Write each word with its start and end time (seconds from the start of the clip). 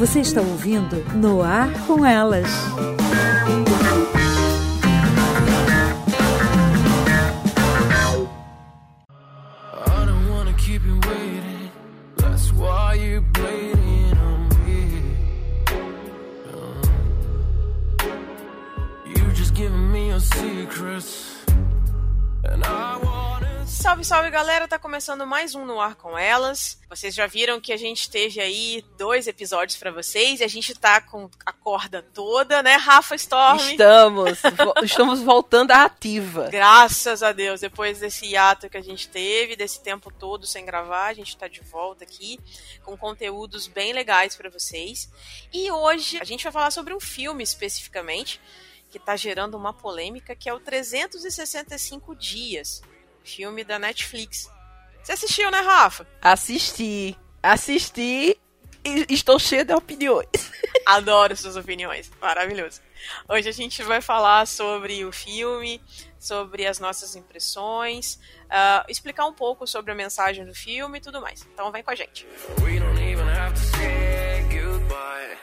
Você 0.00 0.20
está 0.20 0.40
ouvindo 0.40 1.04
No 1.14 1.42
Ar 1.42 1.70
com 1.86 2.06
Elas. 2.06 2.46
Salve, 24.00 24.04
salve 24.04 24.30
galera, 24.30 24.68
tá 24.68 24.78
começando 24.78 25.26
mais 25.26 25.54
um 25.54 25.64
No 25.64 25.80
Ar 25.80 25.94
com 25.94 26.16
Elas. 26.16 26.78
Vocês 26.88 27.14
já 27.14 27.26
viram 27.26 27.60
que 27.60 27.72
a 27.72 27.76
gente 27.76 28.10
teve 28.10 28.40
aí 28.40 28.84
dois 28.96 29.26
episódios 29.26 29.78
pra 29.78 29.90
vocês 29.90 30.40
e 30.40 30.44
a 30.44 30.48
gente 30.48 30.74
tá 30.74 31.00
com 31.00 31.28
a 31.44 31.52
corda 31.52 32.02
toda, 32.02 32.62
né, 32.62 32.76
Rafa 32.76 33.14
Storm? 33.14 33.58
Estamos, 33.58 34.38
estamos 34.82 35.20
voltando 35.20 35.72
à 35.72 35.84
ativa. 35.84 36.48
Graças 36.50 37.22
a 37.22 37.32
Deus, 37.32 37.60
depois 37.60 37.98
desse 37.98 38.26
hiato 38.26 38.68
que 38.68 38.76
a 38.76 38.82
gente 38.82 39.08
teve, 39.08 39.56
desse 39.56 39.82
tempo 39.82 40.10
todo 40.12 40.46
sem 40.46 40.64
gravar, 40.64 41.06
a 41.06 41.14
gente 41.14 41.36
tá 41.36 41.48
de 41.48 41.60
volta 41.60 42.04
aqui 42.04 42.38
com 42.84 42.96
conteúdos 42.96 43.66
bem 43.66 43.92
legais 43.92 44.36
pra 44.36 44.50
vocês. 44.50 45.10
E 45.52 45.70
hoje 45.70 46.18
a 46.20 46.24
gente 46.24 46.44
vai 46.44 46.52
falar 46.52 46.70
sobre 46.70 46.94
um 46.94 47.00
filme 47.00 47.42
especificamente 47.42 48.40
que 48.90 48.98
tá 48.98 49.16
gerando 49.16 49.56
uma 49.56 49.72
polêmica, 49.72 50.34
que 50.34 50.48
é 50.48 50.54
o 50.54 50.58
365 50.58 52.14
Dias, 52.16 52.82
filme 53.24 53.64
da 53.64 53.78
Netflix. 53.78 54.50
Você 55.02 55.12
assistiu, 55.12 55.50
né, 55.50 55.60
Rafa? 55.60 56.06
Assisti, 56.20 57.16
assisti 57.42 58.38
e 58.84 59.06
estou 59.08 59.38
cheia 59.38 59.64
de 59.64 59.72
opiniões. 59.72 60.28
Adoro 60.86 61.36
suas 61.36 61.56
opiniões. 61.56 62.10
Maravilhoso. 62.20 62.80
Hoje 63.28 63.48
a 63.48 63.52
gente 63.52 63.82
vai 63.82 64.00
falar 64.00 64.46
sobre 64.46 65.04
o 65.04 65.12
filme, 65.12 65.80
sobre 66.18 66.66
as 66.66 66.78
nossas 66.78 67.16
impressões, 67.16 68.18
ah, 68.48 68.84
explicar 68.88 69.26
um 69.26 69.32
pouco 69.32 69.66
sobre 69.66 69.92
a 69.92 69.94
mensagem 69.94 70.44
do 70.44 70.54
filme 70.54 70.98
e 70.98 71.00
tudo 71.00 71.20
mais. 71.20 71.46
Então 71.52 71.70
vem 71.72 71.82
com 71.82 71.90
a 71.90 71.94
gente. 71.94 72.26
We 72.62 72.78
don't 72.78 73.00
even 73.00 73.28
have 73.28 73.54
to 73.54 73.60
say 73.76 74.42
goodbye. 74.50 75.38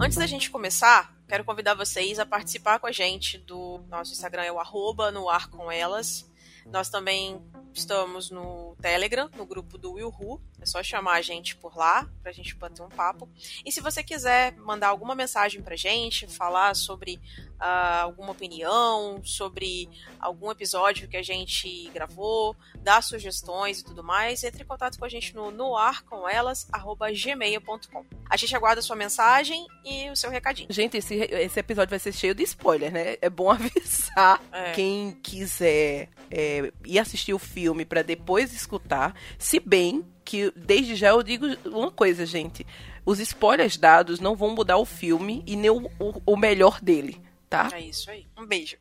Antes 0.00 0.18
da 0.18 0.26
gente 0.26 0.50
começar, 0.50 1.15
quero 1.28 1.44
convidar 1.44 1.74
vocês 1.74 2.18
a 2.18 2.26
participar 2.26 2.78
com 2.78 2.86
a 2.86 2.92
gente 2.92 3.38
do 3.38 3.80
nosso 3.88 4.12
Instagram, 4.12 4.42
é 4.42 4.52
o 4.52 4.60
arroba 4.60 5.10
no 5.10 5.28
ar 5.28 5.48
com 5.48 5.70
elas. 5.70 6.30
Nós 6.66 6.88
também 6.88 7.40
estamos 7.78 8.30
no 8.30 8.74
Telegram, 8.80 9.30
no 9.36 9.44
grupo 9.46 9.78
do 9.78 9.92
Will 9.92 10.08
Who. 10.08 10.40
É 10.60 10.66
só 10.66 10.82
chamar 10.82 11.12
a 11.14 11.22
gente 11.22 11.54
por 11.56 11.76
lá 11.76 12.08
pra 12.22 12.32
gente 12.32 12.54
bater 12.54 12.82
um 12.82 12.88
papo. 12.88 13.28
E 13.64 13.70
se 13.70 13.80
você 13.80 14.02
quiser 14.02 14.56
mandar 14.56 14.88
alguma 14.88 15.14
mensagem 15.14 15.62
pra 15.62 15.76
gente, 15.76 16.26
falar 16.26 16.74
sobre 16.74 17.20
ah, 17.60 18.00
alguma 18.02 18.32
opinião, 18.32 19.20
sobre 19.24 19.88
algum 20.18 20.50
episódio 20.50 21.08
que 21.08 21.16
a 21.16 21.22
gente 21.22 21.88
gravou, 21.92 22.56
dar 22.78 23.02
sugestões 23.02 23.80
e 23.80 23.84
tudo 23.84 24.02
mais, 24.02 24.42
entre 24.44 24.62
em 24.62 24.66
contato 24.66 24.98
com 24.98 25.04
a 25.04 25.08
gente 25.08 25.34
no 25.34 25.50
noarcomelas@gmail.com. 25.50 28.04
A 28.28 28.36
gente 28.36 28.56
aguarda 28.56 28.80
a 28.80 28.82
sua 28.82 28.96
mensagem 28.96 29.66
e 29.84 30.10
o 30.10 30.16
seu 30.16 30.30
recadinho. 30.30 30.66
Gente, 30.70 30.96
esse, 30.96 31.14
esse 31.14 31.60
episódio 31.60 31.90
vai 31.90 31.98
ser 31.98 32.12
cheio 32.12 32.34
de 32.34 32.42
spoiler, 32.42 32.90
né? 32.92 33.16
É 33.20 33.28
bom 33.30 33.50
avisar 33.54 34.42
É. 34.52 34.72
quem 34.72 35.12
quiser 35.22 36.08
é, 36.30 36.72
ir 36.84 36.98
assistir 36.98 37.32
o 37.34 37.38
filme 37.38 37.65
pra 37.84 38.02
depois 38.02 38.52
escutar. 38.52 39.14
Se 39.38 39.58
bem 39.60 40.04
que, 40.24 40.52
desde 40.56 40.94
já, 40.96 41.08
eu 41.10 41.22
digo 41.22 41.46
uma 41.66 41.90
coisa, 41.90 42.24
gente. 42.26 42.66
Os 43.04 43.20
spoilers 43.20 43.76
dados 43.76 44.18
não 44.20 44.34
vão 44.36 44.50
mudar 44.54 44.78
o 44.78 44.84
filme 44.84 45.42
e 45.46 45.54
nem 45.56 45.70
o, 45.70 45.86
o- 46.00 46.22
o 46.26 46.36
melhor 46.36 46.80
dele, 46.80 47.20
tá? 47.48 47.68
É 47.72 47.80
isso 47.80 48.10
aí. 48.10 48.26
Um 48.36 48.44
beijo. 48.46 48.76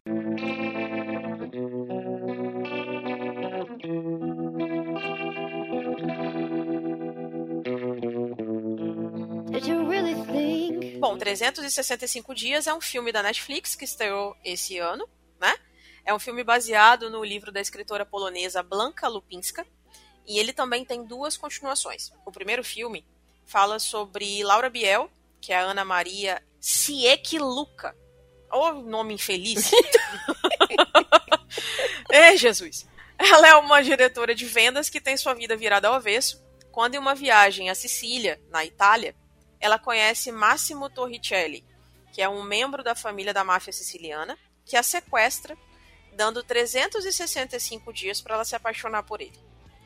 Bom, 11.00 11.18
365 11.18 12.34
Dias 12.34 12.68
é 12.68 12.74
um 12.74 12.82
filme 12.82 13.12
da 13.12 13.22
Netflix 13.22 13.76
que 13.76 13.86
estreou 13.86 14.36
esse 14.44 14.78
ano, 14.78 15.08
né? 15.40 15.54
É 16.06 16.14
um 16.14 16.20
filme 16.20 16.44
baseado 16.44 17.10
no 17.10 17.24
livro 17.24 17.52
da 17.52 17.60
escritora 17.60 18.06
polonesa 18.06 18.62
Blanka 18.62 19.08
Lupinska 19.08 19.66
e 20.28 20.40
ele 20.40 20.54
também 20.54 20.86
tem 20.86 21.04
duas 21.04 21.36
continuações. 21.36 22.12
O 22.26 22.32
primeiro 22.32 22.64
filme 22.64 23.06
fala 23.46 23.80
sobre 23.80 24.44
Laura 24.44 24.70
Biel, 24.70 25.10
que 25.42 25.52
é 25.52 25.58
a 25.58 25.62
Ana 25.62 25.84
Maria 25.84 26.42
Siekluka. 26.60 27.96
Ô, 28.52 28.74
nome 28.74 29.16
infeliz. 29.16 29.72
é, 32.12 32.38
Jesus. 32.38 32.88
Ela 33.18 33.48
é 33.48 33.56
uma 33.56 33.82
diretora 33.82 34.36
de 34.36 34.46
vendas 34.46 34.90
que 34.90 35.02
tem 35.02 35.18
sua 35.18 35.34
vida 35.34 35.56
virada 35.58 35.88
ao 35.88 35.96
avesso 35.96 36.46
quando 36.76 36.96
em 36.96 36.98
uma 36.98 37.16
viagem 37.16 37.70
à 37.70 37.74
Sicília, 37.74 38.38
na 38.50 38.66
Itália, 38.66 39.16
ela 39.62 39.80
conhece 39.80 40.30
Massimo 40.30 40.90
Torricelli, 40.90 41.64
que 42.12 42.22
é 42.22 42.28
um 42.28 42.44
membro 42.44 42.84
da 42.84 42.94
família 42.94 43.34
da 43.34 43.46
máfia 43.46 43.72
siciliana, 43.72 44.38
que 44.66 44.76
a 44.76 44.84
sequestra, 44.84 45.58
dando 46.16 46.42
365 46.42 47.94
dias 47.94 48.22
para 48.22 48.36
ela 48.36 48.46
se 48.46 48.56
apaixonar 48.56 49.04
por 49.04 49.22
ele. 49.22 49.38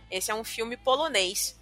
Esse 0.10 0.32
é 0.32 0.36
um 0.36 0.44
filme 0.44 0.78
polonês 0.78 1.60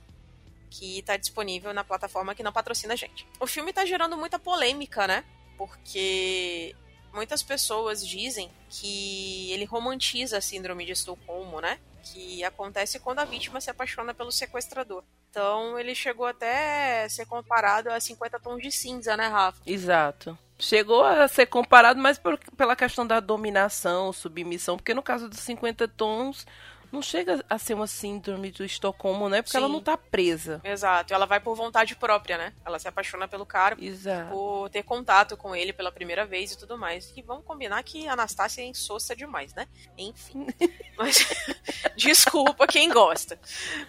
que 0.70 1.00
está 1.00 1.18
disponível 1.18 1.74
na 1.74 1.84
plataforma 1.84 2.36
que 2.36 2.44
não 2.44 2.52
patrocina 2.52 2.94
a 2.94 2.98
gente. 2.98 3.26
O 3.40 3.48
filme 3.48 3.70
está 3.70 3.86
gerando 3.86 4.18
muita 4.18 4.38
polêmica, 4.38 5.08
né? 5.08 5.24
Porque 5.58 6.76
muitas 7.14 7.42
pessoas 7.42 8.06
dizem 8.06 8.52
que 8.70 9.52
ele 9.52 9.66
romantiza 9.66 10.38
a 10.38 10.42
síndrome 10.42 10.86
de 10.86 10.92
Estocolmo, 10.92 11.62
né? 11.62 11.80
Que 12.04 12.44
acontece 12.44 13.00
quando 13.00 13.20
a 13.20 13.26
vítima 13.26 13.60
se 13.60 13.70
apaixona 13.70 14.14
pelo 14.14 14.32
sequestrador. 14.32 15.04
Então 15.30 15.80
ele 15.80 15.96
chegou 15.96 16.26
até 16.26 17.04
a 17.04 17.10
ser 17.10 17.26
comparado 17.26 17.90
a 17.90 18.00
50 18.00 18.40
tons 18.40 18.62
de 18.62 18.72
cinza, 18.72 19.16
né, 19.18 19.28
Rafa? 19.28 19.62
Exato. 19.66 20.38
Chegou 20.60 21.04
a 21.04 21.28
ser 21.28 21.46
comparado 21.46 22.00
mais 22.00 22.18
por- 22.18 22.40
pela 22.56 22.76
questão 22.76 23.06
da 23.06 23.20
dominação, 23.20 24.12
submissão, 24.12 24.76
porque 24.78 24.94
no 24.94 25.04
caso 25.04 25.30
dos 25.30 25.40
50 25.40 25.88
tons, 25.88 26.48
não 26.92 27.02
chega 27.02 27.44
a 27.50 27.58
ser 27.60 27.74
uma 27.74 27.86
síndrome 27.86 28.50
do 28.50 28.64
Estocolmo, 28.64 29.28
né? 29.30 29.42
Porque 29.42 29.52
Sim. 29.52 29.58
ela 29.58 29.68
não 29.68 29.82
tá 29.82 29.98
presa. 29.98 30.62
Exato. 30.64 31.14
Ela 31.14 31.26
vai 31.26 31.40
por 31.40 31.54
vontade 31.54 31.96
própria, 31.98 32.38
né? 32.38 32.54
Ela 32.66 32.80
se 32.80 32.88
apaixona 32.88 33.28
pelo 33.28 33.46
cara 33.46 33.76
Exato. 33.80 34.32
por 34.32 34.70
ter 34.70 34.84
contato 34.84 35.36
com 35.36 35.54
ele 35.56 35.74
pela 35.74 35.92
primeira 35.92 36.26
vez 36.26 36.54
e 36.54 36.58
tudo 36.58 36.78
mais. 36.78 37.12
E 37.16 37.22
vamos 37.22 37.44
combinar 37.46 37.84
que 37.84 38.08
a 38.08 38.14
Anastácia 38.14 38.62
é 38.62 38.66
insossa 38.66 39.14
demais, 39.16 39.54
né? 39.54 39.68
Enfim. 39.98 40.48
Mas 40.98 41.28
desculpa 41.96 42.66
quem 42.66 42.90
gosta. 42.90 43.38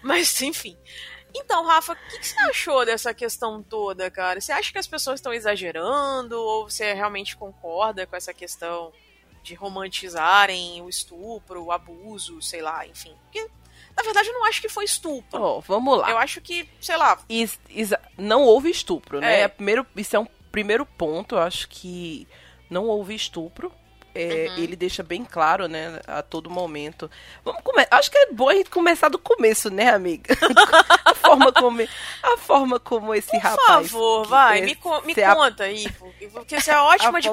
Mas 0.03 0.43
enfim. 0.43 0.77
Então, 1.34 1.65
Rafa, 1.65 1.93
o 1.93 1.97
que, 1.97 2.19
que 2.19 2.27
você 2.27 2.39
achou 2.41 2.84
dessa 2.84 3.12
questão 3.15 3.62
toda, 3.62 4.11
cara? 4.11 4.41
Você 4.41 4.50
acha 4.53 4.72
que 4.72 4.78
as 4.78 4.87
pessoas 4.87 5.21
estão 5.21 5.33
exagerando 5.33 6.39
ou 6.41 6.69
você 6.71 6.93
realmente 6.94 7.37
concorda 7.37 8.06
com 8.06 8.16
essa 8.16 8.33
questão 8.34 8.93
de 9.43 9.55
romantizarem 9.55 10.81
o 10.83 10.88
estupro, 10.88 11.65
o 11.65 11.72
abuso, 11.72 12.41
sei 12.43 12.61
lá, 12.62 12.87
enfim? 12.87 13.15
Porque, 13.25 13.49
na 13.97 14.03
verdade, 14.03 14.28
eu 14.28 14.34
não 14.34 14.44
acho 14.47 14.61
que 14.61 14.69
foi 14.69 14.84
estupro. 14.84 15.41
Ó, 15.41 15.61
vamos 15.61 15.99
lá. 15.99 16.11
Eu 16.11 16.19
acho 16.19 16.41
que, 16.41 16.69
sei 16.81 16.97
lá, 16.97 17.19
Is- 17.28 17.59
isa- 17.69 18.00
não 18.17 18.43
houve 18.44 18.71
estupro, 18.71 19.21
né? 19.21 19.41
É. 19.41 19.43
É 19.43 19.49
primeiro, 19.49 19.87
isso 19.97 20.17
é 20.17 20.19
um 20.19 20.27
primeiro 20.50 20.84
ponto. 20.84 21.34
Eu 21.37 21.41
acho 21.41 21.69
que 21.69 22.27
não 22.71 22.87
houve 22.87 23.15
estupro. 23.15 23.72
É, 24.20 24.49
Uhum. 24.49 24.59
Ele 24.59 24.75
deixa 24.76 25.03
bem 25.03 25.25
claro, 25.25 25.69
né, 25.69 26.00
a 26.06 26.23
todo 26.23 26.50
momento. 26.50 27.11
Vamos 27.44 27.62
come... 27.62 27.87
Acho 27.91 28.11
que 28.11 28.19
é 28.19 28.32
bom 28.32 28.49
a 28.49 28.55
gente 28.55 28.69
começar 28.70 29.09
do 29.09 29.19
começo, 29.19 29.70
né, 29.70 29.91
amiga? 29.91 30.35
a 31.05 31.15
forma 31.15 31.53
como, 31.53 31.81
a 32.23 32.37
forma 32.38 32.81
como 32.81 33.15
esse 33.15 33.31
Por 33.31 33.41
rapaz. 33.41 33.91
favor, 33.91 34.23
que- 34.25 34.29
vai, 34.29 34.59
é, 34.61 34.65
me, 34.65 34.75
co- 34.75 35.00
me 35.03 35.15
se 35.15 35.23
a- 35.23 35.35
conta 35.35 35.65
aí, 35.65 35.91
porque 35.93 36.61
você 36.61 36.70
é 36.70 36.79
ótima 36.81 37.20
de 37.20 37.29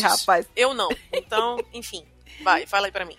rapaz- 0.00 0.46
Eu 0.56 0.72
não. 0.74 0.88
Então, 1.12 1.58
enfim, 1.72 2.04
vai, 2.42 2.66
fala 2.66 2.86
aí 2.86 2.92
pra 2.92 3.04
mim. 3.04 3.16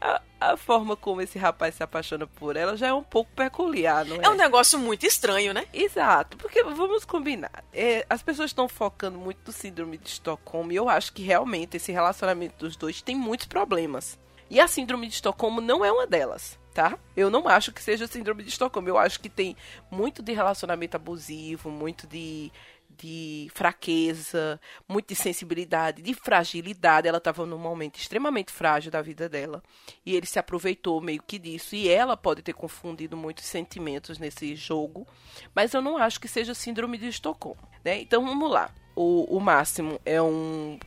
a, 0.00 0.20
a 0.40 0.56
forma 0.56 0.96
como 0.96 1.20
esse 1.20 1.38
rapaz 1.38 1.74
se 1.74 1.82
apaixona 1.82 2.26
por 2.26 2.56
ela 2.56 2.76
já 2.76 2.88
é 2.88 2.92
um 2.92 3.02
pouco 3.02 3.30
peculiar, 3.32 4.04
não 4.04 4.16
é? 4.16 4.24
É 4.24 4.28
um 4.28 4.34
negócio 4.36 4.78
muito 4.78 5.06
estranho, 5.06 5.52
né? 5.54 5.66
Exato, 5.72 6.36
porque 6.36 6.62
vamos 6.62 7.04
combinar. 7.04 7.64
é, 7.72 8.04
as 8.08 8.22
pessoas 8.22 8.50
estão 8.50 8.68
focando 8.68 9.18
muito 9.18 9.38
no 9.46 9.52
síndrome 9.52 9.98
de 9.98 10.08
Estocolmo 10.08 10.72
e 10.72 10.76
eu 10.76 10.88
acho 10.88 11.12
que 11.12 11.22
realmente 11.22 11.76
esse 11.76 11.92
relacionamento 11.92 12.64
dos 12.64 12.76
dois 12.76 13.02
tem 13.02 13.16
muitos 13.16 13.46
problemas. 13.46 14.18
E 14.48 14.60
a 14.60 14.68
síndrome 14.68 15.08
de 15.08 15.14
Estocolmo 15.14 15.60
não 15.60 15.84
é 15.84 15.90
uma 15.90 16.06
delas, 16.06 16.56
tá? 16.72 16.96
Eu 17.16 17.28
não 17.28 17.48
acho 17.48 17.72
que 17.72 17.82
seja 17.82 18.06
síndrome 18.06 18.44
de 18.44 18.50
Estocolmo. 18.50 18.88
Eu 18.88 18.96
acho 18.96 19.18
que 19.18 19.28
tem 19.28 19.56
muito 19.90 20.22
de 20.22 20.32
relacionamento 20.32 20.96
abusivo, 20.96 21.68
muito 21.68 22.06
de, 22.06 22.52
de 22.98 23.48
fraqueza, 23.54 24.60
muito 24.88 25.08
de 25.08 25.14
sensibilidade, 25.14 26.02
de 26.02 26.14
fragilidade. 26.14 27.08
Ela 27.08 27.18
estava 27.18 27.44
num 27.44 27.58
momento 27.58 27.96
extremamente 27.98 28.52
frágil 28.52 28.90
da 28.90 29.02
vida 29.02 29.28
dela. 29.28 29.62
E 30.04 30.14
ele 30.14 30.26
se 30.26 30.38
aproveitou 30.38 31.00
meio 31.00 31.22
que 31.22 31.38
disso. 31.38 31.74
E 31.74 31.88
ela 31.88 32.16
pode 32.16 32.42
ter 32.42 32.52
confundido 32.52 33.16
muitos 33.16 33.44
sentimentos 33.44 34.18
nesse 34.18 34.54
jogo. 34.54 35.06
Mas 35.54 35.74
eu 35.74 35.82
não 35.82 35.96
acho 35.96 36.20
que 36.20 36.28
seja 36.28 36.54
síndrome 36.54 36.98
de 36.98 37.08
Estocolmo. 37.08 37.68
Né? 37.84 38.00
Então 38.00 38.24
vamos 38.24 38.50
lá. 38.50 38.70
O, 38.94 39.36
o 39.36 39.40
Máximo 39.40 40.00
é 40.04 40.20
um. 40.20 40.78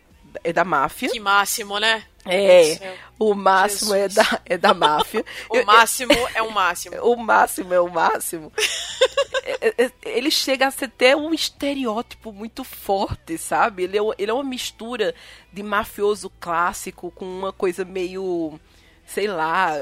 É 0.43 0.53
da 0.53 0.63
máfia. 0.63 1.09
Que 1.09 1.19
máximo, 1.19 1.79
né? 1.79 2.03
É, 2.25 2.95
o 3.17 3.33
máximo 3.33 3.95
é 3.95 4.07
da, 4.07 4.41
é 4.45 4.57
da 4.57 4.73
máfia. 4.73 5.25
O 5.49 5.63
máximo 5.65 6.13
é 6.35 6.41
o 6.41 6.51
máximo. 6.51 6.95
O 7.01 7.15
máximo 7.15 7.73
é 7.73 7.79
o 7.79 7.89
máximo. 7.89 8.51
É, 9.61 9.85
é, 9.85 9.91
ele 10.05 10.29
chega 10.29 10.67
a 10.67 10.71
ser 10.71 10.85
até 10.85 11.15
um 11.15 11.33
estereótipo 11.33 12.31
muito 12.31 12.63
forte, 12.63 13.35
sabe? 13.35 13.83
Ele 13.83 13.97
é, 13.97 14.01
ele 14.19 14.29
é 14.29 14.33
uma 14.33 14.43
mistura 14.43 15.15
de 15.51 15.63
mafioso 15.63 16.31
clássico 16.39 17.09
com 17.09 17.25
uma 17.25 17.51
coisa 17.51 17.83
meio 17.83 18.59
sei 19.09 19.27
lá, 19.27 19.73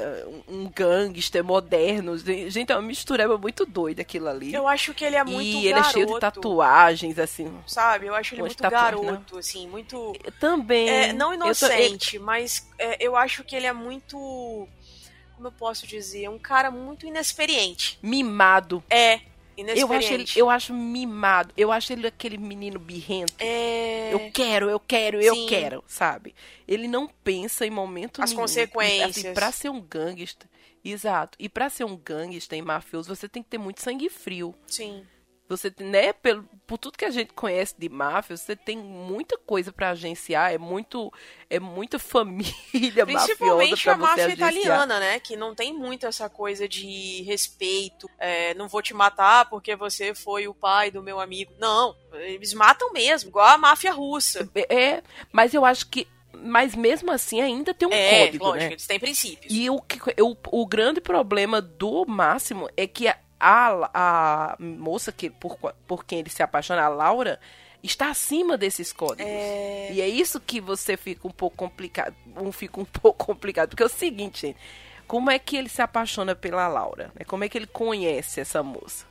um 0.48 0.70
gangster 0.70 1.44
moderno. 1.44 2.18
Gente, 2.18 2.72
é 2.72 2.76
uma 2.76 2.82
mistureba 2.82 3.38
muito 3.38 3.66
doida 3.66 4.02
aquilo 4.02 4.30
ali. 4.30 4.54
Eu 4.54 4.68
acho 4.68 4.94
que 4.94 5.04
ele 5.04 5.18
é 5.18 5.24
muito 5.24 5.42
E 5.42 5.68
ele 5.68 5.78
é 5.80 5.84
cheio 5.84 6.08
de 6.08 6.20
tatuagens, 6.20 7.20
assim. 7.20 7.54
Sabe? 7.68 8.08
Eu 8.08 8.16
acho 8.16 8.36
ele 8.36 8.42
muito 8.42 8.62
garoto, 8.64 9.34
não. 9.34 9.40
assim, 9.40 9.68
muito... 9.68 10.14
Também. 10.40 10.90
É, 10.90 11.14
não 11.14 11.34
inocente, 11.34 12.18
tô... 12.18 12.26
mas 12.26 12.70
é, 12.80 13.06
eu 13.06 13.16
acho 13.16 13.44
que 13.44 13.56
ele 13.56 13.66
é 13.66 13.74
muito... 13.74 14.18
Como 15.36 15.50
eu 15.50 15.52
posso 15.52 15.86
dizer? 15.86 16.30
Um 16.30 16.40
cara 16.40 16.72
muito 16.72 17.06
inexperiente. 17.06 18.00
Mimado. 18.02 18.84
É, 18.90 19.20
eu 19.58 19.92
acho, 19.92 20.14
ele, 20.14 20.26
eu 20.36 20.50
acho 20.50 20.74
mimado. 20.74 21.54
Eu 21.58 21.72
acho 21.72 21.92
ele 21.92 22.06
aquele 22.08 22.38
menino 22.38 22.80
birrento. 22.80 23.34
É... 23.40 24.14
Eu 24.14 24.32
quero, 24.32 24.70
eu 24.70 24.80
quero, 24.80 25.20
eu 25.22 25.34
Sim. 25.34 25.48
quero, 25.48 25.84
sabe? 25.88 26.36
Ele 26.68 26.88
não 26.88 27.08
pensa 27.08 27.66
em 27.66 27.72
momento 27.72 28.22
As 28.22 28.30
nenhum. 28.30 28.44
As 28.44 28.52
consequências. 28.52 29.18
Assim, 29.18 29.34
pra 29.34 29.52
ser 29.52 29.70
um 29.70 29.82
gangster. 29.82 30.48
Exato. 30.84 31.38
E 31.40 31.50
pra 31.50 31.70
ser 31.70 31.84
um 31.84 31.98
gangster 31.98 32.58
e 32.58 32.62
mafioso, 32.62 33.14
você 33.14 33.28
tem 33.28 33.44
que 33.44 33.50
ter 33.50 33.58
muito 33.58 33.82
sangue 33.82 34.10
frio. 34.10 34.56
Sim. 34.68 35.04
Você, 35.50 35.74
né, 35.80 36.12
pelo, 36.12 36.44
por 36.66 36.78
tudo 36.78 36.98
que 36.98 37.06
a 37.06 37.10
gente 37.10 37.32
conhece 37.34 37.74
de 37.78 37.88
máfia, 37.88 38.36
você 38.36 38.56
tem 38.56 38.78
muita 38.78 39.38
coisa 39.38 39.72
para 39.72 39.92
agenciar, 39.92 40.54
é 40.54 40.58
muito 40.58 41.12
é 41.50 41.60
muita 41.60 41.98
família 42.00 43.06
Principalmente 43.06 43.90
a 43.90 43.96
máfia 43.96 44.30
italiana, 44.30 45.00
né, 45.00 45.20
que 45.20 45.38
não 45.38 45.56
tem 45.56 45.74
muito 45.74 46.06
essa 46.06 46.30
coisa 46.30 46.68
de 46.68 47.22
respeito, 47.24 48.10
é, 48.20 48.54
não 48.56 48.68
vou 48.68 48.82
te 48.82 48.94
matar 48.94 49.50
porque 49.50 49.76
você 49.76 50.14
foi 50.14 50.48
o 50.48 50.54
pai 50.54 50.92
do 50.92 51.02
meu 51.02 51.20
amigo. 51.20 51.54
Não, 51.58 51.96
eles 52.14 52.54
matam 52.54 52.92
mesmo, 52.92 53.30
igual 53.30 53.48
a 53.48 53.58
máfia 53.58 53.94
russa. 53.94 54.50
É, 54.70 55.02
mas 55.32 55.54
eu 55.54 55.64
acho 55.64 55.88
que 55.88 56.08
mas 56.40 56.76
mesmo 56.76 57.12
assim 57.12 57.42
ainda 57.42 57.74
tem 57.74 57.88
um 57.88 57.92
é, 57.92 58.26
código, 58.26 58.46
lógico, 58.46 58.64
né? 58.66 58.72
eles 58.74 58.86
têm 58.86 59.00
princípios. 59.00 59.52
E 59.52 59.70
o, 59.70 59.76
o, 59.76 60.62
o 60.62 60.68
grande 60.68 61.02
problema 61.02 61.62
do 61.62 62.06
Máximo 62.06 62.70
é 62.78 62.86
que 62.86 63.08
a, 63.08 63.18
a, 63.40 63.90
a 63.94 64.56
moça 64.60 65.12
que 65.12 65.30
por, 65.30 65.58
por 65.88 66.06
quem 66.06 66.20
ele 66.20 66.30
se 66.30 66.42
apaixona, 66.42 66.84
a 66.84 66.90
Laura, 66.90 67.40
está 67.82 68.10
acima 68.10 68.58
desses 68.58 68.92
códigos. 68.92 69.32
É... 69.32 69.92
E 69.92 70.02
é 70.02 70.08
isso 70.08 70.40
que 70.40 70.60
você 70.60 70.98
fica 70.98 71.28
um 71.28 71.32
pouco 71.32 71.56
complicado, 71.56 72.16
um 72.36 72.52
fica 72.52 72.80
um 72.80 72.86
pouco 73.02 73.26
complicado, 73.26 73.70
porque 73.70 73.84
é 73.84 73.86
o 73.86 73.90
seguinte, 73.90 74.48
gente, 74.48 74.58
como 75.08 75.32
é 75.32 75.40
que 75.40 75.56
ele 75.56 75.70
se 75.70 75.82
apaixona 75.82 76.36
pela 76.36 76.68
Laura? 76.68 77.12
Né? 77.16 77.24
Como 77.26 77.44
é 77.44 77.50
que 77.50 77.58
ele 77.58 77.68
conhece 77.68 78.42
essa 78.42 78.62
moça? 78.62 79.06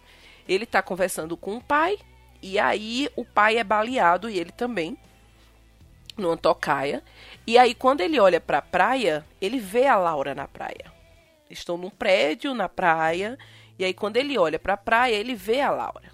Ele 0.48 0.64
está 0.64 0.82
conversando 0.82 1.36
com 1.36 1.56
o 1.56 1.62
pai 1.62 1.98
e 2.42 2.58
aí 2.58 3.08
o 3.16 3.24
pai 3.24 3.56
é 3.56 3.64
baleado 3.64 4.28
e 4.28 4.38
ele 4.38 4.52
também 4.52 4.96
numa 6.16 6.36
tocaia. 6.36 7.02
E 7.46 7.58
aí 7.58 7.74
quando 7.74 8.00
ele 8.00 8.20
olha 8.20 8.40
para 8.40 8.58
a 8.58 8.62
praia, 8.62 9.24
ele 9.40 9.58
vê 9.58 9.86
a 9.86 9.96
Laura 9.96 10.34
na 10.34 10.46
praia. 10.46 10.92
Estão 11.48 11.76
num 11.76 11.90
prédio 11.90 12.54
na 12.54 12.68
praia 12.68 13.38
e 13.78 13.84
aí, 13.84 13.92
quando 13.92 14.16
ele 14.16 14.38
olha 14.38 14.58
para 14.58 14.74
a 14.74 14.78
praia, 14.78 15.14
ele 15.14 15.34
vê 15.34 15.60
a 15.60 15.70
Laura. 15.70 16.10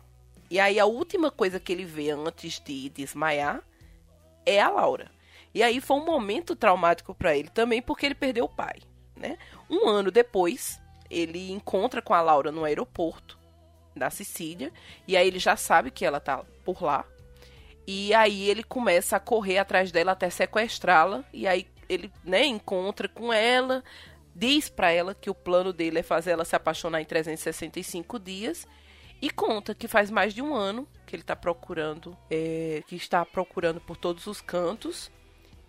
E 0.51 0.59
aí, 0.59 0.79
a 0.81 0.85
última 0.85 1.31
coisa 1.31 1.61
que 1.61 1.73
ele 1.73 1.85
vê 1.85 2.11
antes 2.11 2.61
de 2.61 2.89
desmaiar 2.89 3.63
é 4.45 4.61
a 4.61 4.69
Laura. 4.69 5.11
E 5.55 5.63
aí, 5.63 5.81
foi 5.81 5.97
um 5.97 6.05
momento 6.05 6.57
traumático 6.57 7.15
para 7.15 7.37
ele 7.37 7.49
também, 7.49 7.81
porque 7.81 8.07
ele 8.07 8.15
perdeu 8.15 8.47
o 8.47 8.55
pai. 8.55 8.81
Né? 9.17 9.39
Um 9.71 9.89
ano 9.89 10.11
depois, 10.11 10.81
ele 11.09 11.53
encontra 11.53 12.03
com 12.03 12.15
a 12.15 12.21
Laura 12.21 12.51
no 12.51 12.65
aeroporto 12.65 13.39
da 13.95 14.11
Sicília. 14.11 14.73
E 15.07 15.17
aí, 15.17 15.27
ele 15.27 15.39
já 15.39 15.57
sabe 15.57 15.91
que 15.91 16.05
ela 16.05 16.19
tá 16.19 16.45
por 16.65 16.83
lá. 16.83 17.05
E 17.87 18.13
aí, 18.13 18.49
ele 18.49 18.65
começa 18.65 19.17
a 19.17 19.21
correr 19.21 19.59
atrás 19.59 19.93
dela 19.93 20.13
até 20.13 20.29
sequestrá-la. 20.29 21.25
E 21.33 21.47
aí, 21.47 21.69
ele 21.89 22.13
né, 22.25 22.45
encontra 22.45 23.09
com 23.09 23.33
ela 23.33 23.85
diz 24.35 24.69
para 24.69 24.91
ela 24.91 25.15
que 25.15 25.31
o 25.31 25.35
plano 25.35 25.73
dele 25.73 26.01
é 26.01 26.03
fazer 26.03 26.33
ela 26.33 26.45
se 26.45 26.57
apaixonar 26.57 27.01
em 27.01 27.05
365 27.05 28.19
dias 28.19 28.67
e 29.21 29.31
conta 29.31 29.75
que 29.75 29.87
faz 29.87 30.11
mais 30.11 30.35
de 30.35 30.43
um 30.43 30.55
ano 30.55 30.87
que 31.07 31.15
ele 31.15 31.23
está 31.23 31.37
procurando, 31.37 32.17
é, 32.31 32.83
que 32.87 32.97
está 32.97 33.25
procurando 33.25 33.81
por 33.81 33.97
todos 33.97 34.27
os 34.27 34.41
cantos 34.41 35.11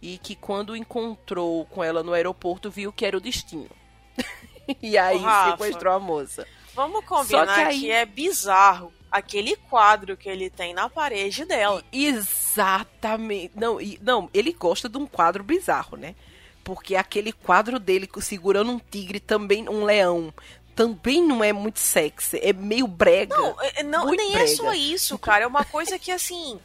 e 0.02 0.18
que 0.18 0.36
quando 0.36 0.76
encontrou 0.76 1.66
com 1.68 1.84
ela 1.84 2.04
no 2.04 2.14
aeroporto 2.14 2.72
viu 2.72 2.92
que 2.92 3.06
era 3.06 3.16
o 3.16 3.22
destino. 3.22 3.70
e 4.82 4.98
aí 4.98 5.18
Rafa, 5.18 5.52
sequestrou 5.52 5.94
a 5.94 6.00
moça. 6.00 6.48
Vamos 6.74 7.06
combinar 7.06 7.46
que, 7.46 7.62
aí... 7.62 7.80
que 7.80 7.92
é 7.92 8.06
bizarro 8.06 8.92
aquele 9.12 9.56
quadro 9.56 10.18
que 10.18 10.28
ele 10.28 10.50
tem 10.50 10.74
na 10.74 10.90
parede 10.90 11.46
dela. 11.46 11.84
Exatamente. 11.92 13.54
Não, 13.56 13.78
não, 14.02 14.30
ele 14.34 14.52
gosta 14.52 14.90
de 14.90 14.98
um 14.98 15.06
quadro 15.06 15.44
bizarro, 15.44 15.96
né? 15.96 16.16
Porque 16.64 16.96
aquele 16.96 17.34
quadro 17.34 17.80
dele 17.80 18.10
segurando 18.22 18.72
um 18.72 18.80
tigre, 18.80 19.20
também 19.20 19.68
um 19.68 19.84
leão, 19.84 20.34
também 20.76 21.22
não 21.22 21.44
é 21.44 21.52
muito 21.54 21.80
sexy. 21.80 22.40
É 22.42 22.54
meio 22.54 22.88
brega. 22.88 23.36
Não, 23.36 23.56
é, 23.62 23.84
não 23.84 24.06
nem 24.06 24.30
é 24.30 24.34
brega. 24.34 24.52
é 24.52 24.56
só 24.56 24.74
isso, 24.74 25.18
cara. 25.18 25.44
É 25.44 25.48
uma 25.48 25.66
coisa 25.66 26.00
que, 26.00 26.12
assim, 26.12 26.60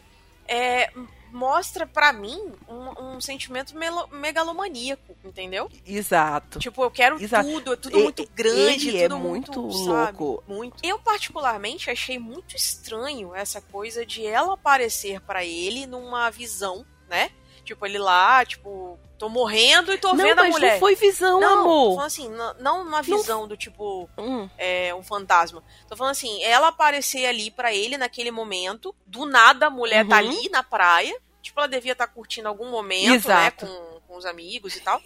é, 0.46 0.90
mostra 1.32 1.86
para 1.86 2.12
mim 2.12 2.52
um, 2.68 3.16
um 3.16 3.20
sentimento 3.20 3.74
megalomaníaco, 4.10 5.16
entendeu? 5.24 5.70
Exato. 5.86 6.58
Tipo, 6.58 6.82
eu 6.82 6.90
quero 6.90 7.22
Exato. 7.22 7.48
tudo, 7.48 7.72
é 7.72 7.76
tudo 7.76 7.98
muito 7.98 8.28
grande, 8.34 8.88
ele 8.88 8.98
é 8.98 9.08
tudo 9.08 9.16
é 9.16 9.18
muito, 9.18 9.62
muito 9.62 9.78
louco. 9.78 10.42
Sabe? 10.42 10.58
Muito. 10.58 10.76
Eu, 10.82 10.98
particularmente, 10.98 11.90
achei 11.90 12.18
muito 12.18 12.56
estranho 12.56 13.34
essa 13.34 13.60
coisa 13.60 14.04
de 14.04 14.26
ela 14.26 14.54
aparecer 14.54 15.20
para 15.20 15.44
ele 15.44 15.86
numa 15.86 16.30
visão, 16.30 16.84
né? 17.08 17.30
Tipo, 17.68 17.84
ele 17.84 17.98
lá, 17.98 18.46
tipo, 18.46 18.98
tô 19.18 19.28
morrendo 19.28 19.92
e 19.92 19.98
tô 19.98 20.14
não, 20.14 20.24
vendo 20.24 20.38
a 20.38 20.44
mulher. 20.44 20.72
Não, 20.72 20.80
foi 20.80 20.94
visão, 20.94 21.38
não, 21.38 21.60
amor. 21.60 21.88
Tô 21.88 21.94
falando 21.96 22.06
assim, 22.06 22.30
não 22.60 22.80
uma 22.80 23.02
visão 23.02 23.40
não... 23.42 23.48
do 23.48 23.58
tipo, 23.58 24.08
hum. 24.16 24.48
é, 24.56 24.94
um 24.94 25.02
fantasma. 25.02 25.62
Tô 25.86 25.94
falando 25.94 26.12
assim, 26.12 26.42
ela 26.42 26.68
aparecer 26.68 27.26
ali 27.26 27.50
para 27.50 27.74
ele 27.74 27.98
naquele 27.98 28.30
momento, 28.30 28.96
do 29.04 29.26
nada 29.26 29.66
a 29.66 29.70
mulher 29.70 30.08
tá 30.08 30.16
uhum. 30.16 30.22
tá 30.22 30.30
ali 30.30 30.48
na 30.48 30.62
praia, 30.62 31.14
tipo, 31.42 31.60
ela 31.60 31.68
devia 31.68 31.92
estar 31.92 32.06
tá 32.06 32.12
curtindo 32.14 32.48
algum 32.48 32.70
momento, 32.70 33.26
Exato. 33.26 33.66
né, 33.66 33.70
com, 33.70 34.00
com 34.00 34.16
os 34.16 34.24
amigos 34.24 34.74
e 34.74 34.80
tal. 34.80 35.02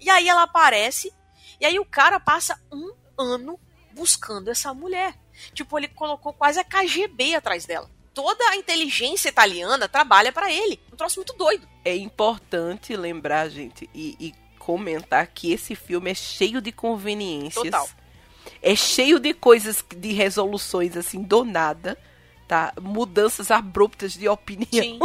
e 0.00 0.08
aí 0.08 0.26
ela 0.26 0.44
aparece, 0.44 1.12
e 1.60 1.66
aí 1.66 1.78
o 1.78 1.84
cara 1.84 2.18
passa 2.18 2.58
um 2.72 2.94
ano 3.18 3.60
buscando 3.92 4.50
essa 4.50 4.72
mulher. 4.72 5.14
Tipo, 5.52 5.78
ele 5.78 5.88
colocou 5.88 6.32
quase 6.32 6.58
a 6.58 6.64
KGB 6.64 7.34
atrás 7.34 7.66
dela 7.66 7.90
toda 8.14 8.44
a 8.50 8.56
inteligência 8.56 9.28
italiana 9.28 9.88
trabalha 9.88 10.32
para 10.32 10.52
ele. 10.52 10.80
Um 10.92 10.96
troço 10.96 11.16
muito 11.16 11.32
doido. 11.34 11.68
É 11.84 11.96
importante 11.96 12.96
lembrar, 12.96 13.48
gente, 13.48 13.88
e, 13.94 14.16
e, 14.20 14.34
comentar 14.58 15.26
que 15.26 15.52
esse 15.52 15.74
filme 15.74 16.10
é 16.10 16.14
cheio 16.14 16.60
de 16.60 16.70
conveniências. 16.70 17.64
Total. 17.64 17.88
É 18.62 18.74
cheio 18.74 19.18
de 19.18 19.32
coisas, 19.32 19.84
de 19.96 20.12
resoluções, 20.12 20.96
assim, 20.96 21.22
do 21.22 21.44
nada, 21.44 21.96
tá? 22.46 22.72
Mudanças 22.80 23.50
abruptas 23.50 24.12
de 24.12 24.28
opinião. 24.28 24.68
Sim. 24.70 24.98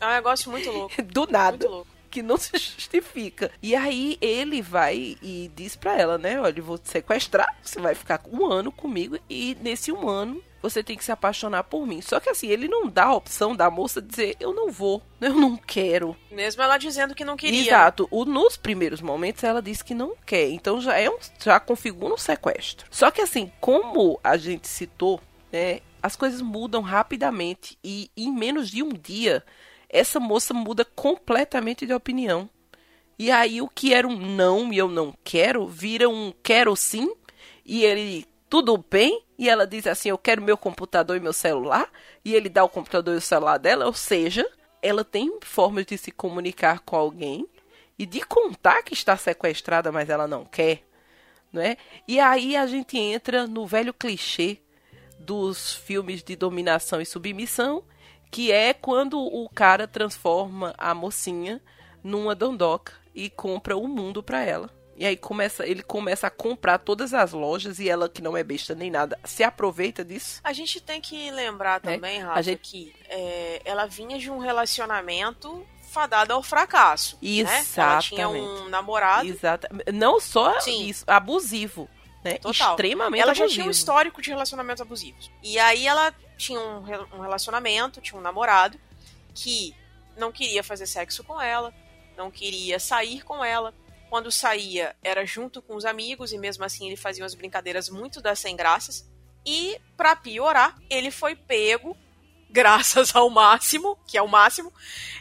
É 0.00 0.06
um 0.06 0.10
negócio 0.10 0.50
muito 0.50 0.70
louco. 0.70 1.02
do 1.02 1.26
nada. 1.26 1.58
Muito 1.58 1.68
louco 1.68 1.91
que 2.12 2.22
não 2.22 2.36
se 2.36 2.50
justifica. 2.52 3.50
E 3.62 3.74
aí 3.74 4.18
ele 4.20 4.60
vai 4.60 5.16
e 5.22 5.50
diz 5.56 5.74
para 5.74 5.98
ela, 5.98 6.18
né? 6.18 6.38
Olha, 6.40 6.58
eu 6.58 6.64
vou 6.64 6.78
te 6.78 6.90
sequestrar, 6.90 7.56
você 7.62 7.80
vai 7.80 7.94
ficar 7.94 8.20
um 8.30 8.44
ano 8.46 8.70
comigo 8.70 9.18
e 9.28 9.56
nesse 9.60 9.90
um 9.90 10.08
ano 10.08 10.42
você 10.60 10.80
tem 10.82 10.96
que 10.96 11.04
se 11.04 11.10
apaixonar 11.10 11.64
por 11.64 11.84
mim. 11.86 12.00
Só 12.00 12.20
que 12.20 12.30
assim, 12.30 12.46
ele 12.46 12.68
não 12.68 12.86
dá 12.86 13.06
a 13.06 13.14
opção 13.14 13.56
da 13.56 13.68
moça 13.68 14.00
dizer, 14.00 14.36
eu 14.38 14.54
não 14.54 14.70
vou, 14.70 15.02
eu 15.20 15.34
não 15.34 15.56
quero. 15.56 16.16
Mesmo 16.30 16.62
ela 16.62 16.78
dizendo 16.78 17.14
que 17.14 17.24
não 17.24 17.36
queria. 17.36 17.62
Exato. 17.62 18.06
O, 18.10 18.24
nos 18.24 18.56
primeiros 18.56 19.00
momentos 19.00 19.42
ela 19.42 19.62
diz 19.62 19.82
que 19.82 19.94
não 19.94 20.14
quer. 20.24 20.50
Então 20.50 20.80
já 20.80 20.96
é 20.98 21.10
um, 21.10 21.18
já 21.42 21.58
configura 21.58 22.14
um 22.14 22.18
sequestro. 22.18 22.86
Só 22.90 23.10
que 23.10 23.22
assim, 23.22 23.50
como 23.58 24.20
a 24.22 24.36
gente 24.36 24.68
citou, 24.68 25.20
né, 25.50 25.80
as 26.02 26.14
coisas 26.14 26.42
mudam 26.42 26.82
rapidamente 26.82 27.78
e 27.82 28.10
em 28.16 28.30
menos 28.30 28.70
de 28.70 28.82
um 28.82 28.90
dia 28.90 29.42
essa 29.92 30.18
moça 30.18 30.54
muda 30.54 30.84
completamente 30.84 31.86
de 31.86 31.92
opinião. 31.92 32.48
E 33.18 33.30
aí 33.30 33.60
o 33.60 33.68
que 33.68 33.92
era 33.92 34.08
um 34.08 34.16
não 34.16 34.72
e 34.72 34.78
eu 34.78 34.88
não 34.88 35.14
quero 35.22 35.66
vira 35.66 36.08
um 36.08 36.32
quero 36.42 36.74
sim. 36.74 37.14
E 37.64 37.84
ele 37.84 38.26
tudo 38.48 38.76
bem? 38.90 39.22
E 39.38 39.48
ela 39.48 39.66
diz 39.66 39.86
assim: 39.86 40.08
eu 40.08 40.18
quero 40.18 40.42
meu 40.42 40.56
computador 40.56 41.16
e 41.16 41.20
meu 41.20 41.32
celular. 41.32 41.88
E 42.24 42.34
ele 42.34 42.48
dá 42.48 42.64
o 42.64 42.68
computador 42.68 43.14
e 43.14 43.18
o 43.18 43.20
celular 43.20 43.58
dela. 43.58 43.86
Ou 43.86 43.92
seja, 43.92 44.46
ela 44.80 45.04
tem 45.04 45.38
formas 45.42 45.86
de 45.86 45.96
se 45.96 46.10
comunicar 46.10 46.80
com 46.80 46.96
alguém 46.96 47.46
e 47.98 48.04
de 48.04 48.20
contar 48.20 48.82
que 48.82 48.94
está 48.94 49.16
sequestrada, 49.16 49.92
mas 49.92 50.10
ela 50.10 50.26
não 50.26 50.44
quer. 50.44 50.82
Né? 51.52 51.76
E 52.08 52.18
aí 52.18 52.56
a 52.56 52.66
gente 52.66 52.98
entra 52.98 53.46
no 53.46 53.66
velho 53.66 53.92
clichê 53.94 54.58
dos 55.18 55.74
filmes 55.74 56.22
de 56.22 56.34
dominação 56.34 57.00
e 57.00 57.06
submissão, 57.06 57.84
que 58.32 58.50
é 58.50 58.72
quando 58.74 59.20
o 59.20 59.48
cara 59.48 59.86
transforma 59.86 60.74
a 60.78 60.92
mocinha 60.94 61.60
numa 62.02 62.34
dondoca 62.34 62.94
e 63.14 63.28
compra 63.30 63.76
o 63.76 63.86
mundo 63.86 64.22
para 64.22 64.42
ela. 64.42 64.70
E 64.96 65.04
aí 65.06 65.16
começa, 65.16 65.66
ele 65.66 65.82
começa 65.82 66.26
a 66.26 66.30
comprar 66.30 66.78
todas 66.78 67.12
as 67.14 67.32
lojas 67.32 67.78
e 67.78 67.88
ela, 67.88 68.08
que 68.08 68.22
não 68.22 68.36
é 68.36 68.42
besta 68.42 68.74
nem 68.74 68.90
nada, 68.90 69.18
se 69.24 69.42
aproveita 69.44 70.02
disso. 70.04 70.40
A 70.42 70.52
gente 70.52 70.80
tem 70.80 71.00
que 71.00 71.30
lembrar 71.30 71.76
É, 71.84 71.94
também, 71.94 72.22
a 72.22 72.26
Rafa, 72.28 72.42
gente- 72.42 72.60
que 72.70 72.94
é, 73.08 73.60
ela 73.64 73.86
vinha 73.86 74.18
de 74.18 74.30
um 74.30 74.38
relacionamento 74.38 75.66
fadado 75.90 76.32
ao 76.32 76.42
fracasso. 76.42 77.18
Né? 77.20 77.40
Ela 77.76 77.98
tinha 78.00 78.28
um 78.28 78.34
Exatamente. 78.36 78.70
namorado. 78.70 79.28
Exato. 79.28 79.66
Não 79.92 80.18
só 80.20 80.58
Sim. 80.60 80.86
isso, 80.86 81.04
abusivo, 81.06 81.88
né? 82.22 82.38
Total. 82.38 82.70
Extremamente 82.72 83.20
Ela 83.20 83.34
já 83.34 83.44
abusivo. 83.44 83.54
tinha 83.54 83.68
um 83.68 83.70
histórico 83.70 84.22
de 84.22 84.30
relacionamentos 84.30 84.80
abusivos. 84.80 85.30
E 85.42 85.58
aí 85.58 85.86
ela 85.86 86.14
tinha 86.36 86.60
um, 86.60 86.78
um 87.16 87.20
relacionamento, 87.20 88.00
tinha 88.00 88.18
um 88.18 88.22
namorado 88.22 88.78
que 89.34 89.74
não 90.16 90.30
queria 90.30 90.62
fazer 90.62 90.86
sexo 90.86 91.24
com 91.24 91.40
ela, 91.40 91.72
não 92.16 92.30
queria 92.30 92.78
sair 92.78 93.22
com 93.22 93.44
ela. 93.44 93.74
Quando 94.08 94.30
saía, 94.30 94.94
era 95.02 95.24
junto 95.24 95.62
com 95.62 95.74
os 95.74 95.86
amigos, 95.86 96.32
e 96.32 96.38
mesmo 96.38 96.64
assim 96.64 96.86
ele 96.86 96.96
fazia 96.96 97.24
umas 97.24 97.34
brincadeiras 97.34 97.88
muito 97.88 98.20
das 98.20 98.38
sem 98.38 98.54
graças. 98.54 99.10
E, 99.44 99.80
pra 99.96 100.14
piorar, 100.14 100.76
ele 100.90 101.10
foi 101.10 101.34
pego, 101.34 101.96
graças 102.50 103.16
ao 103.16 103.30
máximo, 103.30 103.98
que 104.06 104.18
é 104.18 104.22
o 104.22 104.28
máximo, 104.28 104.72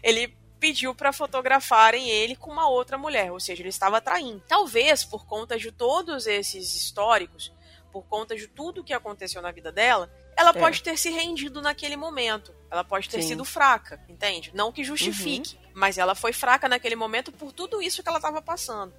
ele 0.04 0.36
pediu 0.62 0.94
pra 0.94 1.12
fotografarem 1.12 2.08
ele 2.10 2.36
com 2.36 2.52
uma 2.52 2.70
outra 2.70 2.96
mulher, 2.98 3.32
ou 3.32 3.40
seja, 3.40 3.64
ele 3.64 3.70
estava 3.70 4.00
traindo. 4.00 4.42
Talvez 4.48 5.04
por 5.04 5.26
conta 5.26 5.58
de 5.58 5.72
todos 5.72 6.28
esses 6.28 6.76
históricos, 6.76 7.52
por 7.92 8.04
conta 8.06 8.36
de 8.36 8.48
tudo 8.48 8.84
que 8.84 8.94
aconteceu 8.94 9.42
na 9.42 9.52
vida 9.52 9.72
dela, 9.72 10.10
ela 10.38 10.52
É. 10.52 10.54
pode 10.54 10.82
ter 10.84 10.96
se 10.98 11.10
rendido 11.10 11.62
naquele 11.62 11.98
momento. 11.98 12.54
Ela 12.70 12.84
pode 12.84 13.10
ter 13.10 13.18
Sim. 13.18 13.24
Uhum. 13.24 13.30
sido 13.30 13.46
fraca, 13.46 14.00
entende? 14.08 14.52
Não 14.54 14.72
que 14.72 14.84
justifique, 14.84 15.58
mas 15.74 15.98
ela 15.98 16.14
foi 16.16 16.32
fraca 16.32 16.70
naquele 16.70 16.96
momento 16.96 17.32
por 17.32 17.52
tudo 17.52 17.82
isso 17.82 18.02
que 18.04 18.08
ela 18.08 18.20
estava 18.20 18.42
passando. 18.42 18.94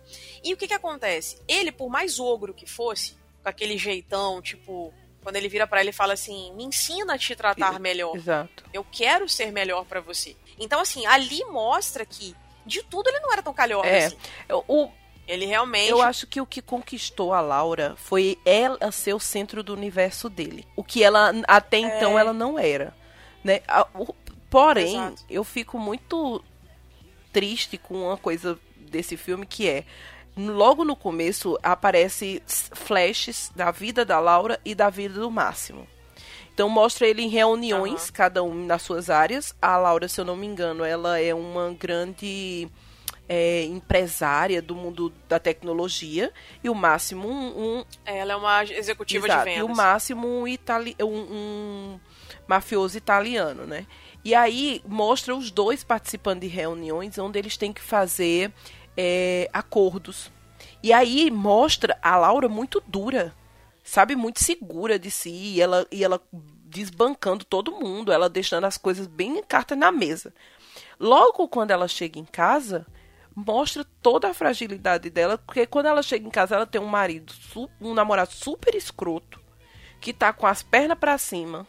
E 0.44 0.52
o 0.52 0.56
que 0.56 0.66
que 0.68 0.74
acontece? 0.74 1.40
Ele, 1.48 1.70
por 1.72 1.88
mais 1.88 2.18
ogro 2.18 2.52
que 2.52 2.66
fosse, 2.66 3.16
com 3.42 3.48
aquele 3.48 3.78
jeitão, 3.78 4.42
tipo, 4.42 4.92
quando 5.22 5.36
ele 5.36 5.48
vira 5.48 5.66
pra 5.66 5.80
ela 5.80 5.88
e 5.90 5.92
fala 5.92 6.12
assim: 6.12 6.52
"Me 6.54 6.64
ensina 6.64 7.14
a 7.14 7.18
te 7.18 7.34
tratar 7.34 7.78
melhor". 7.80 8.14
Exato. 8.16 8.64
Eu 8.74 8.84
quero 8.84 9.26
ser 9.28 9.50
melhor 9.52 9.84
pra 9.86 10.00
você. 10.00 10.36
Então, 10.62 10.80
assim, 10.80 11.04
ali 11.06 11.44
mostra 11.46 12.04
que 12.06 12.34
de 12.64 12.82
tudo 12.82 13.08
ele 13.08 13.20
não 13.20 13.32
era 13.32 13.42
tão 13.42 13.52
calhorda 13.52 13.88
É. 13.88 14.06
assim. 14.06 14.16
O, 14.68 14.88
Ele 15.26 15.46
realmente. 15.46 15.90
eu 15.90 16.00
acho 16.00 16.26
que 16.26 16.40
o 16.40 16.46
que 16.46 16.62
conquistou 16.62 17.32
a 17.32 17.40
Laura 17.40 17.94
foi 17.96 18.38
ela 18.44 18.90
ser 18.92 19.14
o 19.14 19.20
centro 19.20 19.62
do 19.62 19.72
universo 19.72 20.28
dele. 20.28 20.66
O 20.76 20.84
que 20.84 21.02
ela 21.02 21.32
até 21.48 21.78
então 21.78 22.18
ela 22.18 22.32
não 22.32 22.58
era, 22.58 22.94
né? 23.42 23.60
Porém, 24.48 24.96
Exato. 24.96 25.24
eu 25.30 25.42
fico 25.44 25.78
muito 25.78 26.42
triste 27.32 27.78
com 27.78 28.06
uma 28.06 28.16
coisa 28.16 28.58
desse 28.76 29.16
filme 29.16 29.46
que 29.46 29.68
é 29.68 29.84
logo 30.36 30.84
no 30.84 30.94
começo 30.94 31.58
aparece 31.62 32.42
flashes 32.46 33.50
da 33.54 33.70
vida 33.70 34.04
da 34.04 34.18
Laura 34.20 34.60
e 34.64 34.74
da 34.74 34.90
vida 34.90 35.20
do 35.20 35.30
Máximo. 35.30 35.86
Então 36.54 36.68
mostra 36.68 37.06
ele 37.06 37.22
em 37.22 37.28
reuniões, 37.28 38.04
Aham. 38.04 38.12
cada 38.12 38.42
um 38.42 38.66
nas 38.66 38.82
suas 38.82 39.08
áreas. 39.08 39.54
A 39.60 39.76
Laura, 39.78 40.06
se 40.08 40.20
eu 40.20 40.24
não 40.24 40.36
me 40.36 40.46
engano, 40.46 40.84
ela 40.84 41.18
é 41.18 41.34
uma 41.34 41.72
grande 41.72 42.68
é, 43.28 43.64
empresária 43.64 44.60
do 44.60 44.74
mundo 44.74 45.12
da 45.28 45.38
tecnologia 45.38 46.30
e 46.62 46.68
o 46.68 46.74
Máximo 46.74 47.28
um, 47.28 47.78
um 47.78 47.84
Ela 48.04 48.34
é 48.34 48.36
uma 48.36 48.64
executiva 48.64 49.26
Exato, 49.26 49.44
de 49.44 49.50
E 49.50 49.54
vendas. 49.54 49.70
o 49.70 49.74
Máximo 49.74 50.28
um, 50.28 50.46
itali 50.46 50.94
um, 51.00 51.06
um 51.06 52.00
mafioso 52.46 52.98
italiano, 52.98 53.64
né? 53.66 53.86
E 54.24 54.34
aí 54.34 54.82
mostra 54.86 55.34
os 55.34 55.50
dois 55.50 55.82
participando 55.82 56.40
de 56.40 56.46
reuniões 56.48 57.18
onde 57.18 57.38
eles 57.38 57.56
têm 57.56 57.72
que 57.72 57.80
fazer 57.80 58.52
é, 58.96 59.48
acordos. 59.52 60.30
E 60.82 60.92
aí 60.92 61.30
mostra 61.30 61.96
a 62.02 62.16
Laura 62.16 62.48
muito 62.48 62.82
dura, 62.86 63.34
sabe? 63.82 64.14
Muito 64.16 64.42
segura 64.42 64.98
de 64.98 65.10
si. 65.10 65.30
E 65.30 65.60
ela, 65.60 65.86
e 65.90 66.04
ela 66.04 66.20
desbancando 66.64 67.44
todo 67.44 67.72
mundo, 67.72 68.12
ela 68.12 68.28
deixando 68.28 68.64
as 68.64 68.78
coisas 68.78 69.06
bem 69.06 69.42
carta 69.42 69.76
na 69.76 69.92
mesa. 69.92 70.32
Logo 70.98 71.48
quando 71.48 71.70
ela 71.70 71.86
chega 71.86 72.18
em 72.18 72.24
casa, 72.24 72.86
mostra 73.34 73.84
toda 74.00 74.28
a 74.28 74.34
fragilidade 74.34 75.10
dela, 75.10 75.36
porque 75.36 75.66
quando 75.66 75.86
ela 75.86 76.02
chega 76.02 76.26
em 76.26 76.30
casa, 76.30 76.54
ela 76.54 76.66
tem 76.66 76.80
um 76.80 76.86
marido, 76.86 77.32
um 77.80 77.94
namorado 77.94 78.32
super 78.32 78.74
escroto, 78.74 79.40
que 80.00 80.12
tá 80.12 80.32
com 80.32 80.46
as 80.46 80.62
pernas 80.62 80.98
pra 80.98 81.18
cima, 81.18 81.66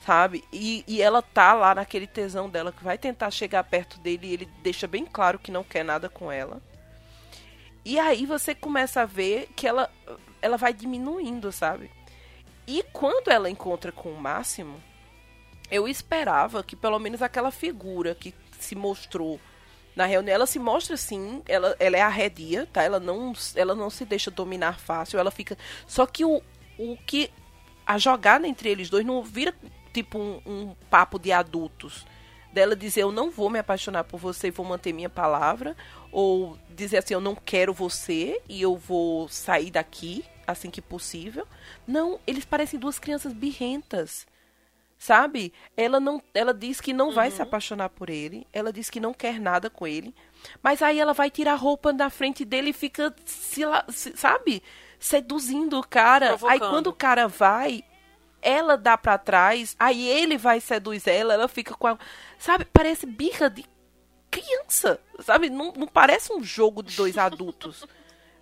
sabe? 0.00 0.44
E, 0.52 0.84
e 0.86 1.00
ela 1.00 1.22
tá 1.22 1.54
lá 1.54 1.74
naquele 1.74 2.06
tesão 2.06 2.48
dela, 2.48 2.72
que 2.72 2.84
vai 2.84 2.98
tentar 2.98 3.30
chegar 3.30 3.64
perto 3.64 3.98
dele 4.00 4.26
e 4.28 4.32
ele 4.32 4.48
deixa 4.62 4.86
bem 4.86 5.04
claro 5.04 5.38
que 5.38 5.50
não 5.50 5.64
quer 5.64 5.84
nada 5.84 6.08
com 6.08 6.30
ela. 6.30 6.62
E 7.84 7.98
aí 7.98 8.24
você 8.24 8.54
começa 8.54 9.02
a 9.02 9.06
ver 9.06 9.48
que 9.54 9.66
ela, 9.66 9.90
ela 10.40 10.56
vai 10.56 10.72
diminuindo, 10.72 11.52
sabe? 11.52 11.90
E 12.66 12.82
quando 12.92 13.30
ela 13.30 13.50
encontra 13.50 13.92
com 13.92 14.10
o 14.10 14.20
Máximo, 14.20 14.82
eu 15.70 15.86
esperava 15.86 16.62
que 16.62 16.74
pelo 16.74 16.98
menos 16.98 17.20
aquela 17.20 17.50
figura 17.50 18.14
que 18.14 18.34
se 18.58 18.74
mostrou 18.74 19.38
na 19.94 20.06
reunião, 20.06 20.34
ela 20.34 20.46
se 20.46 20.58
mostra 20.58 20.94
assim, 20.94 21.42
ela, 21.46 21.76
ela 21.78 21.96
é 21.96 22.00
arredia, 22.00 22.68
tá? 22.72 22.82
Ela 22.82 22.98
não, 22.98 23.32
ela 23.54 23.74
não 23.74 23.90
se 23.90 24.04
deixa 24.04 24.30
dominar 24.30 24.78
fácil, 24.78 25.18
ela 25.18 25.30
fica. 25.30 25.56
Só 25.86 26.06
que 26.06 26.24
o, 26.24 26.42
o 26.78 26.96
que. 27.06 27.30
A 27.86 27.98
jogada 27.98 28.48
entre 28.48 28.70
eles 28.70 28.88
dois 28.88 29.04
não 29.04 29.22
vira 29.22 29.54
tipo 29.92 30.18
um, 30.18 30.40
um 30.46 30.74
papo 30.90 31.18
de 31.18 31.30
adultos. 31.30 32.06
Dela 32.52 32.74
dizer 32.74 33.02
eu 33.02 33.12
não 33.12 33.30
vou 33.30 33.50
me 33.50 33.58
apaixonar 33.58 34.04
por 34.04 34.18
você 34.18 34.48
e 34.48 34.50
vou 34.50 34.64
manter 34.64 34.92
minha 34.92 35.10
palavra. 35.10 35.76
Ou 36.14 36.56
dizer 36.70 36.98
assim, 36.98 37.12
eu 37.14 37.20
não 37.20 37.34
quero 37.34 37.74
você 37.74 38.40
e 38.48 38.62
eu 38.62 38.76
vou 38.76 39.28
sair 39.28 39.70
daqui 39.70 40.24
assim 40.46 40.70
que 40.70 40.80
possível. 40.80 41.46
Não, 41.86 42.20
eles 42.26 42.44
parecem 42.44 42.78
duas 42.78 42.98
crianças 43.00 43.32
birrentas 43.32 44.26
sabe? 44.96 45.52
Ela 45.76 46.00
não, 46.00 46.22
ela 46.32 46.54
diz 46.54 46.80
que 46.80 46.92
não 46.92 47.12
vai 47.12 47.30
se 47.30 47.42
apaixonar 47.42 47.90
por 47.90 48.08
ele, 48.08 48.46
ela 48.52 48.72
diz 48.72 48.88
que 48.88 48.98
não 49.00 49.12
quer 49.12 49.38
nada 49.38 49.68
com 49.68 49.86
ele, 49.86 50.14
mas 50.62 50.80
aí 50.80 50.98
ela 50.98 51.12
vai 51.12 51.30
tirar 51.30 51.52
a 51.52 51.56
roupa 51.56 51.92
na 51.92 52.08
frente 52.08 52.42
dele 52.44 52.70
e 52.70 52.72
fica, 52.72 53.14
se, 53.26 53.62
se- 53.90 54.16
sabe? 54.16 54.62
Seduzindo 54.98 55.78
o 55.78 55.86
cara. 55.86 56.30
Aí 56.30 56.38
Provocando. 56.38 56.70
quando 56.70 56.86
o 56.86 56.92
cara 56.94 57.28
vai, 57.28 57.84
ela 58.40 58.76
dá 58.78 58.96
pra 58.96 59.18
trás, 59.18 59.76
aí 59.78 60.08
ele 60.08 60.38
vai 60.38 60.60
seduz 60.60 61.06
ela, 61.06 61.34
ela 61.34 61.48
fica 61.48 61.74
com 61.74 61.86
a, 61.88 61.98
sabe? 62.38 62.64
Parece 62.64 63.04
birra 63.04 63.50
de 63.50 63.66
criança, 64.40 65.00
sabe? 65.20 65.48
Não, 65.50 65.72
não 65.76 65.86
parece 65.86 66.32
um 66.32 66.42
jogo 66.42 66.82
de 66.82 66.96
dois 66.96 67.16
adultos. 67.18 67.84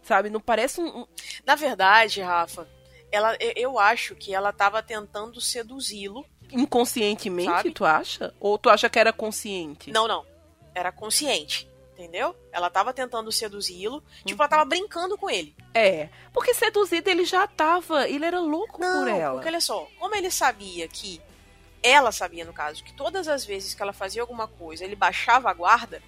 Sabe, 0.04 0.28
não 0.30 0.40
parece 0.40 0.80
um, 0.80 1.06
Na 1.46 1.54
verdade, 1.54 2.20
Rafa, 2.20 2.68
ela, 3.12 3.37
eu- 3.54 3.78
acho 3.78 4.16
que 4.16 4.34
ela 4.34 4.52
tava 4.52 4.82
tentando 4.82 5.40
seduzi-lo. 5.40 6.26
inconscientemente, 6.50 7.49
Sabe? 7.50 7.70
tu 7.70 7.84
acha? 7.84 8.34
Ou 8.40 8.58
tu 8.58 8.68
acha 8.68 8.90
que 8.90 8.99
era 8.99 9.12
consciente? 9.12 9.92
Não, 9.92 10.08
não. 10.08 10.26
Era 10.75 10.90
consciente. 10.90 11.68
Entendeu? 11.92 12.34
Ela 12.50 12.68
tava 12.68 12.92
tentando 12.92 13.30
seduzi-lo. 13.30 14.02
Tipo, 14.25 14.42
ela 14.42 14.49
tava 14.49 14.64
brincando 14.64 15.16
com 15.16 15.30
ele. 15.30 15.54
É, 15.72 16.08
porque 16.32 16.52
seduzido 16.52 17.08
ele 17.08 17.25
já 17.25 17.46
tava, 17.46 18.08
ele 18.08 18.25
era 18.25 18.40
louco 18.40 18.80
Não, 18.80 19.04
por 19.04 19.08
ela. 19.08 19.34
porque 19.34 19.49
olha 19.49 19.61
só, 19.61 19.87
como 20.00 20.16
ele 20.16 20.30
sabia 20.32 20.88
que. 20.88 21.20
Ela 21.82 22.12
sabia, 22.12 22.44
no 22.44 22.52
caso, 22.52 22.84
que 22.84 22.92
todas 22.92 23.26
as 23.28 23.44
vezes 23.44 23.74
que 23.74 23.82
ela 23.82 23.92
fazia 23.92 24.22
alguma 24.22 24.46
coisa, 24.46 24.84
ele 24.84 24.94
baixava 24.94 25.50
a 25.50 25.54
guarda. 25.54 26.02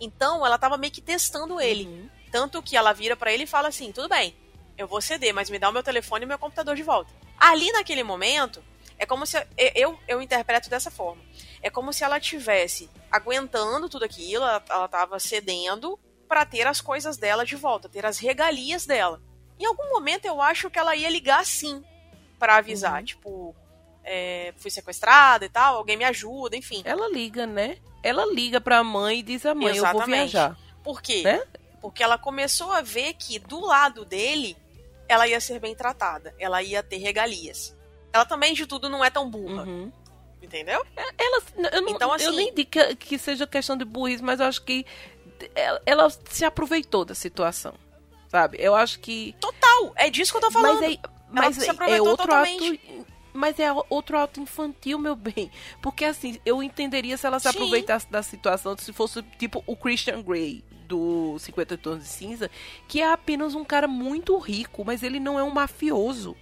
Então 0.00 0.44
ela 0.44 0.58
tava 0.58 0.76
meio 0.76 0.92
que 0.92 1.00
testando 1.00 1.60
ele. 1.60 1.84
Uhum. 1.86 2.10
Tanto 2.32 2.62
que 2.62 2.76
ela 2.76 2.92
vira 2.92 3.16
pra 3.16 3.32
ele 3.32 3.44
e 3.44 3.46
fala 3.46 3.68
assim: 3.68 3.92
tudo 3.92 4.08
bem, 4.08 4.36
eu 4.76 4.86
vou 4.88 5.00
ceder, 5.00 5.32
mas 5.32 5.48
me 5.48 5.58
dá 5.58 5.68
o 5.68 5.72
meu 5.72 5.82
telefone 5.82 6.24
e 6.24 6.28
meu 6.28 6.38
computador 6.38 6.74
de 6.74 6.82
volta. 6.82 7.12
Ali 7.38 7.70
naquele 7.72 8.02
momento, 8.02 8.62
é 8.98 9.06
como 9.06 9.24
se. 9.24 9.36
Eu, 9.56 9.98
eu 10.08 10.20
interpreto 10.20 10.68
dessa 10.68 10.90
forma. 10.90 11.22
É 11.62 11.70
como 11.70 11.92
se 11.92 12.02
ela 12.02 12.18
tivesse 12.18 12.90
aguentando 13.10 13.88
tudo 13.88 14.04
aquilo, 14.04 14.44
ela, 14.44 14.64
ela 14.68 14.88
tava 14.88 15.18
cedendo 15.20 15.98
pra 16.26 16.44
ter 16.44 16.66
as 16.66 16.80
coisas 16.80 17.16
dela 17.16 17.44
de 17.44 17.54
volta, 17.54 17.88
ter 17.88 18.04
as 18.04 18.18
regalias 18.18 18.84
dela. 18.84 19.22
Em 19.58 19.64
algum 19.66 19.88
momento 19.90 20.24
eu 20.24 20.42
acho 20.42 20.68
que 20.68 20.78
ela 20.78 20.96
ia 20.96 21.08
ligar 21.08 21.46
sim 21.46 21.84
pra 22.38 22.56
avisar, 22.56 22.98
Uhum. 22.98 23.04
tipo, 23.04 23.56
é, 24.04 24.52
fui 24.56 24.70
sequestrada 24.70 25.44
e 25.44 25.48
tal, 25.48 25.76
alguém 25.76 25.96
me 25.96 26.04
ajuda, 26.04 26.56
enfim. 26.56 26.82
Ela 26.84 27.08
liga, 27.08 27.46
né? 27.46 27.78
Ela 28.02 28.24
liga 28.26 28.60
pra 28.60 28.84
mãe 28.84 29.18
e 29.20 29.22
diz 29.22 29.44
a 29.46 29.54
mãe, 29.54 29.76
eu 29.76 29.82
vou 29.84 29.90
Exatamente. 29.92 30.30
viajar. 30.32 30.58
Por 30.82 31.00
quê? 31.00 31.22
Né? 31.22 31.42
Porque 31.80 32.02
ela 32.02 32.18
começou 32.18 32.70
a 32.72 32.82
ver 32.82 33.14
que 33.14 33.38
do 33.38 33.60
lado 33.60 34.04
dele 34.04 34.56
ela 35.08 35.26
ia 35.26 35.40
ser 35.40 35.58
bem 35.58 35.74
tratada, 35.74 36.34
ela 36.38 36.62
ia 36.62 36.82
ter 36.82 36.96
regalias. 36.98 37.74
Ela 38.12 38.24
também, 38.24 38.54
de 38.54 38.66
tudo, 38.66 38.88
não 38.88 39.04
é 39.04 39.10
tão 39.10 39.28
burra. 39.28 39.64
Uhum. 39.64 39.90
Entendeu? 40.42 40.84
Ela, 41.18 41.42
eu, 41.72 41.82
não, 41.82 41.88
Então, 41.90 42.12
assim- 42.12 42.24
eu 42.26 42.32
nem 42.32 42.52
digo 42.54 42.70
que, 42.70 42.96
que 42.96 43.18
seja 43.18 43.46
questão 43.46 43.76
de 43.76 43.84
burrice, 43.84 44.22
mas 44.22 44.40
eu 44.40 44.46
acho 44.46 44.62
que 44.62 44.84
ela, 45.54 45.82
ela 45.86 46.10
se 46.10 46.44
aproveitou 46.44 47.04
da 47.04 47.14
situação. 47.14 47.74
Sabe? 48.28 48.58
Eu 48.60 48.74
acho 48.74 48.98
que. 49.00 49.34
Total, 49.40 49.92
é 49.96 50.10
disso 50.10 50.32
que 50.32 50.36
eu 50.38 50.40
tô 50.42 50.50
falando. 50.50 50.80
Mas, 50.80 50.94
é, 50.94 50.98
mas 51.30 51.56
se 51.56 51.64
é- 51.64 51.66
é 51.68 51.70
aproveitou 51.70 52.08
outro 52.08 52.26
totalmente. 52.26 52.80
ato. 52.84 53.06
Mas 53.34 53.58
é 53.58 53.66
outro 53.90 54.16
ato 54.16 54.40
infantil, 54.40 54.96
meu 54.96 55.16
bem. 55.16 55.50
Porque 55.82 56.04
assim, 56.04 56.38
eu 56.46 56.62
entenderia 56.62 57.16
se 57.16 57.26
ela 57.26 57.40
se 57.40 57.50
Sim. 57.50 57.56
aproveitasse 57.56 58.10
da 58.10 58.22
situação 58.22 58.76
se 58.78 58.92
fosse 58.92 59.22
tipo 59.38 59.62
o 59.66 59.76
Christian 59.76 60.22
Grey 60.22 60.64
do 60.86 61.36
50 61.38 61.76
Tons 61.78 61.98
de 61.98 62.08
Cinza, 62.08 62.50
que 62.86 63.00
é 63.00 63.12
apenas 63.12 63.54
um 63.54 63.64
cara 63.64 63.88
muito 63.88 64.38
rico, 64.38 64.84
mas 64.84 65.02
ele 65.02 65.18
não 65.18 65.38
é 65.38 65.42
um 65.42 65.50
mafioso. 65.50 66.36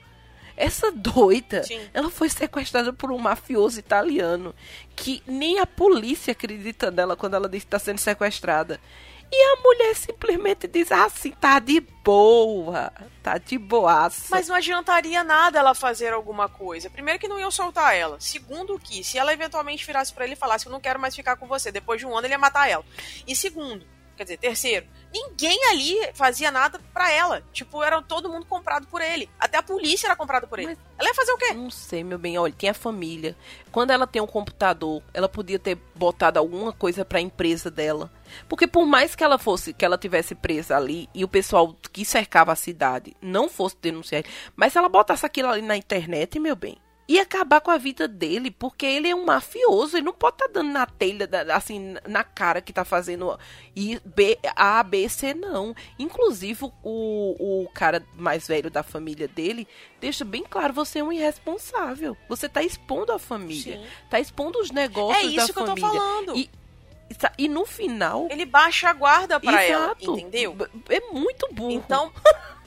Essa 0.55 0.93
doida, 0.93 1.63
Sim. 1.65 1.81
ela 1.95 2.11
foi 2.11 2.29
sequestrada 2.29 2.93
por 2.93 3.11
um 3.11 3.19
mafioso 3.19 3.79
italiano 3.79 4.55
que 4.95 5.23
nem 5.27 5.59
a 5.59 5.67
polícia 5.67 6.33
acredita 6.33 6.91
nela 6.91 7.17
quando 7.17 7.35
ela 7.35 7.49
diz 7.49 7.63
que 7.63 7.69
está 7.69 7.79
sendo 7.79 7.99
sequestrada. 7.99 8.79
E 9.35 9.43
a 9.45 9.57
mulher 9.62 9.97
simplesmente 9.97 10.69
diz 10.69 10.93
assim, 10.93 11.31
tá 11.31 11.59
de 11.59 11.81
boa, 11.81 12.93
tá 13.23 13.39
de 13.39 13.57
boaça. 13.57 14.27
Mas 14.31 14.47
não 14.47 14.55
adiantaria 14.55 15.25
nada 15.25 15.59
ela 15.59 15.75
fazer 15.75 16.12
alguma 16.12 16.51
coisa. 16.51 16.91
Primeiro 16.91 17.19
que 17.19 17.27
não 17.27 17.41
iam 17.41 17.51
soltar 17.51 17.97
ela. 17.97 18.21
Segundo 18.21 18.79
que, 18.79 19.03
se 19.03 19.17
ela 19.17 19.33
eventualmente 19.33 19.87
virasse 19.87 20.12
pra 20.12 20.25
ele 20.25 20.35
e 20.35 20.37
falasse, 20.37 20.67
eu 20.67 20.73
não 20.73 20.81
quero 20.81 21.01
mais 21.01 21.17
ficar 21.17 21.37
com 21.37 21.47
você, 21.47 21.73
depois 21.73 21.99
de 21.99 22.07
um 22.07 22.15
ano 22.15 22.27
ele 22.27 22.35
ia 22.35 22.39
matar 22.39 22.69
ela. 22.69 22.85
E 23.27 23.35
segundo, 23.35 23.87
quer 24.16 24.25
dizer, 24.25 24.37
terceiro, 24.38 24.87
ninguém 25.12 25.59
ali 25.71 25.97
fazia 26.14 26.50
nada 26.50 26.81
pra 26.92 27.11
ela. 27.11 27.42
Tipo, 27.52 27.83
era 27.83 28.00
todo 28.02 28.28
mundo 28.28 28.47
comprado 28.47 28.87
por 28.87 29.00
ele. 29.00 29.28
Até 29.38 29.59
a 29.59 29.62
polícia 29.62 30.07
era 30.07 30.16
comprada 30.16 30.47
por 30.47 30.59
ele. 30.59 30.69
Mas- 30.69 30.78
Ela 30.99 31.09
ia 31.09 31.14
fazer 31.14 31.33
o 31.33 31.38
quê? 31.38 31.52
Não 31.52 31.71
sei, 31.71 32.04
meu 32.04 32.19
bem. 32.19 32.38
Olha, 32.38 32.52
tem 32.52 32.71
a 32.71 32.75
família. 32.75 33.37
Quando 33.71 33.90
ela 33.90 34.07
tem 34.07 34.23
um 34.23 34.26
computador, 34.26 35.02
ela 35.12 35.28
podia 35.28 35.59
ter 35.59 35.76
botado 35.95 36.38
alguma 36.38 36.73
coisa 36.73 37.04
pra 37.04 37.21
empresa 37.21 37.71
dela. 37.71 38.11
Porque 38.49 38.66
por 38.66 38.87
mais 38.87 39.14
que 39.14 39.25
ela 39.25 39.38
fosse, 39.38 39.73
que 39.73 39.85
ela 39.85 39.99
tivesse 39.99 40.35
presa 40.35 40.76
ali 40.76 41.09
e 41.14 41.25
o 41.25 41.28
pessoal 41.28 41.76
que 41.92 42.04
cercava 42.04 42.52
a 42.52 42.57
cidade 42.57 43.14
não 43.21 43.49
fosse 43.49 43.76
denunciar 43.81 44.23
mas 44.57 44.73
se 44.73 44.78
ela 44.78 44.88
botasse 44.88 45.25
aquilo 45.26 45.49
ali 45.49 45.61
na 45.62 45.76
internet, 45.76 46.38
meu 46.38 46.57
bem, 46.57 46.76
ia 47.14 47.23
acabar 47.23 47.61
com 47.61 47.71
a 47.71 47.78
vida 47.78 48.07
dele, 48.07 48.50
porque 48.50 48.87
ele 48.87 49.09
é 49.09 49.14
um 49.14 49.25
mafioso, 49.25 49.97
ele 49.97 50.07
não 50.07 50.12
pode 50.12 50.37
estar 50.37 50.49
dando 50.49 50.71
na 50.71 50.87
telha, 50.87 51.28
assim, 51.54 51.97
na 52.07 52.23
cara 52.25 52.61
que 52.61 52.73
tá 52.73 52.85
fazendo 52.85 53.38
I, 53.75 54.00
B, 54.04 54.38
A, 54.57 54.83
B, 54.83 55.09
C, 55.09 55.35
não. 55.35 55.75
Inclusive, 55.99 56.64
o, 56.83 57.62
o 57.64 57.69
cara 57.75 58.04
mais 58.14 58.47
velho 58.47 58.71
da 58.71 58.83
família 58.83 59.26
dele 59.28 59.66
deixa 60.00 60.25
bem 60.25 60.45
claro, 60.49 60.73
você 60.73 60.99
é 61.00 61.04
um 61.04 61.12
irresponsável. 61.12 62.16
Você 62.28 62.49
tá 62.49 62.62
expondo 62.62 63.12
a 63.12 63.19
família. 63.19 63.78
Sim. 63.78 63.87
Tá 64.11 64.19
expondo 64.21 64.59
os 64.61 64.71
negócios 64.71 65.33
É 65.33 65.37
da 65.37 65.42
isso 65.45 65.52
que 65.52 65.59
eu 65.61 65.64
tô 65.66 65.76
família. 65.76 65.90
falando. 65.90 66.37
E, 66.37 66.50
e 67.38 67.45
e 67.45 67.49
no 67.49 67.66
final... 67.66 68.26
Ele 68.31 68.47
baixa 68.47 68.88
a 68.88 68.92
guarda 68.95 69.38
pra 69.38 69.62
ela, 69.62 69.85
Exato. 70.00 70.19
entendeu? 70.19 70.54
B- 70.54 70.66
É 70.88 71.00
muito 71.12 71.47
burro. 71.52 71.73
Então. 71.73 72.11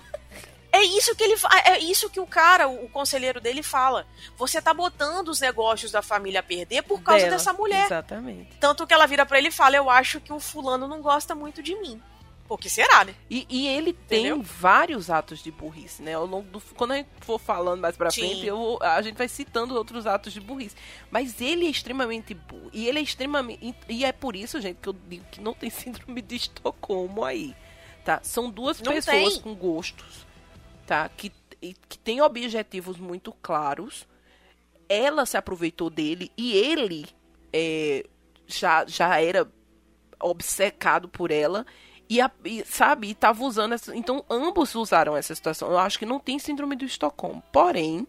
É 0.75 0.83
isso 0.83 1.15
que 1.15 1.23
ele 1.23 1.37
fa- 1.37 1.49
é 1.65 1.79
isso 1.79 2.09
que 2.09 2.19
o 2.19 2.27
cara, 2.27 2.67
o 2.67 2.89
conselheiro 2.89 3.39
dele 3.39 3.63
fala. 3.63 4.05
Você 4.37 4.61
tá 4.61 4.73
botando 4.73 5.29
os 5.29 5.39
negócios 5.39 5.91
da 5.91 6.01
família 6.01 6.39
a 6.39 6.43
perder 6.43 6.83
por 6.83 7.01
causa 7.01 7.25
Dela. 7.25 7.37
dessa 7.37 7.53
mulher. 7.53 7.85
Exatamente. 7.85 8.57
Tanto 8.59 8.85
que 8.85 8.93
ela 8.93 9.05
vira 9.05 9.25
pra 9.25 9.37
ele 9.37 9.47
e 9.47 9.51
fala: 9.51 9.75
"Eu 9.75 9.89
acho 9.89 10.19
que 10.19 10.33
o 10.33 10.39
fulano 10.39 10.87
não 10.87 11.01
gosta 11.01 11.33
muito 11.35 11.61
de 11.63 11.75
mim". 11.79 12.01
Porque 12.47 12.69
será, 12.69 13.03
né? 13.03 13.15
E, 13.27 13.47
e 13.49 13.67
ele 13.67 13.91
tem 13.91 14.27
Entendeu? 14.27 14.43
vários 14.43 15.09
atos 15.09 15.41
de 15.41 15.49
burrice, 15.49 16.03
né? 16.03 16.13
Ao 16.13 16.27
longo 16.27 16.47
do, 16.49 16.61
quando 16.75 16.91
a 16.91 16.97
gente 16.97 17.09
for 17.21 17.39
falando 17.39 17.79
mais 17.81 17.97
pra 17.97 18.11
Sim. 18.11 18.21
frente, 18.21 18.45
eu 18.45 18.77
a 18.83 19.01
gente 19.01 19.15
vai 19.17 19.27
citando 19.27 19.73
outros 19.75 20.05
atos 20.05 20.31
de 20.31 20.39
burrice. 20.39 20.75
Mas 21.09 21.41
ele 21.41 21.65
é 21.65 21.69
extremamente 21.71 22.35
burro. 22.35 22.69
E 22.71 22.87
ele 22.87 22.99
é 22.99 23.01
extremamente. 23.01 23.73
E 23.89 24.05
é 24.05 24.11
por 24.11 24.35
isso, 24.35 24.61
gente, 24.61 24.77
que 24.79 24.87
eu 24.89 24.93
digo 25.07 25.25
que 25.31 25.41
não 25.41 25.55
tem 25.55 25.69
síndrome 25.71 26.21
de 26.21 26.35
Estocolmo 26.35 27.23
aí. 27.25 27.55
Tá? 28.03 28.19
São 28.21 28.47
duas 28.51 28.79
Não 28.79 28.91
pessoas 28.93 29.33
tem. 29.33 29.41
com 29.41 29.55
gostos, 29.55 30.27
tá? 30.85 31.07
Que, 31.09 31.31
que 31.89 31.97
têm 31.99 32.21
objetivos 32.21 32.97
muito 32.97 33.31
claros. 33.41 34.07
Ela 34.87 35.25
se 35.25 35.37
aproveitou 35.37 35.89
dele 35.89 36.31
e 36.37 36.53
ele 36.55 37.07
é, 37.53 38.05
já, 38.47 38.85
já 38.85 39.19
era 39.19 39.49
obcecado 40.21 41.09
por 41.09 41.31
ela 41.31 41.65
e, 42.09 42.21
a- 42.21 42.31
e, 42.45 42.63
sabe, 42.65 43.09
e 43.09 43.15
tava 43.15 43.43
usando 43.43 43.73
essa, 43.73 43.95
então 43.95 44.23
ambos 44.29 44.75
usaram 44.75 45.17
essa 45.17 45.33
situação. 45.35 45.71
Eu 45.71 45.77
acho 45.79 45.99
que 45.99 46.05
não 46.05 46.19
tem 46.19 46.39
síndrome 46.39 46.75
do 46.75 46.85
Estocolmo. 46.85 47.43
Porém, 47.51 48.07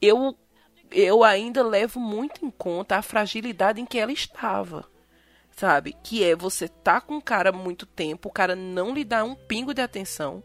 eu 0.00 0.36
eu 0.92 1.24
ainda 1.24 1.62
levo 1.64 2.00
muito 2.00 2.44
em 2.46 2.50
conta 2.50 2.96
a 2.96 3.02
fragilidade 3.02 3.80
em 3.80 3.86
que 3.86 3.98
ela 3.98 4.12
estava. 4.12 4.86
Sabe? 5.56 5.96
Que 6.02 6.22
é 6.22 6.36
você 6.36 6.68
tá 6.68 7.00
com 7.00 7.14
um 7.14 7.20
cara 7.20 7.50
muito 7.50 7.86
tempo, 7.86 8.28
o 8.28 8.32
cara 8.32 8.54
não 8.54 8.92
lhe 8.94 9.04
dá 9.04 9.24
um 9.24 9.34
pingo 9.34 9.72
de 9.72 9.80
atenção, 9.80 10.44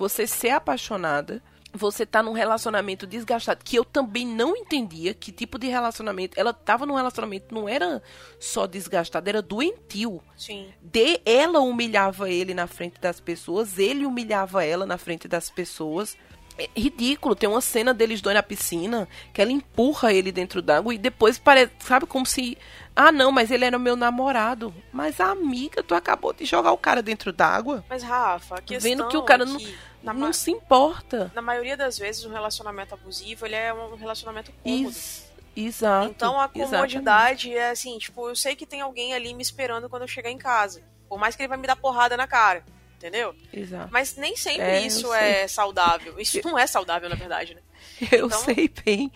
você 0.00 0.26
ser 0.26 0.48
apaixonada, 0.48 1.42
você 1.74 2.06
tá 2.06 2.22
num 2.22 2.32
relacionamento 2.32 3.06
desgastado, 3.06 3.62
que 3.62 3.76
eu 3.76 3.84
também 3.84 4.26
não 4.26 4.56
entendia 4.56 5.12
que 5.12 5.30
tipo 5.30 5.58
de 5.58 5.68
relacionamento. 5.68 6.40
Ela 6.40 6.54
tava 6.54 6.86
num 6.86 6.94
relacionamento, 6.94 7.54
não 7.54 7.68
era 7.68 8.02
só 8.40 8.66
desgastado, 8.66 9.28
era 9.28 9.42
doentio 9.42 10.22
Sim. 10.34 10.68
de 10.80 11.20
ela 11.24 11.60
humilhava 11.60 12.30
ele 12.30 12.54
na 12.54 12.66
frente 12.66 12.98
das 12.98 13.20
pessoas, 13.20 13.78
ele 13.78 14.06
humilhava 14.06 14.64
ela 14.64 14.86
na 14.86 14.96
frente 14.96 15.28
das 15.28 15.50
pessoas. 15.50 16.16
É 16.58 16.68
ridículo, 16.76 17.34
tem 17.34 17.48
uma 17.48 17.60
cena 17.60 17.94
deles 17.94 18.20
dois 18.20 18.34
na 18.34 18.42
piscina, 18.42 19.08
que 19.32 19.40
ela 19.40 19.52
empurra 19.52 20.12
ele 20.12 20.32
dentro 20.32 20.60
d'água 20.60 20.94
e 20.94 20.98
depois 20.98 21.38
parece, 21.38 21.72
sabe, 21.78 22.06
como 22.06 22.26
se, 22.26 22.58
ah 22.94 23.12
não, 23.12 23.32
mas 23.32 23.50
ele 23.50 23.64
era 23.64 23.78
meu 23.78 23.96
namorado. 23.96 24.74
Mas 24.92 25.20
amiga, 25.20 25.82
tu 25.82 25.94
acabou 25.94 26.34
de 26.34 26.44
jogar 26.44 26.72
o 26.72 26.76
cara 26.76 27.00
dentro 27.00 27.32
d'água, 27.32 27.84
Mas 27.88 28.02
Rafa, 28.02 28.56
a 28.56 28.60
questão 28.60 28.90
vendo 28.90 29.08
que 29.08 29.16
o 29.16 29.22
cara 29.22 29.44
é 29.44 29.46
não, 29.46 29.58
na, 30.02 30.12
não 30.12 30.20
ma- 30.28 30.32
se 30.32 30.50
importa. 30.50 31.30
na 31.34 31.42
maioria 31.42 31.76
das 31.76 31.98
vezes 31.98 32.24
um 32.24 32.30
relacionamento 32.32 32.94
abusivo, 32.94 33.46
ele 33.46 33.54
é 33.56 33.72
um 33.72 33.94
relacionamento 33.96 34.52
cômodo. 34.62 34.88
Is- 34.90 35.30
exato. 35.56 36.10
Então 36.10 36.32
a 36.40 36.44
exatamente. 36.44 36.70
comodidade 36.70 37.54
é 37.54 37.70
assim, 37.70 37.98
tipo, 37.98 38.28
eu 38.28 38.36
sei 38.36 38.54
que 38.56 38.66
tem 38.66 38.80
alguém 38.80 39.14
ali 39.14 39.34
me 39.34 39.42
esperando 39.42 39.88
quando 39.88 40.02
eu 40.02 40.08
chegar 40.08 40.30
em 40.30 40.38
casa. 40.38 40.82
Por 41.08 41.18
mais 41.18 41.34
que 41.36 41.42
ele 41.42 41.48
vai 41.48 41.58
me 41.58 41.66
dar 41.66 41.76
porrada 41.76 42.16
na 42.16 42.26
cara. 42.26 42.64
Entendeu? 42.96 43.34
Exato. 43.50 43.88
Mas 43.90 44.14
nem 44.16 44.36
sempre 44.36 44.62
É, 44.62 44.82
isso 44.86 45.10
é 45.14 45.48
saudável. 45.48 46.20
Isso 46.20 46.38
não 46.44 46.58
é 46.58 46.66
saudável, 46.66 47.08
na 47.08 47.14
verdade, 47.16 47.54
né? 47.54 47.62
Eu 48.12 48.26
Então- 48.26 48.38
sei 48.40 48.68
bem, 48.84 49.10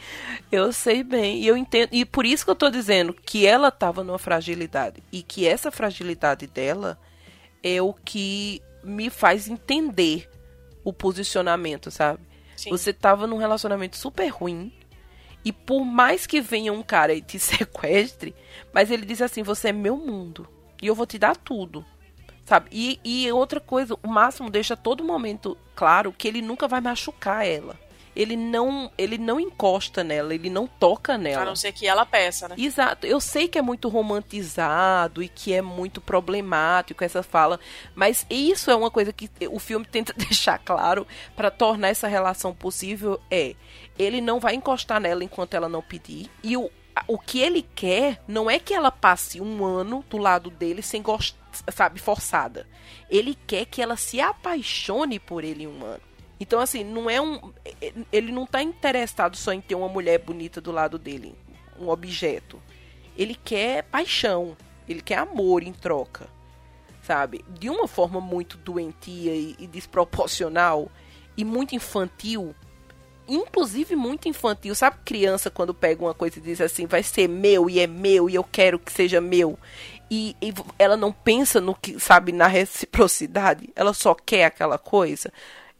eu 0.51 0.73
sei 0.73 1.03
bem. 1.05 1.39
E 1.43 1.47
eu 1.47 1.55
entendo. 1.55 1.91
E 1.93 2.03
por 2.07 2.25
isso 2.25 2.47
que 2.47 2.51
eu 2.51 2.55
tô 2.55 2.71
dizendo 2.71 3.13
que 3.13 3.47
ela 3.47 3.71
tava 3.71 4.03
numa 4.03 4.19
fragilidade. 4.19 5.03
E 5.13 5.23
que 5.23 5.47
essa 5.47 5.71
fragilidade 5.71 6.47
dela 6.47 6.99
é 7.63 7.83
o 7.83 7.93
que 7.93 8.63
me 8.83 9.11
faz 9.11 9.49
entender 9.49 10.31
o 10.85 10.93
posicionamento, 10.93 11.91
sabe? 11.91 12.21
Sim. 12.57 12.71
Você 12.71 12.93
tava 12.93 13.27
num 13.27 13.39
relacionamento 13.39 13.97
super 13.97 14.29
ruim. 14.29 14.73
E 15.45 15.53
por 15.53 15.85
mais 15.85 16.27
que 16.27 16.41
venha 16.41 16.73
um 16.73 16.83
cara 16.83 17.13
e 17.13 17.21
te 17.21 17.39
sequestre, 17.41 18.35
mas 18.73 18.91
ele 18.91 19.05
diz 19.05 19.21
assim: 19.21 19.43
você 19.43 19.69
é 19.69 19.73
meu 19.73 19.97
mundo. 19.97 20.49
E 20.81 20.87
eu 20.87 20.95
vou 20.95 21.07
te 21.07 21.19
dar 21.19 21.37
tudo. 21.37 21.85
Sabe? 22.45 22.69
E, 22.71 23.01
e 23.03 23.33
outra 23.33 23.59
coisa, 23.59 23.97
o 24.03 24.09
Máximo 24.09 24.51
deixa 24.51 24.75
a 24.75 24.77
todo 24.77 25.03
momento 25.03 25.57
claro 25.75 26.13
que 26.13 26.29
ele 26.29 26.43
nunca 26.43 26.69
vai 26.69 26.81
machucar 26.81 27.47
ela. 27.47 27.79
Ele 28.15 28.37
não, 28.37 28.91
ele 28.97 29.19
não 29.19 29.41
encosta 29.41 30.05
nela, 30.05 30.35
ele 30.35 30.49
não 30.49 30.67
toca 30.67 31.15
A 31.15 31.19
nela. 31.19 31.45
não 31.45 31.57
ser 31.57 31.73
que 31.73 31.87
ela 31.87 32.07
peça, 32.07 32.49
né? 32.49 32.55
Exato. 32.59 33.07
Eu 33.07 33.21
sei 33.21 33.49
que 33.49 33.59
é 33.59 33.63
muito 33.63 33.89
romantizado 33.89 35.23
e 35.23 35.29
que 35.29 35.53
é 35.53 35.61
muito 35.61 36.01
problemático 36.01 37.03
essa 37.03 37.23
fala, 37.23 37.59
mas 37.95 38.27
isso 38.31 38.71
é 38.71 38.77
uma 38.77 38.91
coisa 38.91 39.13
que 39.13 39.29
o 39.51 39.59
filme 39.59 39.85
tenta 39.85 40.13
deixar 40.17 40.59
claro 40.59 41.07
para 41.35 41.51
tornar 41.51 41.89
essa 41.89 42.09
relação 42.09 42.55
possível 42.55 43.21
é 43.31 43.55
ele 43.99 44.21
não 44.21 44.41
vai 44.41 44.55
encostar 44.55 45.01
nela 45.01 45.23
enquanto 45.23 45.55
ela 45.55 45.69
não 45.69 45.83
pedir 45.83 46.29
e 46.43 46.57
o 46.57 46.71
o 47.09 47.19
que 47.19 47.41
ele 47.41 47.67
quer 47.75 48.23
não 48.27 48.49
é 48.49 48.59
que 48.59 48.73
ela 48.73 48.91
passe 48.91 49.41
um 49.41 49.65
ano 49.65 50.05
do 50.09 50.17
lado 50.17 50.49
dele 50.51 50.81
sem 50.81 51.03
gostar, 51.03 51.37
sabe, 51.73 52.01
forçada. 52.01 52.69
Ele 53.11 53.37
quer 53.47 53.65
que 53.67 53.83
ela 53.83 53.97
se 53.97 54.21
apaixone 54.21 55.19
por 55.19 55.43
ele 55.43 55.67
um 55.67 55.85
ano. 55.85 56.01
Então, 56.39 56.61
assim, 56.61 56.83
não 56.83 57.09
é 57.09 57.21
um. 57.21 57.53
Ele 58.13 58.33
não 58.33 58.47
tá 58.47 58.63
interessado 58.63 59.37
só 59.37 59.53
em 59.53 59.61
ter 59.61 59.75
uma 59.75 59.89
mulher 59.89 60.19
bonita 60.19 60.61
do 60.61 60.73
lado 60.73 60.99
dele, 60.99 61.35
um 61.79 61.89
objeto. 61.89 62.61
Ele 63.17 63.35
quer 63.35 63.85
paixão, 63.85 64.57
ele 64.89 65.01
quer 65.01 65.19
amor 65.19 65.63
em 65.63 65.73
troca, 65.73 66.29
sabe? 67.03 67.45
De 67.49 67.71
uma 67.71 67.87
forma 67.87 68.21
muito 68.21 68.57
doentia 68.59 69.35
e, 69.35 69.55
e 69.59 69.67
desproporcional 69.67 70.91
e 71.37 71.45
muito 71.45 71.75
infantil. 71.75 72.55
Inclusive 73.27 73.95
muito 73.97 74.29
infantil. 74.29 74.75
Sabe 74.75 74.99
criança 75.05 75.51
quando 75.51 75.73
pega 75.73 76.05
uma 76.05 76.13
coisa 76.13 76.39
e 76.39 76.43
diz 76.43 76.61
assim, 76.61 76.87
vai 76.87 77.03
ser 77.03 77.29
meu 77.29 77.71
e 77.71 77.79
é 77.79 77.87
meu 77.87 78.29
e 78.29 78.35
eu 78.35 78.45
quero 78.45 78.79
que 78.79 78.93
seja 78.93 79.21
meu. 79.21 79.57
E, 80.11 80.37
e 80.43 80.53
ela 80.79 80.97
não 80.97 81.13
pensa 81.13 81.61
no 81.61 81.75
que, 81.75 81.99
sabe, 81.99 82.33
na 82.33 82.49
reciprocidade. 82.49 83.71
Ela 83.75 83.95
só 83.95 84.15
quer 84.15 84.45
aquela 84.45 84.77
coisa 84.77 85.33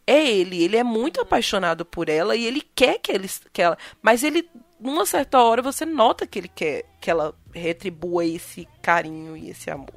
é 0.07 0.29
ele. 0.29 0.63
Ele 0.63 0.77
é 0.77 0.85
muito 0.85 1.21
apaixonado 1.21 1.85
por 1.85 2.09
ela 2.09 2.37
e 2.37 2.45
ele 2.45 2.63
quer 2.75 2.99
que, 2.99 3.13
ele, 3.13 3.29
que 3.53 3.63
ela. 3.63 3.79
Mas 4.03 4.23
ele, 4.23 4.49
numa 4.79 5.07
certa 5.07 5.43
hora, 5.43 5.63
você 5.63 5.85
nota 5.85 6.27
que 6.27 6.39
ele 6.39 6.49
quer 6.49 6.85
que 7.01 7.11
ela 7.11 7.35
retribua 7.53 8.25
esse 8.25 8.69
carinho 8.83 9.37
e 9.37 9.51
esse 9.51 9.71
amor, 9.71 9.95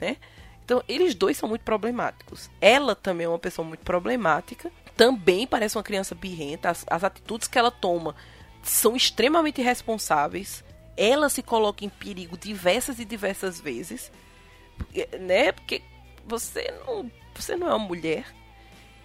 né? 0.00 0.16
Então, 0.64 0.82
eles 0.88 1.14
dois 1.14 1.36
são 1.36 1.48
muito 1.48 1.62
problemáticos. 1.62 2.50
Ela 2.60 2.94
também 2.94 3.26
é 3.26 3.28
uma 3.28 3.38
pessoa 3.38 3.66
muito 3.66 3.80
problemática. 3.80 4.70
Também 4.96 5.46
parece 5.46 5.76
uma 5.76 5.82
criança 5.82 6.14
birrenta. 6.14 6.70
As, 6.70 6.84
as 6.88 7.04
atitudes 7.04 7.48
que 7.48 7.58
ela 7.58 7.70
toma 7.70 8.14
são 8.62 8.94
extremamente 8.94 9.60
irresponsáveis. 9.60 10.64
Ela 10.96 11.28
se 11.28 11.42
coloca 11.42 11.84
em 11.84 11.88
perigo 11.88 12.38
diversas 12.38 12.98
e 13.00 13.04
diversas 13.04 13.60
vezes. 13.60 14.12
Né? 15.20 15.52
Porque 15.52 15.82
você 16.24 16.72
não, 16.86 17.10
você 17.34 17.56
não 17.56 17.66
é 17.66 17.74
uma 17.74 17.86
mulher. 17.86 18.24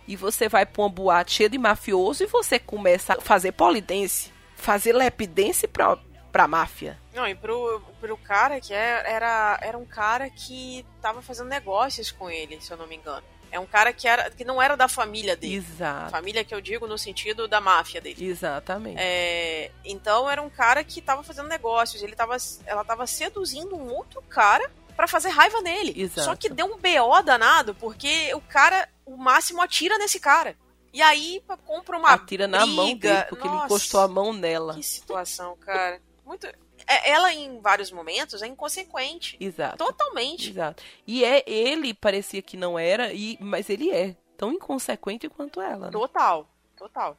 E 0.08 0.16
você 0.16 0.48
vai 0.48 0.66
pra 0.66 0.82
uma 0.84 0.90
boate 0.90 1.34
cheia 1.34 1.50
de 1.50 1.58
mafioso 1.58 2.24
e 2.24 2.28
você 2.28 2.58
começa 2.58 3.14
a 3.14 3.22
fazer 3.22 3.52
polidense. 3.52 4.32
Fazer 4.56 4.94
lepidence 4.94 5.68
pra, 5.68 5.98
pra 6.32 6.48
máfia. 6.48 6.98
Não, 7.14 7.28
e 7.28 7.36
pro, 7.36 7.82
pro 8.00 8.18
cara 8.18 8.60
que 8.62 8.74
é- 8.74 9.04
era, 9.06 9.60
era 9.62 9.78
um 9.78 9.86
cara 9.86 10.30
que 10.30 10.86
tava 11.02 11.22
fazendo 11.22 11.48
negócios 11.50 12.12
com 12.12 12.30
ele, 12.30 12.60
se 12.62 12.72
eu 12.72 12.78
não 12.78 12.88
me 12.88 12.96
engano. 12.96 13.24
É 13.50 13.60
um 13.60 13.66
cara 13.66 13.94
que, 13.94 14.08
era, 14.08 14.30
que 14.30 14.44
não 14.44 14.62
era 14.62 14.76
da 14.76 14.88
família 14.90 15.36
dele. 15.36 15.56
Exato. 15.56 16.12
Família 16.12 16.44
que 16.44 16.54
eu 16.54 16.60
digo 16.60 16.86
no 16.86 16.98
sentido 16.98 17.48
da 17.48 17.62
máfia 17.62 18.02
dele. 18.02 18.26
Exatamente. 18.26 18.98
É, 19.00 19.72
então 19.86 20.30
era 20.30 20.42
um 20.42 20.50
cara 20.50 20.84
que 20.84 21.02
tava 21.02 21.24
fazendo 21.24 21.48
negócios. 21.48 22.04
Ele 22.04 22.14
tava, 22.16 22.36
ela 22.66 22.84
tava 22.84 23.08
seduzindo 23.08 23.74
um 23.76 23.90
outro 23.94 24.22
cara 24.24 24.70
pra 24.98 25.08
fazer 25.08 25.30
raiva 25.30 25.62
nele. 25.62 25.94
Exato. 25.96 26.26
Só 26.26 26.36
que 26.36 26.50
deu 26.50 26.66
um 26.66 26.76
BO 26.78 27.22
danado, 27.24 27.74
porque 27.76 28.34
o 28.34 28.42
cara, 28.42 28.90
o 29.06 29.16
máximo 29.16 29.62
atira 29.62 29.98
nesse 29.98 30.20
cara. 30.20 30.58
E 30.92 31.02
aí 31.02 31.42
compra 31.66 31.98
uma 31.98 32.10
Atira 32.12 32.48
na 32.48 32.66
mão 32.66 32.86
briga. 32.88 33.14
dele, 33.14 33.26
porque 33.30 33.48
ele 33.48 33.54
Nossa, 33.54 33.66
encostou 33.68 34.00
a 34.02 34.08
mão 34.08 34.34
nela. 34.34 34.74
Que 34.74 34.82
situação, 34.84 35.56
cara. 35.58 36.02
Muito. 36.26 36.48
é- 36.48 37.12
Ela, 37.12 37.32
em 37.34 37.60
vários 37.62 37.92
momentos, 37.92 38.42
é 38.42 38.48
inconsequente. 38.48 39.38
Exato. 39.40 39.78
Totalmente. 39.78 40.50
Exato. 40.50 40.82
E 41.06 41.24
é 41.24 41.44
ele 41.48 41.94
parecia 41.94 42.42
que 42.42 42.58
não 42.58 42.80
era, 42.80 43.14
e 43.14 43.38
mas 43.40 43.70
ele 43.70 43.92
é 43.92 44.16
tão 44.36 44.52
inconsequente 44.54 45.30
quanto 45.30 45.62
ela. 45.62 45.86
né? 45.88 45.92
Total. 45.92 46.50
Total. 46.76 47.18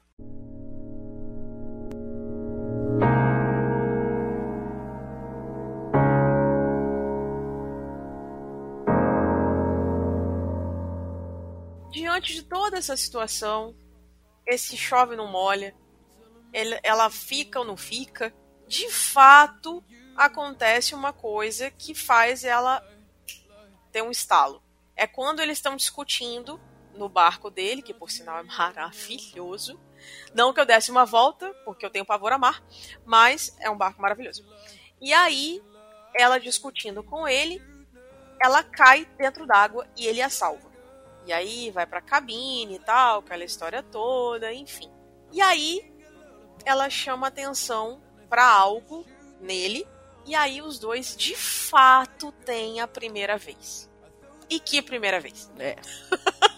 Diante 12.19 12.35
de 12.35 12.43
toda 12.43 12.77
essa 12.77 12.97
situação, 12.97 13.77
esse 14.45 14.77
chove 14.77 15.15
não 15.15 15.29
molha, 15.29 15.73
ela 16.83 17.09
fica 17.11 17.61
ou 17.61 17.65
não 17.65 17.77
fica, 17.77 18.35
de 18.67 18.91
fato 18.91 19.85
acontece 20.17 20.97
uma 20.97 21.13
coisa 21.13 21.71
que 21.71 21.95
faz 21.95 22.43
ela 22.43 22.85
ter 23.93 24.03
um 24.03 24.11
estalo. 24.11 24.61
É 24.97 25.07
quando 25.07 25.39
eles 25.39 25.59
estão 25.59 25.77
discutindo 25.77 26.61
no 26.93 27.09
barco 27.09 27.53
dele, 27.53 27.83
que 27.83 27.95
por 27.95 28.11
sinal 28.11 28.41
é 28.41 28.43
maravilhoso. 28.43 29.81
Não 30.35 30.53
que 30.53 30.59
eu 30.59 30.67
desse 30.67 30.91
uma 30.91 31.05
volta, 31.05 31.55
porque 31.65 31.87
eu 31.87 31.91
tenho 31.91 32.05
pavor 32.05 32.33
a 32.33 32.39
mar, 32.39 32.61
mas 33.07 33.57
é 33.61 33.71
um 33.71 33.79
barco 33.79 34.03
maravilhoso. 34.03 34.45
E 35.01 35.13
aí, 35.13 35.63
ela 36.17 36.41
discutindo 36.41 37.01
com 37.01 37.29
ele, 37.29 37.63
ela 38.43 38.65
cai 38.65 39.05
dentro 39.17 39.47
d'água 39.47 39.87
e 39.97 40.05
ele 40.05 40.21
a 40.21 40.29
salva. 40.29 40.68
E 41.29 41.33
aí 41.33 41.71
vai 41.71 41.87
pra 41.87 42.01
cabine 42.01 42.77
e 42.77 42.79
tal, 42.79 43.19
aquela 43.19 43.45
história 43.45 43.83
toda, 43.83 44.51
enfim. 44.51 44.91
E 45.31 45.43
aí 45.43 45.93
ela 46.65 46.89
chama 46.89 47.27
atenção 47.27 48.01
pra 48.31 48.51
algo 48.51 49.05
nele, 49.39 49.87
e 50.25 50.35
aí 50.35 50.63
os 50.63 50.79
dois 50.79 51.15
de 51.15 51.37
fato 51.37 52.33
têm 52.47 52.81
a 52.81 52.89
primeira 52.89 53.37
vez. 53.37 53.91
E 54.49 54.59
que 54.59 54.81
primeira 54.81 55.21
vez? 55.21 55.53
É. 55.59 55.77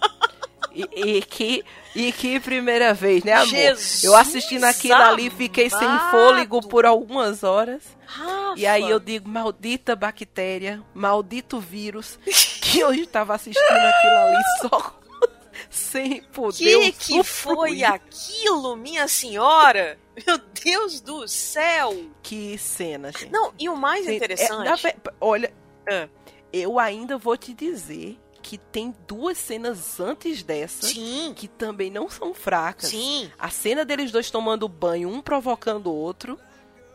E, 0.72 0.88
e 1.16 1.22
que, 1.22 1.64
e 1.96 2.12
que 2.12 2.38
primeira 2.40 2.94
vez, 2.94 3.24
né, 3.24 3.32
amor? 3.32 3.46
Jesus 3.48 4.04
eu 4.04 4.14
assistindo 4.16 4.64
aquilo 4.64 4.94
ali, 4.94 5.28
fiquei 5.30 5.68
sem 5.68 5.86
amado. 5.86 6.10
fôlego 6.10 6.60
por 6.68 6.86
algumas 6.86 7.42
horas. 7.42 7.82
Rafa, 8.06 8.54
E 8.58 8.66
aí 8.66 8.88
eu 8.88 9.00
digo, 9.00 9.28
maldita 9.28 9.94
bactéria, 9.96 10.82
maldito 10.94 11.58
vírus, 11.60 12.18
que 12.60 12.78
eu 12.80 12.92
estava 12.92 13.34
assistindo 13.34 13.64
aquilo 13.66 14.16
ali 14.16 14.42
só 14.60 15.00
sem 15.70 16.22
poder 16.24 16.92
que 16.92 16.92
que 16.92 17.12
usufruir. 17.14 17.56
foi 17.78 17.84
aquilo, 17.84 18.76
minha 18.76 19.06
senhora? 19.08 19.98
Meu 20.26 20.38
Deus 20.64 21.00
do 21.00 21.26
céu! 21.28 21.96
Que 22.22 22.56
cena, 22.58 23.10
gente. 23.12 23.30
Não, 23.30 23.52
e 23.58 23.68
o 23.68 23.76
mais 23.76 24.06
é, 24.06 24.14
interessante. 24.14 24.64
na 24.64 24.76
ve- 24.76 24.96
olha, 25.20 25.52
Ah. 25.88 26.08
eu 26.52 26.78
ainda 26.78 27.16
vou 27.18 27.36
te 27.36 27.52
dizer 27.54 28.18
que 28.50 28.58
tem 28.58 28.92
duas 29.06 29.38
cenas 29.38 30.00
antes 30.00 30.42
dessa 30.42 30.84
Sim, 30.84 31.32
que 31.36 31.46
também 31.46 31.88
não 31.88 32.10
são 32.10 32.34
fracas. 32.34 32.90
sim. 32.90 33.30
A 33.38 33.48
cena 33.48 33.84
deles 33.84 34.10
dois 34.10 34.28
tomando 34.28 34.68
banho, 34.68 35.08
um 35.08 35.22
provocando 35.22 35.86
o 35.86 35.94
outro. 35.94 36.36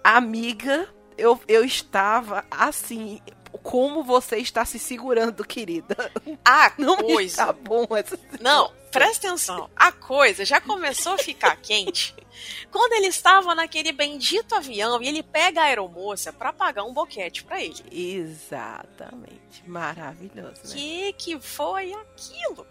Amiga, 0.04 0.86
eu, 1.18 1.40
eu 1.48 1.64
estava 1.64 2.44
assim. 2.52 3.22
Como 3.60 4.04
você 4.04 4.38
está 4.38 4.64
se 4.66 4.78
segurando, 4.80 5.46
querida? 5.46 6.12
A 6.44 6.72
Não 6.78 6.98
coisa. 6.98 7.24
está 7.42 7.54
bom 7.54 7.88
essa 7.96 8.20
Não, 8.40 8.72
presta 8.92 9.28
atenção. 9.28 9.70
A 9.76 9.92
coisa 9.92 10.44
já 10.46 10.60
começou 10.62 11.14
a 11.14 11.18
ficar 11.18 11.56
quente 11.62 12.16
quando 12.72 12.94
ele 12.94 13.08
estava 13.08 13.56
naquele 13.56 13.92
bendito 13.94 14.54
avião 14.56 15.02
e 15.02 15.08
ele 15.08 15.24
pega 15.24 15.62
a 15.62 15.66
aeromoça 15.66 16.34
pra 16.34 16.52
pagar 16.52 16.84
um 16.84 16.94
boquete 16.94 17.44
pra 17.46 17.62
ele. 17.64 17.82
Exatamente. 17.92 19.64
Maravilhoso, 19.66 20.62
né? 20.66 20.74
Que 20.74 21.14
que 21.14 21.40
foi 21.40 21.94
aquilo? 21.94 22.68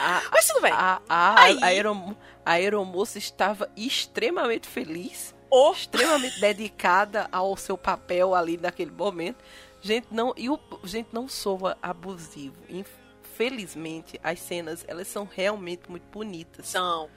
A, 0.00 0.22
Mas 0.32 0.46
tudo 0.46 0.62
bem. 0.62 0.72
a, 0.72 1.00
a, 1.08 1.42
Aí- 1.42 1.82
a, 1.84 2.14
a 2.44 2.50
aeromoça 2.52 3.18
estava 3.18 3.70
extremamente 3.76 4.66
feliz, 4.66 5.34
extremamente 5.50 6.40
dedicada 6.40 7.28
ao 7.32 7.56
seu 7.56 7.76
papel 7.78 8.34
ali 8.34 8.56
naquele 8.56 8.90
momento. 8.90 9.42
Gente, 9.80 10.08
não, 10.10 10.34
e 10.36 10.50
o, 10.50 10.58
gente, 10.84 11.08
não 11.12 11.28
soa 11.28 11.76
abusivo. 11.80 12.56
Infelizmente, 12.68 14.18
as 14.22 14.40
cenas, 14.40 14.84
elas 14.88 15.06
são 15.08 15.28
realmente 15.30 15.88
muito 15.90 16.04
bonitas. 16.10 16.66
são. 16.68 17.08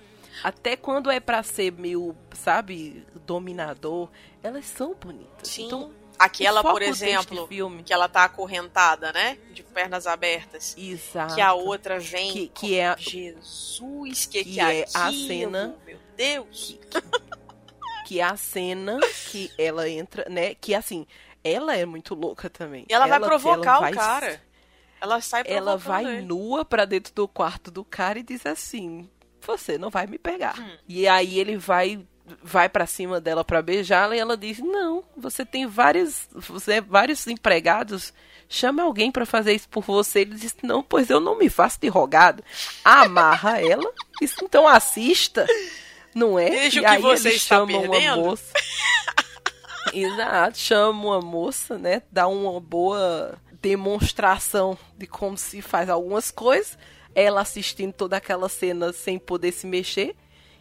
Até 0.43 0.77
quando 0.77 1.11
é 1.11 1.19
pra 1.19 1.43
ser 1.43 1.73
meio, 1.73 2.15
sabe, 2.33 3.05
dominador, 3.25 4.07
elas 4.41 4.65
são 4.65 4.95
bonitas. 4.95 5.47
Sim. 5.49 5.65
Então, 5.65 5.91
Aquela, 6.17 6.61
por 6.61 6.83
exemplo, 6.83 7.47
filme, 7.47 7.81
que 7.81 7.91
ela 7.91 8.07
tá 8.07 8.25
acorrentada, 8.25 9.11
né? 9.11 9.39
De 9.53 9.63
pernas 9.63 10.05
abertas. 10.05 10.75
exato, 10.77 11.33
Que 11.33 11.41
a 11.41 11.51
outra 11.53 11.99
vem. 11.99 12.31
que, 12.31 12.47
que 12.49 12.77
é 12.79 12.95
Jesus, 12.95 14.27
que, 14.27 14.43
que 14.43 14.53
que 14.53 14.59
é 14.59 14.85
a 14.93 15.11
cena- 15.11 15.75
Meu 15.83 15.97
Deus. 16.15 16.77
que 16.79 17.01
é 18.19 18.23
a 18.23 18.35
cena 18.37 18.99
que 19.29 19.51
ela 19.57 19.87
entra, 19.89 20.25
né? 20.29 20.55
Que 20.55 20.73
assim, 20.75 21.05
ela 21.43 21.75
é 21.75 21.85
muito 21.85 22.13
louca 22.15 22.49
também. 22.49 22.85
E 22.89 22.93
ela, 22.93 23.07
vai 23.07 23.19
que 23.19 23.25
provocar 23.25 23.79
vai- 23.79 23.91
o 23.91 23.95
cara. 23.95 24.41
Ela 24.99 25.19
sai 25.21 25.43
provocando 25.43 25.67
Ela 25.67 25.77
vai 25.77 26.05
ele. 26.05 26.21
nua 26.21 26.63
pra 26.63 26.85
dentro 26.85 27.13
do 27.13 27.27
quarto 27.27 27.71
do 27.71 27.83
cara 27.83 28.19
e 28.19 28.23
diz 28.23 28.45
assim: 28.45 29.09
"Você 29.41 29.77
não 29.77 29.89
vai 29.89 30.05
me 30.05 30.17
pegar". 30.19 30.59
Hum. 30.59 30.77
E 30.87 31.07
aí 31.07 31.39
ele 31.39 31.57
vai 31.57 32.05
vai 32.43 32.69
para 32.69 32.85
cima 32.85 33.19
dela 33.19 33.43
pra 33.43 33.61
beijá-la 33.63 34.15
e 34.15 34.19
ela 34.19 34.37
diz: 34.37 34.59
"Não, 34.59 35.03
você 35.17 35.43
tem 35.43 35.65
vários, 35.65 36.27
você 36.31 36.79
vários 36.79 37.25
empregados, 37.27 38.13
chama 38.47 38.83
alguém 38.83 39.11
pra 39.11 39.25
fazer 39.25 39.53
isso 39.53 39.67
por 39.69 39.83
você". 39.83 40.19
Ele 40.19 40.35
diz: 40.35 40.55
"Não, 40.61 40.83
pois 40.83 41.09
eu 41.09 41.19
não 41.19 41.35
me 41.35 41.49
faço 41.49 41.79
de 41.81 41.87
rogado". 41.87 42.43
Amarra 42.85 43.59
ela, 43.59 43.91
diz: 44.21 44.35
"Então 44.43 44.67
assista". 44.67 45.47
Não 46.13 46.37
é? 46.37 46.49
Veja 46.49 46.81
o 46.81 46.83
e 46.83 46.85
que 46.85 46.91
aí 46.91 47.01
você 47.01 47.29
está 47.29 47.55
chama 47.55 47.71
uma 47.77 47.81
perdendo. 47.81 48.17
moça. 48.17 48.53
Exato, 49.93 50.57
chama 50.57 51.05
uma 51.07 51.21
moça, 51.21 51.77
né? 51.77 52.01
Dá 52.11 52.27
uma 52.27 52.59
boa 52.59 53.37
demonstração 53.61 54.77
de 54.97 55.05
como 55.07 55.37
se 55.37 55.61
faz 55.61 55.89
algumas 55.89 56.31
coisas. 56.31 56.77
Ela 57.13 57.41
assistindo 57.41 57.93
toda 57.93 58.17
aquela 58.17 58.47
cena 58.47 58.93
sem 58.93 59.19
poder 59.19 59.51
se 59.51 59.67
mexer. 59.67 60.15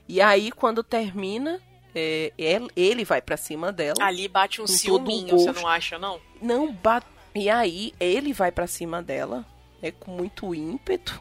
E 0.09 0.21
aí, 0.21 0.51
quando 0.51 0.83
termina, 0.83 1.61
é, 1.95 2.33
ele, 2.77 3.05
vai 3.05 3.23
pra 3.23 3.37
cima 3.37 3.73
dela. 3.73 3.95
Ali 4.01 4.27
bate 4.27 4.61
um 4.61 4.65
o 4.65 4.69
ciúminho, 4.69 5.39
você 5.39 5.53
não 5.53 5.67
acha, 5.69 5.99
não? 5.99 6.21
Não 6.43 6.73
bate. 6.73 7.07
E 7.35 7.49
aí, 7.49 7.95
ele 8.01 8.33
vai 8.33 8.51
pra 8.51 8.67
cima 8.67 9.01
dela, 9.01 9.47
né? 9.81 9.93
Com 9.93 10.11
muito 10.11 10.53
ímpeto. 10.55 11.21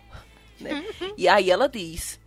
Né? 0.60 0.84
E 1.18 1.28
aí 1.28 1.52
ela 1.52 1.70
diz: 1.70 2.20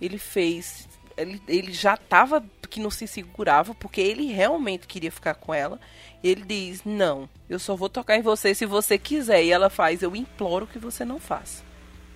ele 0.00 0.18
fez. 0.18 0.88
Ele, 1.16 1.40
ele 1.46 1.72
já 1.72 1.96
tava 1.96 2.44
que 2.68 2.80
não 2.80 2.90
se 2.90 3.06
segurava, 3.06 3.74
porque 3.74 4.00
ele 4.00 4.26
realmente 4.32 4.86
queria 4.86 5.12
ficar 5.12 5.34
com 5.34 5.54
ela. 5.54 5.80
Ele 6.22 6.42
diz: 6.42 6.82
Não, 6.84 7.28
eu 7.48 7.58
só 7.58 7.76
vou 7.76 7.88
tocar 7.88 8.16
em 8.16 8.22
você 8.22 8.54
se 8.54 8.66
você 8.66 8.98
quiser. 8.98 9.44
E 9.44 9.50
ela 9.50 9.70
faz: 9.70 10.02
Eu 10.02 10.16
imploro 10.16 10.66
que 10.66 10.78
você 10.78 11.04
não 11.04 11.20
faça. 11.20 11.62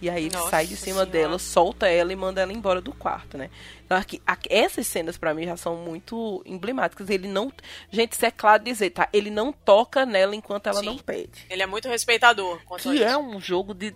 E 0.01 0.09
aí 0.09 0.27
ele 0.27 0.37
Nossa 0.37 0.51
sai 0.51 0.67
de 0.67 0.77
cima 0.77 1.05
Senhora. 1.05 1.11
dela, 1.11 1.39
solta 1.39 1.89
ela 1.89 2.13
e 2.13 2.17
manda 2.17 2.41
ela 2.41 2.53
embora 2.53 2.81
do 2.81 2.93
quarto, 2.93 3.37
né? 3.37 3.51
Então, 3.85 3.99
aqui, 3.99 4.23
essas 4.49 4.87
cenas 4.87 5.19
pra 5.19 5.35
mim 5.35 5.45
já 5.45 5.57
são 5.57 5.77
muito 5.77 6.43
emblemáticas. 6.47 7.11
Ele 7.11 7.27
não. 7.27 7.53
Gente, 7.91 8.13
isso 8.13 8.25
é 8.25 8.31
claro 8.31 8.63
dizer, 8.63 8.91
tá? 8.91 9.09
Ele 9.13 9.31
não 9.31 9.53
toca 9.53 10.07
nela 10.07 10.37
enquanto 10.37 10.69
ela 10.69 10.81
Sim. 10.81 10.87
não 10.87 10.99
pede. 10.99 11.47
Ele 11.51 11.63
é 11.63 11.67
muito 11.67 11.89
respeitador 11.89 12.61
Que 12.81 13.03
é 13.03 13.19
um 13.19 13.41
jogo 13.41 13.75
de. 13.75 13.95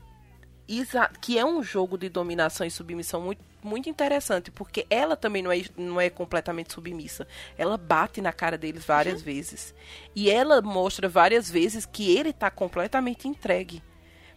Que 1.21 1.39
é 1.39 1.45
um 1.45 1.63
jogo 1.63 1.97
de 1.97 2.09
dominação 2.09 2.67
e 2.67 2.71
submissão 2.71 3.21
muito, 3.21 3.43
muito 3.63 3.89
interessante, 3.89 4.51
porque 4.51 4.87
ela 4.91 5.17
também 5.17 5.43
não 5.43 5.53
é, 5.53 5.63
não 5.77 6.01
é 6.01 6.11
completamente 6.11 6.73
submissa. 6.73 7.27
Ela 7.57 7.77
bate 7.77 8.21
na 8.21 8.33
cara 8.33 8.59
deles 8.59 8.85
várias 8.85 9.21
Uhum. 9.21 9.25
vezes. 9.25 9.75
E 10.15 10.31
ela 10.31 10.61
mostra 10.61 11.09
várias 11.09 11.51
vezes 11.51 11.87
que 11.87 12.17
ele 12.17 12.33
tá 12.33 12.51
completamente 12.51 13.29
entregue. 13.29 13.83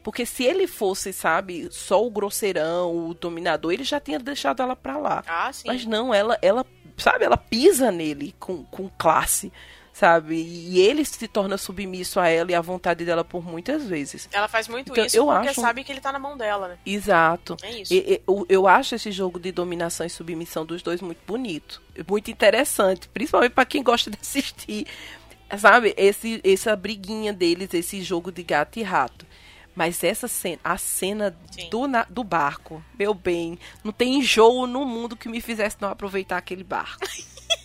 Porque 0.03 0.23
se 0.25 0.43
ele 0.43 0.67
fosse, 0.67 1.11
sabe, 1.11 1.67
só 1.71 2.05
o 2.05 2.11
grosseirão, 2.11 3.07
o 3.09 3.13
dominador, 3.15 3.73
ele 3.73 3.83
já 3.83 3.99
tinha 3.99 4.19
deixado 4.19 4.61
ela 4.61 4.75
pra 4.75 4.97
lá. 4.97 5.23
Ah, 5.27 5.51
sim. 5.51 5.63
Mas 5.67 5.83
não, 5.83 6.13
ela, 6.13 6.38
ela, 6.43 6.63
sabe, 6.95 7.25
ela 7.25 7.38
pisa 7.38 7.91
nele 7.91 8.35
com, 8.39 8.63
com 8.65 8.88
classe, 8.99 9.51
sabe? 9.97 10.36
E 10.36 10.77
ele 10.81 11.05
se 11.05 11.25
torna 11.25 11.58
submisso 11.58 12.19
a 12.19 12.27
ela 12.27 12.51
e 12.51 12.53
à 12.53 12.60
vontade 12.60 13.05
dela 13.05 13.23
por 13.23 13.45
muitas 13.45 13.86
vezes. 13.88 14.27
Ela 14.34 14.49
faz 14.49 14.67
muito 14.67 14.91
Então, 14.91 15.05
isso 15.05 15.15
eu 15.15 15.25
porque 15.27 15.47
acho- 15.47 15.62
sabe 15.62 15.86
que 15.86 15.91
ele 15.91 16.01
tá 16.01 16.12
na 16.12 16.19
mão 16.19 16.36
dela, 16.36 16.67
né? 16.67 16.77
Exato. 16.86 17.55
É 17.63 17.79
isso. 17.79 17.93
E- 17.93 18.21
eu, 18.27 18.45
eu 18.49 18.67
acho 18.67 18.93
esse 18.93 19.10
jogo 19.10 19.39
de 19.39 19.53
dominação 19.53 20.05
e 20.05 20.10
submissão 20.10 20.65
dos 20.65 20.81
dois 20.84 20.99
muito 20.99 21.21
bonito. 21.25 21.81
Muito 22.10 22.29
interessante. 22.29 23.08
Principalmente 23.08 23.53
pra 23.53 23.63
quem 23.65 23.81
gosta 23.81 24.12
de 24.12 24.17
assistir. 24.21 24.86
Sabe? 25.58 25.93
Esse, 25.95 26.41
essa 26.43 26.75
briguinha 26.75 27.31
deles, 27.31 27.73
esse 27.73 28.01
jogo 28.01 28.34
de 28.34 28.43
gato 28.43 28.77
e 28.79 28.84
rato. 28.84 29.25
Mas 29.73 30.03
essa 30.03 30.27
cena, 30.27 30.60
a 30.63 30.77
cena 30.77 31.38
Sim. 31.51 31.69
do, 31.69 31.88
na- 31.88 32.05
do 32.10 32.23
barco, 32.23 32.84
meu 32.99 33.13
bem, 33.13 33.58
não 33.84 33.91
tem 33.93 34.15
enjoo 34.19 34.67
no 34.67 34.84
mundo 34.86 35.15
que 35.15 35.29
me 35.29 35.39
fizesse 35.39 35.77
não 35.79 35.89
aproveitar 35.89 36.38
aquele 36.38 36.63
barco. 36.63 36.99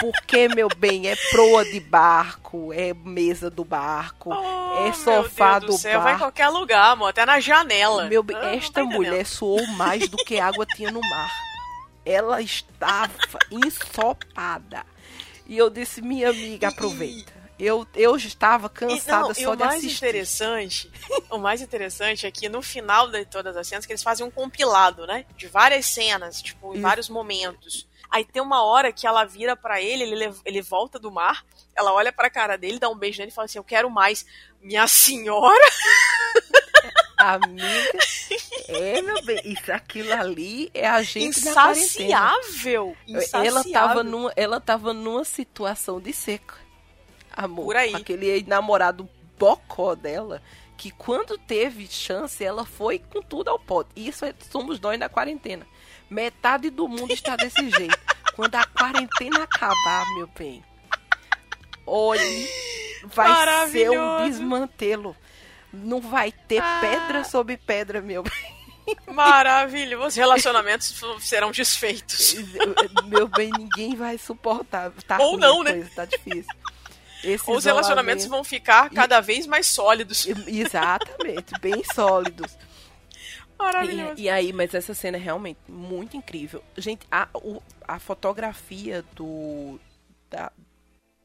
Porque, 0.00 0.48
meu 0.48 0.68
bem, 0.68 1.08
é 1.08 1.16
proa 1.30 1.64
de 1.64 1.78
barco, 1.78 2.72
é 2.72 2.94
mesa 2.94 3.50
do 3.50 3.64
barco, 3.64 4.30
Oh, 4.32 4.86
é 4.86 4.92
sofá 4.94 5.58
do, 5.58 5.66
do 5.66 5.72
céu, 5.74 6.00
vai 6.00 6.00
em 6.00 6.04
barco. 6.04 6.18
qualquer 6.20 6.48
lugar, 6.48 6.92
amor, 6.92 7.08
até 7.08 7.26
na 7.26 7.38
janela. 7.38 8.06
Meu 8.06 8.22
bem, 8.22 8.36
Ah, 8.40 8.54
esta 8.54 8.82
mulher 8.82 9.26
suou 9.26 9.64
mais 9.72 10.08
do 10.08 10.16
que 10.16 10.40
água 10.40 10.64
tinha 10.64 10.90
no 10.90 11.00
mar. 11.00 11.30
Ela 12.04 12.40
estava 12.40 13.12
ensopada. 13.50 14.84
E 15.46 15.56
eu 15.58 15.68
disse, 15.68 16.00
minha 16.00 16.30
amiga, 16.30 16.68
aproveita. 16.68 17.32
Eu, 17.58 17.86
eu 17.94 18.16
estava 18.16 18.70
cansada 18.70 19.28
não, 19.28 19.34
só 19.34 19.54
de 19.54 19.62
assistir. 19.64 19.96
interessante, 20.06 20.90
o 21.28 21.36
mais 21.36 21.60
interessante 21.60 22.26
é 22.26 22.30
que 22.30 22.48
no 22.48 22.62
final 22.62 23.10
de 23.10 23.26
todas 23.26 23.54
as 23.54 23.66
cenas 23.68 23.84
que 23.84 23.92
eles 23.92 24.02
fazem 24.02 24.24
um 24.24 24.30
compilado, 24.30 25.06
né, 25.06 25.26
de 25.36 25.46
várias 25.46 25.84
cenas, 25.84 26.40
tipo, 26.40 26.74
em 26.74 26.80
vários 26.80 27.10
momentos. 27.10 27.86
Aí 28.10 28.24
tem 28.24 28.42
uma 28.42 28.62
hora 28.64 28.92
que 28.92 29.06
ela 29.06 29.24
vira 29.24 29.54
pra 29.56 29.80
ele, 29.80 30.02
ele, 30.02 30.34
ele 30.44 30.60
volta 30.62 30.98
do 30.98 31.10
mar, 31.12 31.44
ela 31.76 31.92
olha 31.92 32.12
pra 32.12 32.28
cara 32.30 32.56
dele, 32.58 32.78
dá 32.78 32.88
um 32.88 32.96
beijo 32.96 33.18
nele 33.18 33.30
e 33.30 33.34
fala 33.34 33.44
assim: 33.46 33.58
"Eu 33.58 33.64
quero 33.64 33.88
mais". 33.90 34.26
Minha 34.60 34.86
senhora, 34.88 35.64
Amiga, 37.16 37.98
é, 38.68 39.02
meu 39.02 39.22
bem, 39.24 39.40
isso, 39.44 39.70
aquilo 39.70 40.12
ali 40.12 40.70
é 40.72 40.88
a 40.88 41.02
gente 41.02 41.38
quarentena. 41.52 41.72
insaciável. 41.82 42.96
Ela 43.06 43.18
insaciável. 43.22 43.72
tava, 43.72 44.02
numa, 44.02 44.32
ela 44.36 44.58
tava 44.60 44.92
numa 44.94 45.24
situação 45.24 46.00
de 46.00 46.12
seca. 46.14 46.54
Amor, 47.30 47.66
Por 47.66 47.76
aí. 47.76 47.94
aquele 47.94 48.42
namorado 48.46 49.08
bocó 49.38 49.94
dela, 49.94 50.42
que 50.78 50.90
quando 50.90 51.36
teve 51.36 51.86
chance, 51.86 52.42
ela 52.42 52.64
foi 52.64 52.98
com 52.98 53.20
tudo 53.20 53.48
ao 53.48 53.58
pote. 53.58 53.90
Isso 53.94 54.24
é, 54.24 54.34
somos 54.50 54.80
nós 54.80 54.98
na 54.98 55.08
quarentena. 55.08 55.66
Metade 56.10 56.70
do 56.70 56.88
mundo 56.88 57.12
está 57.12 57.36
desse 57.36 57.70
jeito. 57.70 57.98
Quando 58.34 58.56
a 58.56 58.64
quarentena 58.64 59.44
acabar, 59.44 60.04
meu 60.14 60.26
bem, 60.36 60.64
olhe, 61.86 62.48
vai 63.04 63.68
ser 63.68 63.90
um 63.90 64.24
desmantelo. 64.28 65.16
Não 65.72 66.00
vai 66.00 66.32
ter 66.32 66.60
Ah. 66.62 66.78
pedra 66.80 67.24
sobre 67.24 67.56
pedra, 67.56 68.00
meu 68.00 68.22
bem. 68.24 68.60
Maravilhoso. 69.06 70.08
Os 70.08 70.16
relacionamentos 70.16 71.00
serão 71.20 71.52
desfeitos. 71.52 72.34
Meu 73.06 73.28
bem, 73.28 73.50
ninguém 73.56 73.94
vai 73.94 74.18
suportar. 74.18 74.90
Tá 75.06 75.18
Ou 75.18 75.38
não, 75.38 75.62
né? 75.62 75.72
coisa, 75.72 75.90
tá 75.94 76.04
difícil. 76.06 76.52
Esse 77.22 77.50
Os 77.50 77.64
relacionamentos 77.64 78.26
vão 78.26 78.42
ficar 78.42 78.88
cada 78.90 79.20
vez 79.20 79.46
mais 79.46 79.66
sólidos. 79.66 80.26
Exatamente, 80.46 81.52
bem 81.60 81.82
sólidos. 81.94 82.56
Maravilhoso. 83.62 84.14
E, 84.20 84.22
e 84.24 84.28
aí, 84.30 84.52
mas 84.52 84.74
essa 84.74 84.94
cena 84.94 85.16
é 85.16 85.20
realmente 85.20 85.58
muito 85.68 86.16
incrível. 86.16 86.62
Gente, 86.76 87.06
a, 87.10 87.28
o- 87.34 87.62
a 87.86 87.98
fotografia 87.98 89.04
do, 89.14 89.78
da, 90.30 90.50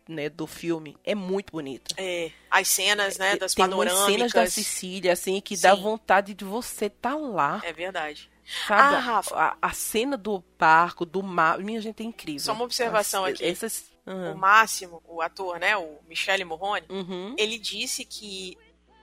né, 0.07 0.29
do 0.29 0.45
filme 0.47 0.97
é 1.03 1.15
muito 1.15 1.51
bonita. 1.51 1.95
É, 1.97 2.31
as 2.51 2.67
cenas, 2.67 3.17
né, 3.17 3.35
das 3.37 3.53
Tem 3.53 3.65
umas 3.65 3.89
cenas 3.91 3.97
da 3.97 4.05
panorâmicas. 4.07 4.53
Sicília, 4.53 5.13
assim, 5.13 5.39
que 5.41 5.55
dá 5.57 5.75
Sim. 5.75 5.81
vontade 5.81 6.33
de 6.33 6.43
você 6.45 6.89
tá 6.89 7.15
lá. 7.15 7.61
É 7.63 7.71
verdade. 7.73 8.29
Sabe? 8.67 8.95
Ah, 8.95 8.99
Rafa. 8.99 9.35
a, 9.35 9.57
a 9.59 9.71
cena 9.73 10.15
do 10.15 10.43
barco, 10.59 11.03
do 11.03 11.23
mar. 11.23 11.57
Minha 11.59 11.81
gente, 11.81 12.03
é 12.03 12.05
incrível. 12.05 12.39
Só 12.41 12.53
uma 12.53 12.63
observação 12.63 13.25
As- 13.25 13.33
aqui. 13.33 13.45
Essas. 13.45 13.95
O 14.05 14.11
Uhum. 14.11 14.35
Máximo, 14.35 15.01
o 15.07 15.19
ator, 15.19 15.57
né, 15.59 15.75
o 15.75 15.97
Michele 16.07 16.45
Morrone, 16.45 16.85
Uhum. 16.91 17.33
ele 17.39 17.57
disse 17.57 18.05
que 18.05 18.55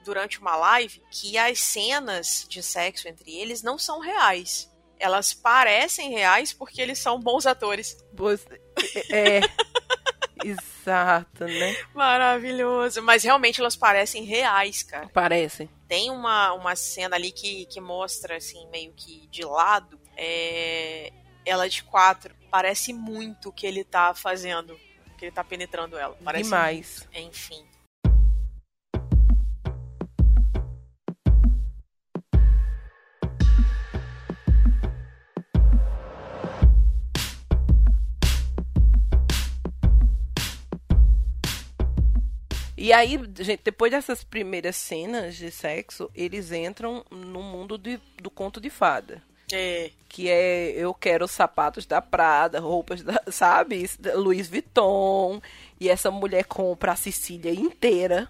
durante 0.04 0.40
uma 0.40 0.56
live 0.56 1.02
que 1.10 1.36
as 1.38 1.60
cenas 1.60 2.46
de 2.48 2.62
sexo 2.62 3.08
entre 3.08 3.34
eles 3.34 3.62
não 3.62 3.78
são 3.78 3.98
reais. 4.00 4.70
Elas 4.98 5.32
parecem 5.34 6.10
reais 6.10 6.52
porque 6.52 6.80
eles 6.80 6.98
são 6.98 7.18
bons 7.18 7.46
atores. 7.46 7.96
Pois- 8.16 8.46
É. 9.10 9.40
Exato, 10.44 11.44
né? 11.44 11.76
Maravilhoso. 11.94 13.00
Mas 13.02 13.22
realmente 13.22 13.60
elas 13.60 13.76
parecem 13.76 14.24
reais, 14.24 14.82
cara. 14.82 15.08
Parece. 15.12 15.68
Tem 15.88 16.10
uma, 16.10 16.52
uma 16.52 16.74
cena 16.74 17.16
ali 17.16 17.30
que, 17.30 17.66
que 17.66 17.80
mostra, 17.80 18.36
assim, 18.36 18.66
meio 18.70 18.92
que 18.92 19.26
de 19.28 19.44
lado, 19.44 20.00
é, 20.16 21.12
ela 21.44 21.68
de 21.68 21.84
quatro. 21.84 22.34
Parece 22.50 22.92
muito 22.92 23.52
que 23.52 23.66
ele 23.66 23.84
tá 23.84 24.14
fazendo, 24.14 24.76
que 25.16 25.26
ele 25.26 25.32
tá 25.32 25.44
penetrando 25.44 25.96
ela. 25.96 26.16
Parece 26.24 26.44
Demais. 26.44 27.06
muito. 27.12 27.28
Enfim. 27.28 27.64
E 42.82 42.92
aí, 42.92 43.16
gente, 43.38 43.60
depois 43.62 43.92
dessas 43.92 44.24
primeiras 44.24 44.74
cenas 44.74 45.36
de 45.36 45.52
sexo, 45.52 46.10
eles 46.16 46.50
entram 46.50 47.04
no 47.12 47.40
mundo 47.40 47.78
de- 47.78 48.00
do 48.20 48.28
conto 48.28 48.60
de 48.60 48.70
fada. 48.70 49.22
É, 49.52 49.92
Que 50.08 50.28
é 50.28 50.70
eu 50.72 50.92
quero 50.92 51.28
sapatos 51.28 51.86
da 51.86 52.02
Prada, 52.02 52.58
roupas 52.58 53.00
da, 53.02 53.22
sabe? 53.30 53.88
Louis 54.16 54.48
Vuitton. 54.48 55.40
E 55.78 55.88
essa 55.88 56.10
mulher 56.10 56.44
compra 56.44 56.90
a 56.92 56.96
Sicília 56.96 57.52
inteira, 57.54 58.28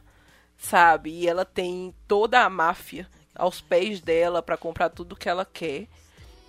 sabe? 0.59 1.11
E 1.11 1.27
ela 1.27 1.47
tem 1.47 1.95
toda 2.07 2.41
a 2.45 2.51
máfia 2.51 3.09
aos 3.35 3.59
pés 3.63 4.03
dela 4.03 4.43
pra 4.43 4.59
comprar 4.59 4.91
tudo 4.91 5.17
que 5.17 5.31
ela 5.31 5.47
quer. 5.47 5.87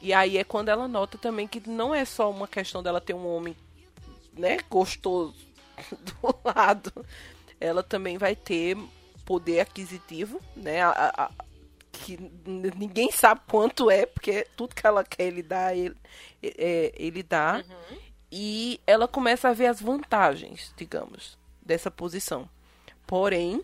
E 0.02 0.12
aí 0.14 0.38
é 0.38 0.44
quando 0.44 0.68
ela 0.68 0.90
nota 0.90 1.18
também 1.18 1.48
que 1.48 1.70
não 1.70 1.96
é 1.96 2.04
só 2.04 2.30
uma 2.30 2.50
questão 2.50 2.84
dela 2.84 3.00
ter 3.00 3.14
um 3.14 3.26
homem, 3.26 3.56
né, 4.34 4.58
gostoso 4.70 5.34
do 6.22 6.36
lado. 6.44 6.92
Ela 7.64 7.82
também 7.82 8.18
vai 8.18 8.36
ter 8.36 8.78
poder 9.26 9.62
aquisitivo, 9.62 10.42
né? 10.56 10.82
a- 10.82 10.92
a- 11.16 11.32
que 11.92 12.18
ninguém 12.46 13.12
sabe 13.12 13.42
quanto 13.48 13.90
é, 13.90 14.06
porque 14.06 14.46
tudo 14.58 14.76
que 14.76 14.86
ela 14.86 15.04
quer 15.04 15.24
ele 15.28 15.42
dá, 15.44 15.74
ele, 15.74 15.96
é, 16.44 16.92
ele 16.98 17.24
dá. 17.24 17.64
E 18.32 18.82
ela 18.86 19.08
começa 19.08 19.48
a 19.50 19.54
ver 19.54 19.68
as 19.68 19.80
vantagens, 19.82 20.74
digamos, 20.76 21.38
dessa 21.62 21.90
posição. 21.92 22.50
Porém, 23.06 23.62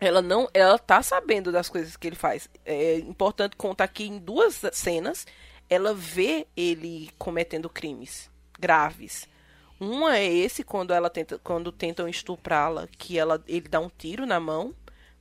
ela 0.00 0.20
não, 0.20 0.48
ela 0.52 0.78
tá 0.78 1.02
sabendo 1.02 1.52
das 1.52 1.68
coisas 1.68 1.96
que 1.96 2.06
ele 2.06 2.16
faz. 2.16 2.50
É 2.64 2.96
importante 2.98 3.54
contar 3.56 3.86
que 3.88 4.04
em 4.04 4.18
duas 4.18 4.60
cenas 4.72 5.26
ela 5.68 5.94
vê 5.94 6.46
ele 6.56 7.10
cometendo 7.16 7.70
crimes 7.70 8.28
graves. 8.58 9.28
Uma 9.80 10.18
é 10.18 10.30
esse 10.30 10.62
quando 10.62 10.92
ela 10.92 11.08
tenta, 11.08 11.40
quando 11.42 11.72
tentam 11.72 12.06
estuprá-la, 12.06 12.86
que 12.98 13.18
ela 13.18 13.42
ele 13.48 13.66
dá 13.66 13.80
um 13.80 13.88
tiro 13.88 14.26
na 14.26 14.38
mão, 14.38 14.74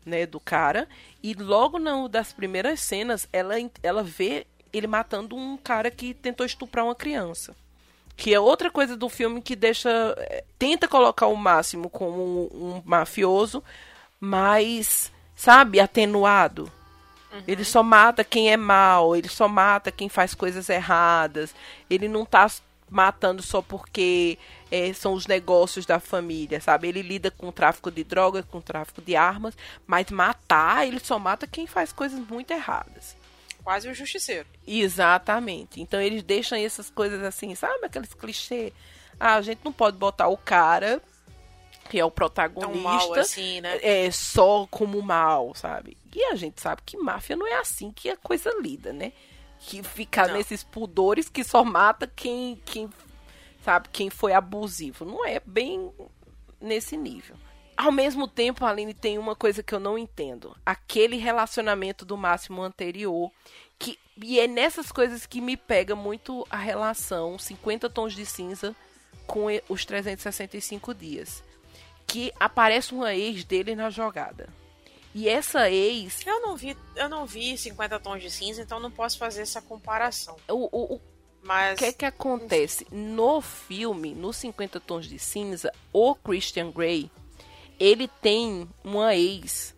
né, 0.05 0.25
do 0.25 0.39
cara, 0.39 0.87
e 1.23 1.33
logo 1.33 1.79
na 1.79 2.07
das 2.09 2.33
primeiras 2.33 2.81
cenas 2.81 3.27
ela 3.31 3.55
ela 3.81 4.03
vê 4.03 4.45
ele 4.73 4.85
matando 4.85 5.35
um 5.35 5.57
cara 5.57 5.89
que 5.89 6.13
tentou 6.13 6.45
estuprar 6.45 6.85
uma 6.85 6.95
criança. 6.95 7.55
Que 8.17 8.33
é 8.33 8.39
outra 8.39 8.69
coisa 8.69 8.97
do 8.97 9.07
filme 9.07 9.41
que 9.41 9.55
deixa. 9.55 9.89
é, 10.17 10.43
tenta 10.57 10.89
colocar 10.89 11.27
o 11.27 11.37
máximo 11.37 11.89
como 11.89 12.49
um, 12.53 12.65
um 12.65 12.81
mafioso, 12.85 13.63
mas, 14.19 15.09
sabe, 15.35 15.79
atenuado. 15.79 16.69
Ele 17.47 17.63
só 17.63 17.83
mata 17.83 18.23
quem 18.23 18.51
é 18.51 18.57
mal, 18.57 19.15
ele 19.15 19.29
só 19.29 19.47
mata 19.47 19.91
quem 19.91 20.09
faz 20.09 20.33
coisas 20.33 20.67
erradas. 20.67 21.53
Ele 21.89 22.07
não 22.07 22.25
tá 22.25 22.47
matando 22.89 23.41
só 23.41 23.61
porque 23.61 24.37
é, 24.71 24.91
são 24.93 25.13
os 25.13 25.27
negócios 25.27 25.85
da 25.85 25.99
família, 25.99 26.59
sabe? 26.59 26.87
Ele 26.87 27.01
lida 27.01 27.29
com 27.31 27.51
tráfico 27.51 27.91
de 27.91 28.03
drogas, 28.03 28.45
com 28.45 28.59
tráfico 28.61 29.01
de 29.01 29.15
armas, 29.15 29.55
mas 29.85 30.09
matar, 30.09 30.87
ele 30.87 30.99
só 30.99 31.19
mata 31.19 31.47
quem 31.47 31.67
faz 31.67 31.91
coisas 31.91 32.19
muito 32.19 32.51
erradas. 32.51 33.15
Quase 33.63 33.89
o 33.89 33.93
justiceiro. 33.93 34.47
Exatamente. 34.65 35.81
Então 35.81 36.01
eles 36.01 36.23
deixam 36.23 36.57
essas 36.57 36.89
coisas 36.89 37.21
assim, 37.23 37.53
sabe? 37.55 37.85
Aqueles 37.85 38.13
clichês. 38.13 38.73
Ah, 39.19 39.35
a 39.35 39.41
gente 39.41 39.59
não 39.63 39.73
pode 39.73 39.97
botar 39.97 40.27
o 40.27 40.37
cara, 40.37 41.01
que 41.89 41.99
é 41.99 42.05
o 42.05 42.09
Tão 42.09 42.15
protagonista, 42.15 42.81
mal 42.81 43.13
assim, 43.13 43.61
né? 43.61 43.77
é 43.81 44.09
só 44.11 44.65
como 44.71 45.01
mal, 45.01 45.53
sabe? 45.53 45.97
E 46.15 46.23
a 46.23 46.35
gente 46.35 46.61
sabe 46.61 46.81
que 46.85 46.97
máfia 46.97 47.35
não 47.35 47.45
é 47.45 47.55
assim 47.59 47.91
que 47.91 48.09
a 48.09 48.17
coisa 48.17 48.51
lida, 48.61 48.93
né? 48.93 49.11
Que 49.59 49.83
fica 49.83 50.27
Não. 50.27 50.33
nesses 50.35 50.63
pudores 50.63 51.29
que 51.29 51.43
só 51.43 51.63
mata 51.63 52.07
quem, 52.07 52.55
quem 52.65 52.89
sabe, 53.63 53.89
quem 53.91 54.09
foi 54.09 54.33
abusivo. 54.33 55.05
Não 55.05 55.25
é 55.25 55.41
bem 55.45 55.91
nesse 56.61 56.95
nível. 56.97 57.35
Ao 57.75 57.91
mesmo 57.91 58.27
tempo, 58.27 58.65
Aline, 58.65 58.93
tem 58.93 59.17
uma 59.17 59.35
coisa 59.35 59.63
que 59.63 59.73
eu 59.73 59.79
não 59.79 59.97
entendo. 59.97 60.55
Aquele 60.65 61.15
relacionamento 61.17 62.03
do 62.05 62.17
Máximo 62.17 62.61
anterior, 62.61 63.31
que 63.77 63.97
e 64.21 64.37
é 64.39 64.47
nessas 64.47 64.91
coisas 64.91 65.25
que 65.25 65.39
me 65.39 65.55
pega 65.55 65.95
muito 65.95 66.45
a 66.49 66.57
relação 66.57 67.37
50 67.39 67.89
tons 67.89 68.13
de 68.13 68.25
cinza 68.25 68.75
com 69.25 69.49
e- 69.49 69.63
os 69.69 69.85
365 69.85 70.93
dias. 70.93 71.41
Que 72.05 72.33
aparece 72.37 72.93
uma 72.93 73.13
ex 73.15 73.45
dele 73.45 73.75
na 73.75 73.89
jogada. 73.89 74.49
E 75.13 75.27
essa 75.27 75.69
ex, 75.69 76.25
Eu 76.25 76.41
não 76.41 76.55
vi, 76.55 76.77
eu 76.95 77.09
não 77.09 77.25
vi 77.25 77.57
50 77.57 77.99
tons 77.99 78.21
de 78.21 78.29
cinza, 78.29 78.61
então 78.61 78.79
não 78.79 78.91
posso 78.91 79.17
fazer 79.17 79.41
essa 79.41 79.61
comparação. 79.61 80.35
o, 80.47 80.69
o, 80.71 80.95
o 80.95 81.01
Mas 81.41 81.79
que 81.79 81.85
é 81.85 81.91
que 81.93 82.05
acontece? 82.05 82.85
No 82.91 83.41
filme, 83.41 84.13
no 84.13 84.31
50 84.31 84.79
Tons 84.79 85.07
de 85.07 85.17
Cinza, 85.17 85.71
o 85.91 86.13
Christian 86.13 86.69
Grey, 86.71 87.09
ele 87.79 88.07
tem 88.07 88.69
uma 88.83 89.15
ex 89.15 89.73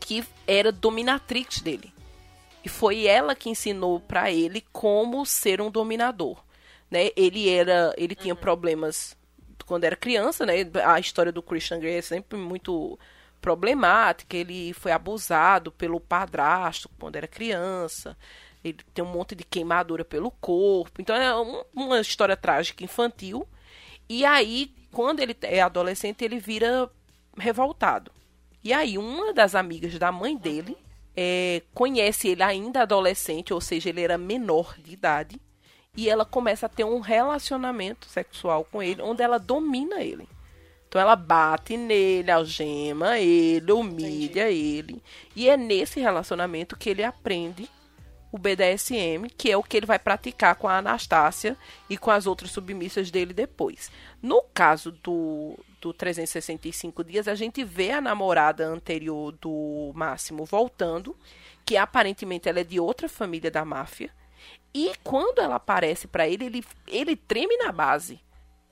que 0.00 0.24
era 0.46 0.70
dominatrix 0.70 1.60
dele. 1.60 1.92
E 2.64 2.68
foi 2.68 3.06
ela 3.06 3.34
que 3.34 3.48
ensinou 3.48 4.00
pra 4.00 4.30
ele 4.30 4.64
como 4.72 5.24
ser 5.24 5.60
um 5.60 5.70
dominador, 5.70 6.36
né? 6.90 7.10
Ele 7.16 7.48
era, 7.48 7.94
ele 7.96 8.14
tinha 8.14 8.34
problemas 8.34 9.16
quando 9.64 9.84
era 9.84 9.96
criança, 9.96 10.44
né? 10.44 10.54
A 10.84 10.98
história 11.00 11.32
do 11.32 11.42
Christian 11.42 11.78
Grey 11.78 11.94
é 11.96 12.02
sempre 12.02 12.36
muito 12.36 12.98
problemática. 13.46 14.36
Ele 14.36 14.72
foi 14.72 14.90
abusado 14.90 15.70
pelo 15.70 16.00
padrasto 16.00 16.90
quando 16.98 17.14
era 17.14 17.28
criança. 17.28 18.16
Ele 18.64 18.78
tem 18.92 19.04
um 19.04 19.08
monte 19.08 19.36
de 19.36 19.44
queimadura 19.44 20.04
pelo 20.04 20.32
corpo. 20.32 21.00
Então 21.00 21.14
é 21.14 21.32
um- 21.36 21.62
uma 21.72 22.00
história 22.00 22.36
trágica 22.36 22.82
infantil. 22.82 23.46
E 24.08 24.24
aí, 24.24 24.74
quando 24.90 25.20
ele 25.20 25.36
é 25.42 25.60
adolescente, 25.60 26.24
ele 26.24 26.40
vira 26.40 26.90
revoltado. 27.38 28.10
E 28.64 28.72
aí, 28.72 28.98
uma 28.98 29.32
das 29.32 29.54
amigas 29.54 29.96
da 29.96 30.10
mãe 30.10 30.36
dele 30.36 30.76
é, 31.16 31.62
conhece 31.72 32.28
ele 32.28 32.42
ainda 32.42 32.82
adolescente, 32.82 33.54
ou 33.54 33.60
seja, 33.60 33.88
ele 33.88 34.02
era 34.02 34.18
menor 34.18 34.74
de 34.76 34.92
idade. 34.92 35.40
E 35.96 36.10
ela 36.10 36.24
começa 36.26 36.66
a 36.66 36.68
ter 36.68 36.84
um 36.84 36.98
relacionamento 36.98 38.06
sexual 38.06 38.64
com 38.70 38.82
ele, 38.82 39.00
onde 39.00 39.22
ela 39.22 39.38
domina 39.38 40.02
ele. 40.02 40.28
Então 40.96 41.02
ela 41.02 41.14
bate 41.14 41.76
nele, 41.76 42.30
algema 42.30 43.18
ele, 43.18 43.70
humilha 43.70 44.50
ele. 44.50 45.02
E 45.34 45.46
é 45.46 45.54
nesse 45.54 46.00
relacionamento 46.00 46.74
que 46.74 46.88
ele 46.88 47.04
aprende 47.04 47.68
o 48.32 48.38
BDSM, 48.38 49.28
que 49.36 49.50
é 49.50 49.58
o 49.58 49.62
que 49.62 49.76
ele 49.76 49.84
vai 49.84 49.98
praticar 49.98 50.56
com 50.56 50.66
a 50.66 50.78
Anastácia 50.78 51.54
e 51.90 51.98
com 51.98 52.10
as 52.10 52.26
outras 52.26 52.50
submissas 52.50 53.10
dele 53.10 53.34
depois. 53.34 53.92
No 54.22 54.40
caso 54.54 54.90
do, 54.90 55.58
do 55.82 55.92
365 55.92 57.04
dias, 57.04 57.28
a 57.28 57.34
gente 57.34 57.62
vê 57.62 57.90
a 57.90 58.00
namorada 58.00 58.66
anterior 58.66 59.32
do 59.32 59.92
Máximo 59.94 60.46
voltando, 60.46 61.14
que 61.66 61.76
aparentemente 61.76 62.48
ela 62.48 62.60
é 62.60 62.64
de 62.64 62.80
outra 62.80 63.06
família 63.06 63.50
da 63.50 63.66
máfia. 63.66 64.10
E 64.72 64.94
quando 65.04 65.42
ela 65.42 65.56
aparece 65.56 66.08
pra 66.08 66.26
ele, 66.26 66.46
ele, 66.46 66.64
ele 66.86 67.16
treme 67.16 67.54
na 67.58 67.70
base. 67.70 68.18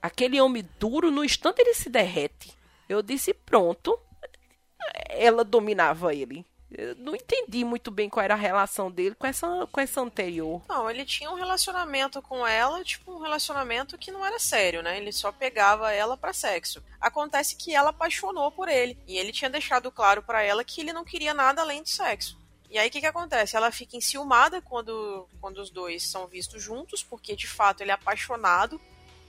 Aquele 0.05 0.38
homem 0.38 0.69
duro, 0.79 1.11
no 1.11 1.25
instante 1.25 1.61
ele 1.61 1.73
se 1.73 1.88
derrete. 1.88 2.53
Eu 2.87 3.01
disse, 3.01 3.33
pronto. 3.33 3.99
Ela 5.09 5.43
dominava 5.43 6.14
ele. 6.14 6.45
Eu 6.71 6.95
não 6.97 7.17
entendi 7.17 7.64
muito 7.64 7.90
bem 7.90 8.11
qual 8.11 8.23
era 8.23 8.35
a 8.35 8.37
relação 8.37 8.90
dele 8.90 9.14
com 9.14 9.27
essa, 9.27 9.67
com 9.73 9.81
essa 9.81 10.03
anterior. 10.03 10.61
Não, 10.69 10.90
ele 10.90 11.07
tinha 11.07 11.31
um 11.31 11.37
relacionamento 11.37 12.21
com 12.21 12.47
ela, 12.47 12.85
tipo 12.85 13.14
um 13.14 13.23
relacionamento 13.23 13.97
que 13.97 14.12
não 14.12 14.27
era 14.27 14.38
sério, 14.38 14.83
né? 14.83 14.99
Ele 14.99 15.11
só 15.11 15.33
pegava 15.33 15.90
ela 15.90 16.19
pra 16.19 16.35
sexo. 16.35 16.85
Acontece 17.01 17.57
que 17.57 17.75
ela 17.75 17.88
apaixonou 17.88 18.53
por 18.53 18.69
ele 18.69 18.99
e 19.07 19.17
ele 19.17 19.33
tinha 19.33 19.49
deixado 19.49 19.90
claro 19.90 20.23
pra 20.23 20.43
ela 20.43 20.62
que 20.62 20.83
ele 20.83 20.93
não 20.93 21.03
queria 21.03 21.33
nada 21.33 21.62
além 21.62 21.83
de 21.83 21.88
sexo. 21.88 22.38
E 22.69 22.77
aí 22.77 22.88
o 22.88 22.90
que 22.90 23.01
que 23.01 23.07
acontece? 23.07 23.57
Ela 23.57 23.71
fica 23.71 23.97
enciumada 23.97 24.61
quando 24.61 25.27
quando 25.40 25.57
os 25.62 25.71
dois 25.71 26.03
são 26.03 26.27
vistos 26.27 26.62
juntos, 26.62 27.03
porque 27.03 27.35
de 27.35 27.47
fato 27.47 27.81
ele 27.81 27.90
é 27.90 27.95
apaixonado 27.95 28.79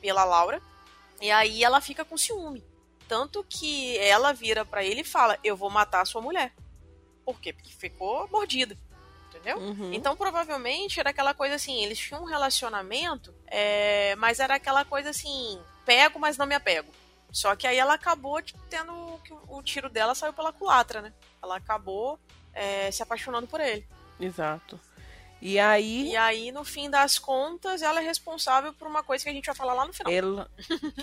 pela 0.06 0.24
Laura. 0.24 0.62
E 1.20 1.32
aí 1.32 1.64
ela 1.64 1.82
fica 1.82 2.06
com 2.06 2.18
ciúme. 2.18 2.64
Tanto 3.08 3.44
que 3.44 3.98
ela 3.98 4.34
vira 4.34 4.64
pra 4.64 4.84
ele 4.84 5.02
e 5.02 5.06
fala: 5.06 5.38
"Eu 5.44 5.58
vou 5.58 5.70
matar 5.70 6.02
a 6.02 6.06
sua 6.06 6.22
mulher". 6.22 6.54
Por 7.26 7.40
quê? 7.40 7.52
Porque 7.52 7.72
ficou 7.72 8.28
mordida. 8.30 8.78
Entendeu? 9.30 9.58
Uhum. 9.58 9.94
Então, 9.94 10.16
provavelmente, 10.16 11.00
era 11.00 11.10
aquela 11.10 11.34
coisa 11.34 11.56
assim, 11.56 11.84
eles 11.84 12.00
tinham 12.00 12.22
um 12.22 12.26
relacionamento, 12.26 13.34
é, 13.48 14.16
mas 14.16 14.40
era 14.40 14.56
aquela 14.56 14.86
coisa 14.86 15.10
assim, 15.10 15.60
pego, 15.86 16.20
mas 16.20 16.38
não 16.38 16.46
me 16.46 16.56
apego. 16.56 16.92
Só 17.32 17.54
que 17.56 17.68
aí 17.68 17.78
ela 17.78 17.96
acabou 17.96 18.42
tipo, 18.42 18.60
tendo. 18.70 19.20
que 19.24 19.34
O 19.50 19.62
tiro 19.62 19.90
dela 19.90 20.16
saiu 20.16 20.32
pela 20.32 20.54
culatra, 20.54 21.02
né? 21.02 21.12
Ela 21.44 21.58
acabou 21.58 22.18
é, 22.54 22.90
se 22.92 23.04
apaixonando 23.04 23.46
por 23.46 23.60
ele. 23.60 23.86
Exato. 24.20 24.80
E 25.42 25.60
aí, 25.60 26.12
E 26.12 26.16
aí, 26.18 26.52
no 26.52 26.64
fim 26.64 26.90
das 26.90 27.20
contas, 27.20 27.82
ela 27.82 28.02
é 28.02 28.04
responsável 28.04 28.74
por 28.74 28.88
uma 28.88 29.04
coisa 29.04 29.24
que 29.24 29.30
a 29.30 29.34
gente 29.34 29.46
vai 29.46 29.56
falar 29.56 29.74
lá 29.74 29.86
no 29.86 29.94
final. 29.94 30.12
ela. 30.12 30.50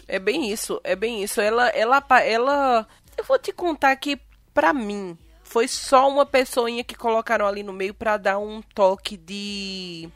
É 0.09 0.19
bem 0.19 0.51
isso, 0.51 0.81
é 0.83 0.97
bem 0.97 1.23
isso. 1.23 1.41
Ela, 1.41 1.69
ela, 1.69 2.03
ela. 2.23 2.87
Eu 3.17 3.25
vou 3.25 3.39
te 3.39 3.53
contar 3.53 3.95
que, 3.97 4.19
pra 4.53 4.73
mim, 4.73 5.17
foi 5.45 5.69
só 5.69 6.09
uma 6.09 6.25
pessoinha 6.25 6.83
que 6.83 6.95
colocaram 6.95 7.47
ali 7.47 7.63
no 7.63 7.73
meio 7.73 7.95
pra 7.95 8.17
dar 8.17 8.39
um 8.39 8.63
toque 8.75 9.17
de. 9.17 10.09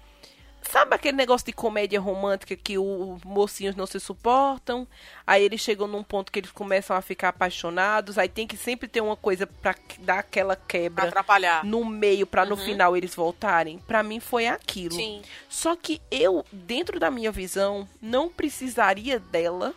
Sabe 0.70 0.94
aquele 0.94 1.16
negócio 1.16 1.46
de 1.46 1.52
comédia 1.52 2.00
romântica 2.00 2.54
que 2.56 2.76
os 2.76 3.22
mocinhos 3.24 3.74
não 3.76 3.86
se 3.86 3.98
suportam? 4.00 4.86
Aí 5.26 5.42
eles 5.42 5.60
chegam 5.60 5.86
num 5.86 6.02
ponto 6.02 6.30
que 6.30 6.38
eles 6.40 6.50
começam 6.50 6.96
a 6.96 7.00
ficar 7.00 7.28
apaixonados. 7.28 8.18
Aí 8.18 8.28
tem 8.28 8.46
que 8.46 8.56
sempre 8.56 8.88
ter 8.88 9.00
uma 9.00 9.16
coisa 9.16 9.46
pra 9.46 9.74
dar 10.00 10.18
aquela 10.18 10.56
Pra 10.56 10.64
quebra 10.66 11.04
atrapalhar. 11.08 11.64
no 11.64 11.84
meio 11.84 12.26
pra 12.26 12.44
no 12.44 12.56
Uhum. 12.56 12.64
final 12.64 12.96
eles 12.96 13.14
voltarem. 13.14 13.78
Pra 13.78 14.02
mim 14.02 14.20
foi 14.20 14.46
aquilo. 14.48 14.94
Sim. 14.94 15.22
Só 15.48 15.76
que 15.76 16.00
eu, 16.10 16.44
dentro 16.52 16.98
da 17.00 17.10
minha 17.10 17.30
visão, 17.32 17.88
não 18.02 18.28
precisaria 18.28 19.18
dela, 19.18 19.72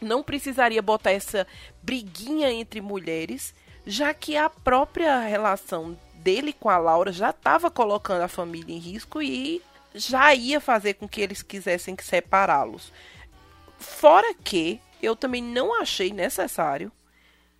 não 0.00 0.22
precisaria 0.22 0.82
botar 0.82 1.12
essa 1.12 1.46
briguinha 1.82 2.50
entre 2.50 2.80
mulheres, 2.80 3.54
já 3.86 4.12
que 4.14 4.36
a 4.36 4.48
própria 4.50 5.20
relação 5.20 5.96
dele 6.14 6.52
com 6.54 6.70
a 6.70 6.78
Laura 6.78 7.12
já 7.12 7.30
estava 7.30 7.70
colocando 7.70 8.22
a 8.22 8.28
família 8.28 8.74
em 8.74 8.78
risco 8.78 9.20
e 9.22 9.62
já 9.94 10.34
ia 10.34 10.60
fazer 10.60 10.94
com 10.94 11.08
que 11.08 11.20
eles 11.20 11.42
quisessem 11.42 11.96
separá-los. 12.00 12.92
Fora 13.78 14.34
que 14.34 14.80
eu 15.02 15.14
também 15.14 15.42
não 15.42 15.80
achei 15.80 16.12
necessário 16.12 16.90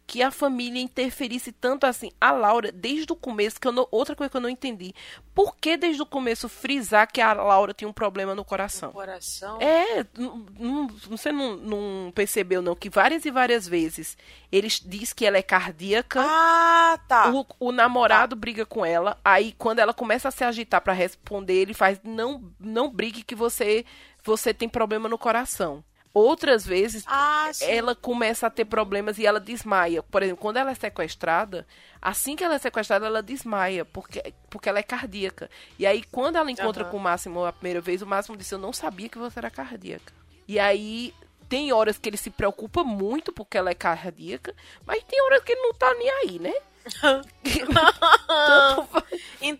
que 0.07 0.23
a 0.23 0.31
família 0.31 0.81
interferisse 0.83 1.51
tanto 1.51 1.85
assim. 1.87 2.11
A 2.21 2.31
Laura, 2.31 2.71
desde 2.71 3.11
o 3.13 3.17
começo, 3.17 3.59
que 3.61 3.67
eu 3.67 3.73
não, 3.73 3.89
outra 3.91 4.15
coisa 4.15 4.31
que 4.31 4.37
eu 4.37 4.41
não 4.41 4.49
entendi. 4.49 4.95
Por 5.35 5.57
que 5.57 5.77
desde 5.77 6.03
o 6.03 6.07
começo 6.07 6.49
frisar 6.49 7.11
que 7.11 7.21
a 7.21 7.33
Laura 7.33 7.73
tinha 7.73 7.89
um 7.89 7.93
problema 7.93 8.35
no 8.35 8.45
coração? 8.45 8.93
Coração. 8.93 9.59
É, 9.61 10.05
não- 10.17 10.87
você 11.09 11.33
não, 11.33 11.57
não 11.57 12.13
percebeu 12.15 12.61
não 12.61 12.77
que 12.77 12.91
várias 12.91 13.25
e 13.25 13.31
várias 13.31 13.67
vezes 13.67 14.17
eles 14.53 14.79
diz 14.85 15.13
que 15.13 15.25
ela 15.27 15.39
é 15.39 15.43
cardíaca. 15.43 16.21
Ah, 16.23 16.99
tá. 17.09 17.33
O, 17.33 17.47
o 17.59 17.73
namorado 17.73 18.37
briga 18.37 18.65
com 18.67 18.85
ela, 18.85 19.19
aí 19.25 19.53
quando 19.59 19.79
ela 19.79 19.95
começa 19.95 20.29
a 20.29 20.31
se 20.31 20.45
agitar 20.45 20.81
pra 20.83 20.93
responder, 20.93 21.55
ele 21.55 21.75
faz 21.75 21.99
não 22.05 22.53
não 22.61 22.91
brigue 22.91 23.23
que 23.23 23.35
você 23.35 23.85
você 24.23 24.55
tem 24.55 24.69
problema 24.69 25.09
no 25.09 25.19
coração. 25.19 25.83
Outras 26.15 26.65
vezes 26.65 27.03
Ah, 27.09 27.51
sim. 27.53 27.65
ela 27.65 27.95
começa 27.97 28.47
a 28.47 28.51
ter 28.51 28.65
problemas 28.65 29.19
e 29.19 29.27
ela 29.27 29.41
desmaia. 29.41 30.01
Por 30.01 30.23
exemplo, 30.23 30.41
quando 30.41 30.59
ela 30.59 30.71
é 30.71 30.75
sequestrada, 30.75 31.67
assim 32.01 32.37
que 32.37 32.45
ela 32.45 32.55
é 32.55 32.59
sequestrada, 32.59 33.05
ela 33.07 33.21
desmaia, 33.21 33.85
porque, 33.85 34.33
porque 34.49 34.69
ela 34.69 34.79
é 34.79 34.83
cardíaca. 34.85 35.51
E 35.77 35.85
aí, 35.85 36.05
quando 36.05 36.37
ela 36.37 36.49
encontra 36.51 36.85
Aham. 36.85 36.91
com 36.93 36.97
o 36.99 37.01
Máximo 37.01 37.45
a 37.45 37.53
primeira 37.53 37.81
vez, 37.81 38.01
o 38.01 38.07
Máximo 38.07 38.37
disse: 38.37 38.55
Eu 38.55 38.61
não 38.61 38.73
sabia 38.73 39.09
que 39.09 39.19
você 39.19 39.41
era 39.41 39.51
cardíaca. 39.51 40.13
E 40.47 40.59
aí. 40.59 41.13
Tem 41.47 41.71
horas 41.75 41.99
que 41.99 42.09
ele 42.09 42.17
se 42.17 42.31
preocupa 42.31 42.83
muito 42.83 43.31
porque 43.31 43.59
ela 43.59 43.71
é 43.71 43.75
cardíaca, 43.75 44.55
mas 44.87 45.05
tem 45.05 45.21
horas 45.23 45.45
que 45.45 45.53
ele 45.53 45.61
não 45.61 45.75
tá 45.75 45.93
nem 45.95 46.09
aí, 46.11 46.39
né? 46.39 46.55
Tanto 47.01 47.29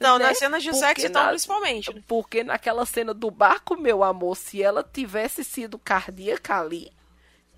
Não, 0.01 0.19
né? 0.19 0.27
nas 0.29 0.39
cenas 0.39 0.63
de 0.63 0.71
Porque 0.71 0.85
sexo, 0.87 1.07
então, 1.07 1.23
na- 1.23 1.29
principalmente. 1.31 1.95
né? 1.95 2.03
Porque 2.07 2.43
naquela 2.45 2.85
cena 2.87 3.13
do 3.15 3.31
barco, 3.31 3.77
meu 3.77 4.03
amor, 4.03 4.37
se 4.37 4.63
ela 4.63 4.83
tivesse 4.83 5.45
sido 5.45 5.79
cardíaca 5.79 6.59
ali, 6.61 6.91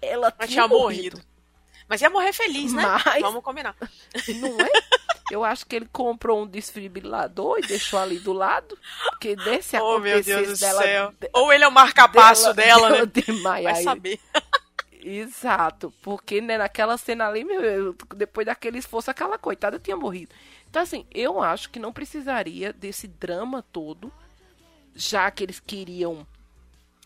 ela 0.03 0.33
Mas 0.39 0.51
tinha 0.51 0.67
tinha 0.67 0.69
morrido. 0.69 1.21
Mas 1.89 2.03
ia 2.03 2.11
morrer 2.11 2.33
feliz, 2.33 2.73
né? 2.73 2.83
Mas- 3.05 3.23
Vamos 3.23 3.43
combinar. 3.45 3.75
Não 4.41 4.61
é? 4.61 4.71
Eu 5.31 5.45
acho 5.45 5.65
que 5.67 5.77
ele 5.77 5.89
comprou 5.93 6.43
um 6.43 6.47
desfibrilador 6.47 7.59
e 7.59 7.63
deixou 7.67 7.99
ali 7.99 8.19
do 8.19 8.33
lado. 8.33 8.77
Porque 9.11 9.37
desse 9.37 9.77
Oh, 9.79 9.99
meu 10.01 10.23
Deus 10.23 10.49
do 10.49 10.59
dela, 10.59 10.83
céu. 10.83 11.15
de- 11.21 11.31
Ou 11.33 11.53
ele 11.53 11.63
é 11.65 11.69
o 11.69 11.73
marca-passo 11.73 12.53
dela, 12.55 12.89
dela 12.91 12.99
né? 13.07 13.07
desmaiar. 13.07 13.75
Vai 13.75 13.83
saber. 13.85 14.21
Exato, 15.09 15.93
porque 16.03 16.41
né, 16.41 16.59
naquela 16.59 16.99
cena 16.99 17.29
ali, 17.29 17.45
meu, 17.45 17.63
eu- 17.63 17.97
depois 18.17 18.45
daquele 18.45 18.79
esforço, 18.79 19.09
aquela 19.09 19.39
coitada 19.39 19.79
tinha 19.79 19.97
morrido. 19.97 20.35
Então, 20.69 20.83
assim, 20.83 21.07
eu 21.15 21.41
acho 21.41 21.71
que 21.71 21.79
não 21.79 21.93
precisaria 21.93 22.73
desse 22.73 23.07
drama 23.07 23.63
todo, 23.73 24.13
já 24.97 25.31
que 25.31 25.45
eles 25.45 25.61
queriam 25.61 26.27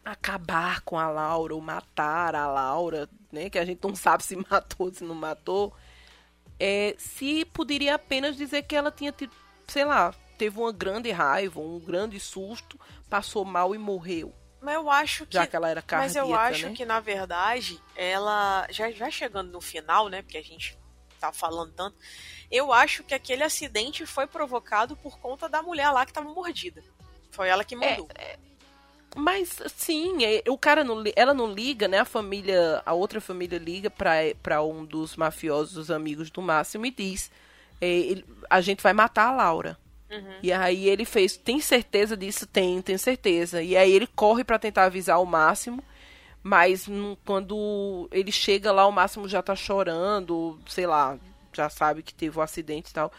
acabar 0.05 0.81
com 0.83 0.99
a 0.99 1.11
Laura 1.11 1.55
ou 1.55 1.61
matar 1.61 2.35
a 2.35 2.47
Laura, 2.49 3.09
né? 3.33 3.51
Que 3.51 3.59
a 3.59 3.65
gente 3.65 3.81
não 3.85 3.95
sabe 3.95 4.25
se 4.25 4.37
matou, 4.51 4.93
se 4.95 5.05
não 5.05 5.15
matou. 5.15 5.75
É, 6.59 6.95
se 6.99 7.45
poderia 7.47 7.97
apenas 7.97 8.37
dizer 8.37 8.63
que 8.63 8.77
ela 8.77 8.91
tinha 8.91 9.13
tido, 9.13 9.33
sei 9.69 9.85
lá, 9.85 10.15
teve 10.39 10.59
uma 10.59 10.73
grande 10.73 11.11
raiva, 11.11 11.61
um 11.61 11.79
grande 11.81 12.21
susto, 12.21 12.79
passou 13.11 13.45
mal 13.45 13.75
e 13.75 13.79
morreu. 13.79 14.35
Mas 14.61 14.75
eu 14.75 14.91
acho 14.91 15.27
que. 15.27 15.35
Já 15.35 15.47
que 15.47 15.57
ela 15.57 15.69
era 15.69 15.81
Mas 15.81 15.87
cardíaca, 15.87 16.19
eu 16.29 16.35
acho 16.35 16.69
né? 16.69 16.75
que, 16.75 16.85
na 16.85 17.01
verdade, 17.01 17.81
ela. 17.97 18.67
Já, 18.71 18.91
já 18.91 19.11
chegando 19.11 19.51
no 19.51 19.61
final, 19.61 20.09
né? 20.09 20.23
Porque 20.23 20.39
a 20.39 20.43
gente 20.43 20.79
tá 21.19 21.33
falando 21.33 21.73
tanto. 21.73 21.97
Eu 22.51 22.73
acho 22.73 23.03
que 23.05 23.15
aquele 23.15 23.43
acidente 23.43 24.05
foi 24.07 24.27
provocado 24.27 24.97
por 24.97 25.19
conta 25.19 25.49
da 25.49 25.63
mulher 25.63 25.91
lá 25.91 26.05
que 26.05 26.13
tava 26.13 26.29
mordida. 26.33 26.83
Foi 27.31 27.49
ela 27.49 27.65
que 27.65 27.77
mandou. 27.77 28.09
Mas 29.17 29.61
sim, 29.77 30.25
é, 30.25 30.43
o 30.49 30.57
cara 30.57 30.85
não, 30.85 31.03
ela 31.17 31.35
não 31.35 31.53
liga, 31.53 31.89
né? 31.89 31.99
A 31.99 32.05
família, 32.05 32.81
a 32.87 32.93
outra 32.93 33.21
família 33.21 33.59
liga 33.59 33.91
pra, 33.91 34.13
pra 34.43 34.63
um 34.63 34.85
dos 34.85 35.17
mafiosos, 35.17 35.77
os 35.77 35.91
amigos 35.91 36.31
do 36.31 36.41
Máximo, 36.41 36.87
e 36.87 36.91
diz: 36.93 37.31
é, 37.81 37.89
ele- 37.89 38.25
a 38.49 38.61
gente 38.61 38.83
vai 38.83 38.93
matar 38.93 39.27
a 39.29 39.33
Laura. 39.33 39.77
E 40.43 40.53
aí 40.53 40.89
ele 40.89 41.05
fez, 41.05 41.37
tem 41.37 41.61
certeza 41.61 42.17
disso? 42.17 42.47
Tem, 42.47 42.83
tem 42.83 42.99
certeza. 42.99 43.63
E 43.63 43.77
aí 43.77 43.93
ele 43.93 44.07
corre 44.07 44.43
pra 44.43 44.59
tentar 44.59 44.85
avisar 44.85 45.21
o 45.23 45.27
Máximo, 45.27 45.83
mas 46.43 46.89
quando 47.25 48.09
ele 48.11 48.33
chega 48.33 48.73
lá, 48.73 48.87
o 48.87 48.93
Máximo 48.93 49.29
já 49.29 49.43
tá 49.43 49.55
chorando, 49.55 50.59
sei 50.67 50.87
lá, 50.87 51.19
já 51.53 51.69
sabe 51.69 52.03
que 52.03 52.15
teve 52.15 52.39
um 52.39 52.43
acidente 52.43 52.91
e 52.91 52.95
tal. 52.95 53.13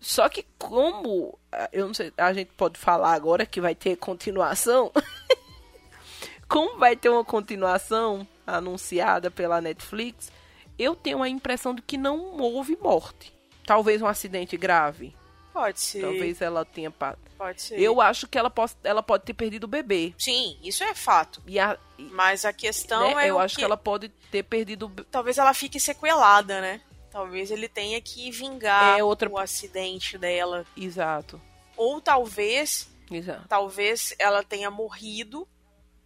Só 0.00 0.28
que 0.28 0.44
como, 0.58 1.38
ah, 1.50 1.68
eu 1.72 1.86
não 1.86 1.94
sei, 1.94 2.12
a 2.18 2.32
gente 2.32 2.50
pode 2.56 2.78
falar 2.78 3.14
agora 3.14 3.46
que 3.46 3.60
vai 3.60 3.74
ter 3.74 3.96
continuação. 3.96 4.92
como 6.46 6.78
vai 6.78 6.94
ter 6.94 7.08
uma 7.08 7.24
continuação 7.24 8.26
anunciada 8.46 9.30
pela 9.30 9.62
Netflix, 9.62 10.30
eu 10.78 10.94
tenho 10.94 11.22
a 11.22 11.28
impressão 11.28 11.74
de 11.74 11.80
que 11.80 11.96
não 11.96 12.38
houve 12.38 12.76
morte. 12.76 13.32
Talvez 13.64 14.02
um 14.02 14.06
acidente 14.06 14.56
grave. 14.58 15.14
Pode 15.54 15.80
ser. 15.80 16.00
Talvez 16.02 16.42
ela 16.42 16.64
tenha. 16.64 16.90
Pode 16.90 17.62
ser. 17.62 17.78
Eu 17.80 18.00
acho 18.00 18.26
que 18.26 18.36
ela, 18.36 18.50
pos- 18.50 18.76
ela 18.82 19.04
pode 19.04 19.22
ter 19.22 19.34
perdido 19.34 19.64
o 19.64 19.68
bebê. 19.68 20.12
Sim, 20.18 20.58
isso 20.60 20.82
é 20.82 20.92
fato. 20.94 21.40
E 21.46 21.60
a, 21.60 21.78
e, 21.96 22.02
Mas 22.06 22.44
a 22.44 22.52
questão 22.52 23.14
né, 23.14 23.26
é. 23.26 23.30
eu 23.30 23.38
acho 23.38 23.54
que... 23.54 23.60
que 23.60 23.64
ela 23.64 23.76
pode 23.76 24.08
ter 24.32 24.42
perdido 24.42 24.90
Talvez 25.12 25.38
ela 25.38 25.54
fique 25.54 25.78
sequelada, 25.78 26.60
né? 26.60 26.80
Talvez 27.08 27.52
ele 27.52 27.68
tenha 27.68 28.00
que 28.00 28.32
vingar 28.32 28.98
É, 28.98 29.04
outra- 29.04 29.30
o 29.30 29.38
acidente 29.38 30.18
dela. 30.18 30.66
Exato. 30.76 31.40
Ou 31.76 32.00
talvez. 32.00 32.90
Exato. 33.08 33.46
Talvez 33.48 34.12
ela 34.18 34.42
tenha 34.42 34.72
morrido 34.72 35.46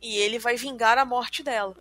e 0.02 0.18
ele 0.18 0.38
vai 0.38 0.56
vingar 0.56 0.98
a 0.98 1.06
morte 1.06 1.42
dela. 1.42 1.74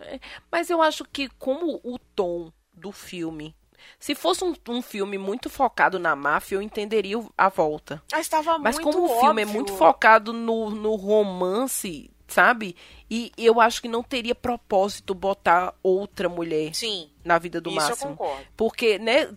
Mas 0.49 0.69
eu 0.69 0.81
acho 0.81 1.03
que 1.03 1.27
como 1.37 1.81
o 1.83 1.99
tom 1.99 2.49
do 2.73 2.93
filme. 2.93 3.53
Se 3.99 4.13
fosse 4.15 4.43
um, 4.43 4.53
um 4.69 4.81
filme 4.81 5.17
muito 5.17 5.49
focado 5.49 5.97
na 5.99 6.15
máfia, 6.15 6.55
eu 6.55 6.61
entenderia 6.61 7.17
a 7.37 7.49
volta. 7.49 8.01
Mas 8.11 8.21
estava 8.21 8.57
Mas 8.59 8.75
muito 8.75 8.85
como 8.91 9.05
o 9.05 9.19
filme 9.19 9.41
é 9.41 9.45
óbvio. 9.45 9.47
muito 9.53 9.73
focado 9.73 10.31
no, 10.33 10.69
no 10.69 10.95
romance, 10.95 12.09
sabe? 12.27 12.75
E 13.09 13.31
eu 13.37 13.59
acho 13.61 13.81
que 13.81 13.87
não 13.87 14.03
teria 14.03 14.35
propósito 14.35 15.13
botar 15.15 15.73
outra 15.81 16.27
mulher 16.29 16.73
Sim, 16.75 17.09
na 17.23 17.37
vida 17.39 17.59
do 17.61 17.69
isso 17.69 17.79
eu 17.79 17.85
máximo. 17.89 18.11
concordo. 18.17 18.45
Porque, 18.55 18.99
né, 18.99 19.33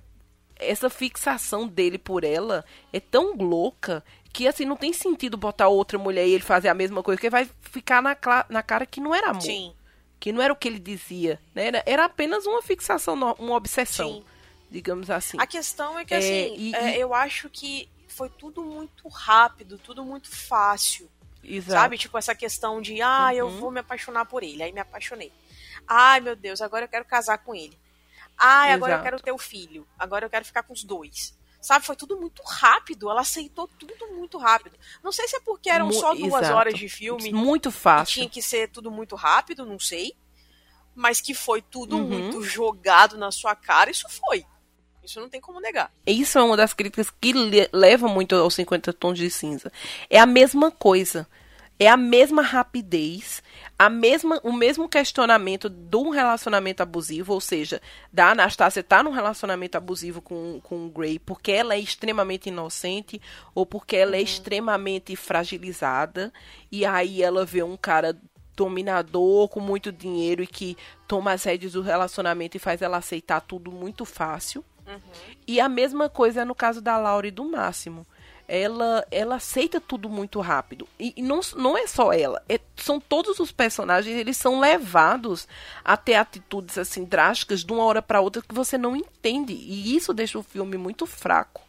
essa 0.56 0.90
fixação 0.90 1.66
dele 1.66 1.98
por 1.98 2.24
ela 2.24 2.64
é 2.92 3.00
tão 3.00 3.34
louca 3.36 4.04
que, 4.32 4.46
assim, 4.46 4.64
não 4.64 4.76
tem 4.76 4.92
sentido 4.92 5.36
botar 5.36 5.68
outra 5.68 5.98
mulher 5.98 6.26
e 6.26 6.32
ele 6.32 6.42
fazer 6.42 6.68
a 6.68 6.74
mesma 6.74 7.02
coisa, 7.02 7.16
porque 7.16 7.30
vai 7.30 7.48
ficar 7.62 8.02
na, 8.02 8.16
na 8.48 8.62
cara 8.62 8.84
que 8.86 9.00
não 9.00 9.14
era 9.14 9.30
amor. 9.30 9.42
Sim, 9.42 9.72
Que 10.20 10.32
não 10.32 10.40
era 10.42 10.52
o 10.52 10.56
que 10.56 10.68
ele 10.68 10.78
dizia, 10.78 11.40
né? 11.54 11.66
Era, 11.68 11.82
era 11.86 12.04
apenas 12.04 12.46
uma 12.46 12.60
fixação, 12.62 13.14
uma 13.14 13.56
obsessão, 13.56 14.08
sim. 14.14 14.24
Digamos 14.70 15.10
assim. 15.10 15.36
A 15.40 15.46
questão 15.46 15.98
é 15.98 16.04
que, 16.04 16.14
É, 16.14 16.18
assim, 16.18 16.54
e- 16.56 16.74
é, 16.74 16.98
eu 16.98 17.12
acho 17.14 17.48
que 17.50 17.88
foi 18.08 18.28
tudo 18.30 18.62
muito 18.62 19.08
rápido, 19.08 19.78
tudo 19.78 20.04
muito 20.04 20.30
fácil. 20.30 21.10
Exato. 21.42 21.80
Sabe? 21.80 21.98
Tipo, 21.98 22.18
essa 22.18 22.34
questão 22.34 22.80
de, 22.82 23.00
ah, 23.02 23.34
eu 23.34 23.46
Uhum. 23.46 23.58
vou 23.60 23.70
me 23.70 23.80
apaixonar 23.80 24.26
por 24.26 24.42
ele. 24.42 24.62
Aí 24.62 24.72
me 24.72 24.80
apaixonei. 24.80 25.32
Ai, 25.86 26.20
meu 26.20 26.36
Deus, 26.36 26.60
agora 26.60 26.84
eu 26.84 26.88
quero 26.88 27.04
casar 27.04 27.38
com 27.38 27.54
ele. 27.54 27.78
Ai, 28.36 28.72
agora 28.72 28.92
eu 28.92 28.96
Exato. 28.96 29.04
quero 29.10 29.22
ter 29.22 29.32
o 29.32 29.38
filho. 29.38 29.86
Agora 29.98 30.24
eu 30.26 30.30
quero 30.30 30.44
ficar 30.44 30.62
com 30.62 30.72
os 30.72 30.84
dois. 30.84 31.38
Sabe? 31.60 31.84
Foi 31.84 31.94
tudo 31.96 32.18
muito 32.18 32.42
rápido. 32.42 33.10
Ela 33.10 33.20
aceitou 33.22 33.68
tudo 33.68 33.94
muito 34.14 34.38
rápido. 34.38 34.78
Não 35.02 35.12
sei 35.12 35.28
se 35.28 35.36
é 35.36 35.40
porque 35.40 35.68
eram 35.68 35.86
Mu- 35.86 35.92
só 35.92 36.14
duas 36.14 36.42
exato. 36.42 36.56
horas 36.56 36.74
de 36.74 36.88
filme 36.88 37.32
Muito 37.32 37.70
fácil. 37.70 38.14
tinha 38.14 38.28
que 38.30 38.40
ser 38.42 38.68
tudo 38.70 38.90
muito 38.90 39.14
rápido, 39.14 39.64
não 39.66 39.78
sei. 39.78 40.14
Mas 40.94 41.20
que 41.20 41.34
foi 41.34 41.60
tudo 41.62 41.96
Uhum. 41.96 42.06
muito 42.08 42.42
jogado 42.42 43.16
na 43.18 43.30
sua 43.30 43.54
cara, 43.54 43.90
isso 43.90 44.06
foi. 44.08 44.44
Isso 45.04 45.20
não 45.20 45.28
tem 45.28 45.40
como 45.40 45.60
negar. 45.60 45.90
Isso 46.06 46.38
é 46.38 46.42
uma 46.42 46.56
das 46.56 46.72
críticas 46.74 47.10
que 47.10 47.32
le- 47.32 47.68
leva 47.72 48.06
muito 48.08 48.34
aos 48.36 48.54
50 48.54 48.92
tons 48.92 49.18
de 49.18 49.30
cinza. 49.30 49.72
É 50.08 50.18
a 50.18 50.26
mesma 50.26 50.70
coisa. 50.70 51.26
É 51.82 51.88
a 51.88 51.96
mesma 51.96 52.42
rapidez, 52.42 53.42
a 53.78 53.88
mesma, 53.88 54.38
o 54.44 54.52
mesmo 54.52 54.86
questionamento 54.86 55.70
de 55.70 55.96
um 55.96 56.10
relacionamento 56.10 56.82
abusivo, 56.82 57.32
ou 57.32 57.40
seja, 57.40 57.80
da 58.12 58.32
Anastácia 58.32 58.80
estar 58.80 59.02
num 59.02 59.12
relacionamento 59.12 59.78
abusivo 59.78 60.20
com, 60.20 60.60
com 60.62 60.84
o 60.84 60.90
Gray 60.90 61.18
porque 61.18 61.50
ela 61.52 61.74
é 61.74 61.78
extremamente 61.78 62.50
inocente 62.50 63.18
ou 63.54 63.64
porque 63.64 63.96
ela 63.96 64.14
é 64.14 64.20
extremamente 64.20 65.16
fragilizada 65.16 66.30
e 66.70 66.84
aí 66.84 67.22
ela 67.22 67.46
vê 67.46 67.62
um 67.62 67.78
cara 67.78 68.14
dominador 68.54 69.48
com 69.48 69.60
muito 69.60 69.90
dinheiro 69.90 70.42
e 70.42 70.46
que 70.46 70.76
toma 71.08 71.32
as 71.32 71.44
rédeas 71.44 71.72
do 71.72 71.80
relacionamento 71.80 72.58
e 72.58 72.60
faz 72.60 72.82
ela 72.82 72.98
aceitar 72.98 73.40
tudo 73.40 73.72
muito 73.72 74.04
fácil. 74.04 74.62
E 75.46 75.60
a 75.60 75.68
mesma 75.68 76.08
coisa 76.08 76.42
é 76.42 76.44
no 76.44 76.54
caso 76.54 76.80
da 76.80 76.96
Laura 76.96 77.26
e 77.26 77.30
do 77.30 77.44
Máximo. 77.44 78.06
Ela, 78.46 79.06
ela 79.12 79.36
aceita 79.36 79.80
tudo 79.80 80.08
muito 80.08 80.40
rápido. 80.40 80.88
E, 80.98 81.12
e 81.16 81.22
não, 81.22 81.38
não 81.56 81.78
é 81.78 81.86
só 81.86 82.12
ela. 82.12 82.42
é- 82.48 82.60
são 82.76 82.98
todos 82.98 83.38
os 83.38 83.52
personagens, 83.52 84.16
eles 84.16 84.36
são 84.36 84.58
levados 84.58 85.46
a 85.84 85.96
ter 85.96 86.14
atitudes 86.14 86.76
assim 86.76 87.04
drásticas 87.04 87.62
de 87.64 87.72
uma 87.72 87.84
hora 87.84 88.02
para 88.02 88.20
outra 88.20 88.42
que 88.42 88.54
você 88.54 88.76
não 88.76 88.96
entende. 88.96 89.52
E 89.52 89.94
isso 89.94 90.12
deixa 90.12 90.38
o 90.38 90.42
filme 90.42 90.76
muito 90.76 91.06
fraco. 91.06 91.62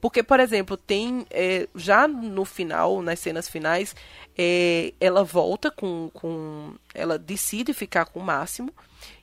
Porque, 0.00 0.22
por 0.22 0.40
exemplo, 0.40 0.76
tem. 0.76 1.26
é, 1.30 1.68
já 1.74 2.08
no 2.08 2.44
final, 2.44 3.02
nas 3.02 3.18
cenas 3.18 3.48
finais, 3.48 3.94
é, 4.36 4.94
ela 5.00 5.22
volta 5.22 5.70
com, 5.70 6.10
com. 6.14 6.74
Ela 6.94 7.18
decide 7.18 7.74
ficar 7.74 8.06
com 8.06 8.20
o 8.20 8.24
Máximo. 8.24 8.72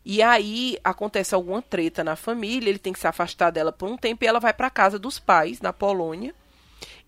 E 0.05 0.21
aí 0.21 0.77
acontece 0.83 1.35
alguma 1.35 1.61
treta 1.61 2.03
na 2.03 2.15
família, 2.15 2.69
ele 2.69 2.79
tem 2.79 2.93
que 2.93 2.99
se 2.99 3.07
afastar 3.07 3.51
dela 3.51 3.71
por 3.71 3.89
um 3.89 3.97
tempo 3.97 4.23
e 4.23 4.27
ela 4.27 4.39
vai 4.39 4.53
para 4.53 4.69
casa 4.69 4.97
dos 4.97 5.19
pais, 5.19 5.59
na 5.61 5.73
Polônia. 5.73 6.33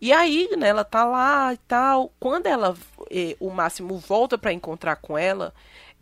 E 0.01 0.11
aí, 0.13 0.49
né, 0.57 0.69
ela 0.69 0.83
tá 0.83 1.05
lá 1.05 1.53
e 1.53 1.57
tal. 1.57 2.11
Quando 2.19 2.47
ela, 2.47 2.75
eh, 3.11 3.35
o 3.39 3.49
Máximo 3.49 3.97
volta 3.97 4.37
para 4.37 4.53
encontrar 4.53 4.95
com 4.97 5.17
ela, 5.17 5.53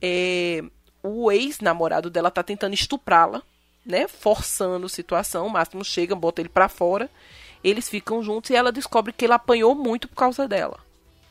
eh, 0.02 0.64
o 1.02 1.32
ex-namorado 1.32 2.10
dela 2.10 2.30
tá 2.32 2.44
tentando 2.44 2.74
estuprá-la, 2.74 3.42
né, 3.86 4.08
forçando 4.08 4.86
a 4.86 4.90
situação. 4.90 5.48
O 5.48 5.50
Máximo 5.50 5.84
chega, 5.84 6.16
bota 6.16 6.42
ele 6.42 6.50
para 6.50 6.70
fora. 6.70 7.10
Eles 7.64 7.90
ficam 7.90 8.22
juntos 8.24 8.50
e 8.50 8.56
ela 8.56 8.72
descobre 8.72 9.14
que 9.14 9.26
ele 9.26 9.34
apanhou 9.34 9.76
muito 9.76 10.08
por 10.08 10.16
causa 10.16 10.48
dela. 10.48 10.80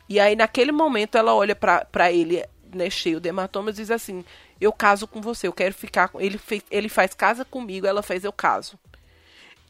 E 0.09 0.21
aí, 0.21 0.37
naquele 0.37 0.73
momento, 0.73 1.17
ela 1.17 1.35
olha 1.35 1.55
pra 1.55 1.85
pra 1.85 2.13
ele, 2.13 2.45
né, 2.73 2.89
cheio 2.91 3.21
de 3.21 3.29
hematomas, 3.29 3.77
e 3.77 3.83
diz 3.83 3.91
assim: 3.91 4.25
Eu 4.61 4.73
caso 4.73 5.07
com 5.07 5.21
você, 5.21 5.47
eu 5.49 5.53
quero 5.53 5.75
ficar 5.75 6.09
com. 6.09 6.21
Ele, 6.21 6.39
fez, 6.39 6.63
ele 6.71 6.89
faz 6.89 7.15
casa 7.15 7.45
comigo, 7.45 7.87
ela 7.87 8.03
faz 8.03 8.25
eu 8.25 8.33
caso. 8.33 8.79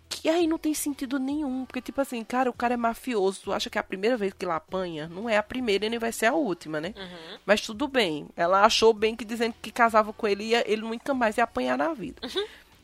Que 0.08 0.28
aí 0.28 0.46
não 0.46 0.56
tem 0.56 0.72
sentido 0.72 1.18
nenhum, 1.18 1.64
porque, 1.64 1.80
tipo 1.82 2.00
assim, 2.00 2.22
cara, 2.22 2.48
o 2.48 2.52
cara 2.52 2.74
é 2.74 2.76
mafioso, 2.76 3.40
tu 3.42 3.52
acha 3.52 3.68
que 3.68 3.76
é 3.76 3.80
a 3.80 3.84
primeira 3.84 4.16
vez 4.16 4.32
que 4.32 4.44
ele 4.44 4.52
apanha? 4.52 5.08
Não 5.08 5.28
é 5.28 5.36
a 5.36 5.42
primeira 5.42 5.84
e 5.84 5.90
nem 5.90 5.98
vai 5.98 6.12
ser 6.12 6.26
a 6.26 6.32
última, 6.32 6.80
né? 6.80 6.94
Mas 7.44 7.60
tudo 7.60 7.88
bem. 7.88 8.28
Ela 8.36 8.64
achou 8.64 8.92
bem 8.92 9.16
que 9.16 9.24
dizendo 9.24 9.54
que 9.60 9.72
casava 9.72 10.12
com 10.12 10.28
ele, 10.28 10.44
ia, 10.44 10.62
ele 10.70 10.82
nunca 10.82 11.12
mais 11.12 11.36
ia 11.38 11.44
apanhar 11.44 11.76
na 11.76 11.92
vida. 11.92 12.20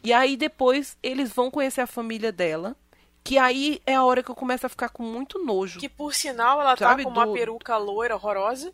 E 0.02 0.12
aí 0.12 0.36
depois 0.36 0.96
eles 1.00 1.30
vão 1.30 1.48
conhecer 1.48 1.80
a 1.80 1.86
família 1.86 2.32
dela, 2.32 2.76
Que 3.24 3.38
aí 3.38 3.80
é 3.86 3.94
a 3.94 4.04
hora 4.04 4.22
que 4.22 4.30
eu 4.30 4.34
começo 4.34 4.66
a 4.66 4.68
ficar 4.68 4.88
com 4.88 5.02
muito 5.02 5.38
nojo. 5.44 5.78
Que 5.78 5.88
por 5.88 6.12
sinal 6.14 6.60
ela 6.60 6.76
Sabe, 6.76 7.04
tá 7.04 7.08
com 7.10 7.14
uma 7.16 7.26
do- 7.26 7.32
peruca 7.32 7.76
loira 7.76 8.16
horrorosa, 8.16 8.72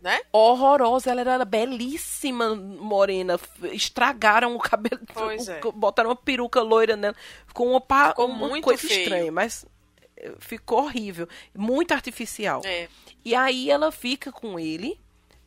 né? 0.00 0.20
horrorosa. 0.32 1.10
Ela 1.10 1.20
era 1.22 1.44
belíssima, 1.44 2.54
morena. 2.54 3.38
Estragaram 3.72 4.54
o 4.54 4.58
cabelo. 4.60 5.00
Pois 5.12 5.48
é. 5.48 5.60
Botaram 5.74 6.10
uma 6.10 6.16
peruca 6.16 6.62
loira 6.62 6.96
nela. 6.96 7.16
Ficou 7.46 7.68
uma, 7.68 7.80
pa- 7.80 8.10
Ficou 8.10 8.26
uma 8.26 8.48
muito 8.48 8.64
coisa 8.64 8.86
feio. 8.86 9.00
estranha, 9.02 9.32
mas 9.32 9.66
eh, 10.16 10.32
ficou 10.38 10.84
horrível. 10.84 11.28
Muito 11.54 11.92
artificial. 11.92 12.62
É. 12.64 12.88
E 13.24 13.34
aí 13.34 13.68
ela 13.68 13.90
fica 13.90 14.30
com 14.30 14.60
ele, 14.60 14.98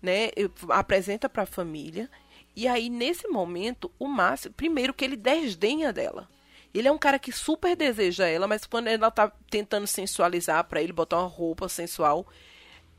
né? 0.02 0.30
Apresenta 0.70 1.30
pra 1.30 1.46
família. 1.46 2.10
E 2.54 2.68
aí, 2.68 2.90
nesse 2.90 3.30
momento, 3.30 3.90
o 3.98 4.08
Márcio, 4.10 4.52
primeiro 4.52 4.94
que 4.94 5.06
ele 5.06 5.16
desdenha 5.16 5.94
dela. 5.94 6.28
Ele 6.74 6.88
é 6.88 6.92
um 6.92 6.98
cara 6.98 7.20
que 7.20 7.32
super 7.32 7.76
deseja 7.76 8.28
ela, 8.28 8.48
mas 8.48 8.66
quando 8.66 8.88
ela 8.88 9.12
tá 9.12 9.32
tentando 9.50 9.86
sensualizar 9.86 10.64
pra 10.64 10.82
ele, 10.82 10.94
botar 10.94 11.20
uma 11.20 11.28
roupa 11.28 11.68
sensual, 11.68 12.26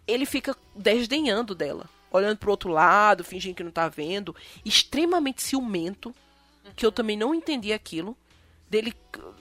ele 0.07 0.27
fica 0.27 0.57
desdenhando 0.75 1.55
dela. 1.55 1.89
Olhando 2.11 2.37
pro 2.37 2.51
outro 2.51 2.71
lado, 2.71 3.25
fingindo 3.25 3.55
que 3.55 3.65
não 3.65 3.71
tá 3.71 3.89
vendo. 3.89 4.37
Extremamente 4.65 5.43
ciumento. 5.43 6.15
Que 6.77 6.85
eu 6.85 6.93
também 6.93 7.17
não 7.17 7.35
entendi 7.35 7.73
aquilo. 7.73 8.17
Dele 8.69 8.95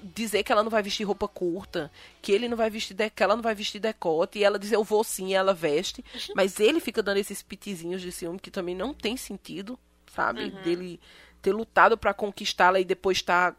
dizer 0.04 0.44
que 0.44 0.52
ela 0.52 0.64
não 0.64 0.70
vai 0.70 0.84
vestir 0.84 1.06
roupa 1.06 1.28
curta, 1.28 1.92
que 2.22 2.32
ele 2.32 2.50
não 2.50 2.58
vai 2.58 2.70
vestir 2.70 2.94
de, 2.94 3.10
que 3.10 3.24
ela 3.24 3.36
não 3.36 3.44
vai 3.44 3.56
vestir 3.56 3.80
decote, 3.80 4.40
e 4.40 4.44
ela 4.44 4.60
diz 4.60 4.72
eu 4.74 4.84
vou 4.84 5.04
sim, 5.06 5.30
e 5.30 5.34
ela 5.34 5.54
veste, 5.54 6.04
mas 6.36 6.60
ele 6.60 6.82
fica 6.82 7.02
dando 7.02 7.18
esses 7.18 7.42
pitizinhos 7.42 8.02
de 8.02 8.12
ciúme 8.12 8.40
que 8.40 8.52
também 8.52 8.76
não 8.76 8.94
tem 8.94 9.16
sentido, 9.16 9.80
sabe? 10.14 10.50
Dele 10.64 11.00
ter 11.42 11.54
lutado 11.54 11.98
pra 11.98 12.14
conquistá-la 12.14 12.80
e 12.80 12.86
depois 12.86 13.20
estar 13.20 13.56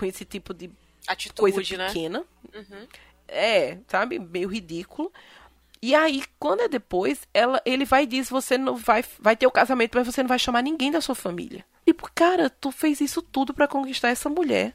com 0.00 0.06
esse 0.06 0.24
tipo 0.24 0.54
de 0.54 0.70
Atitude, 1.06 1.52
coisa 1.52 1.76
né? 1.76 1.86
pequena. 1.88 2.24
É, 3.28 3.78
sabe? 3.86 4.18
Meio 4.18 4.48
ridículo. 4.48 5.12
E 5.82 5.94
aí, 5.94 6.22
quando 6.38 6.60
é 6.60 6.68
depois, 6.68 7.20
ela, 7.32 7.60
ele 7.64 7.84
vai 7.84 8.02
e 8.02 8.06
diz: 8.06 8.28
você 8.28 8.58
não 8.58 8.76
vai, 8.76 9.04
vai 9.18 9.36
ter 9.36 9.46
o 9.46 9.50
casamento, 9.50 9.96
mas 9.96 10.06
você 10.06 10.22
não 10.22 10.28
vai 10.28 10.38
chamar 10.38 10.62
ninguém 10.62 10.90
da 10.90 11.00
sua 11.00 11.14
família. 11.14 11.64
Tipo, 11.86 12.10
cara, 12.14 12.50
tu 12.50 12.70
fez 12.70 13.00
isso 13.00 13.22
tudo 13.22 13.54
pra 13.54 13.68
conquistar 13.68 14.08
essa 14.08 14.28
mulher. 14.28 14.74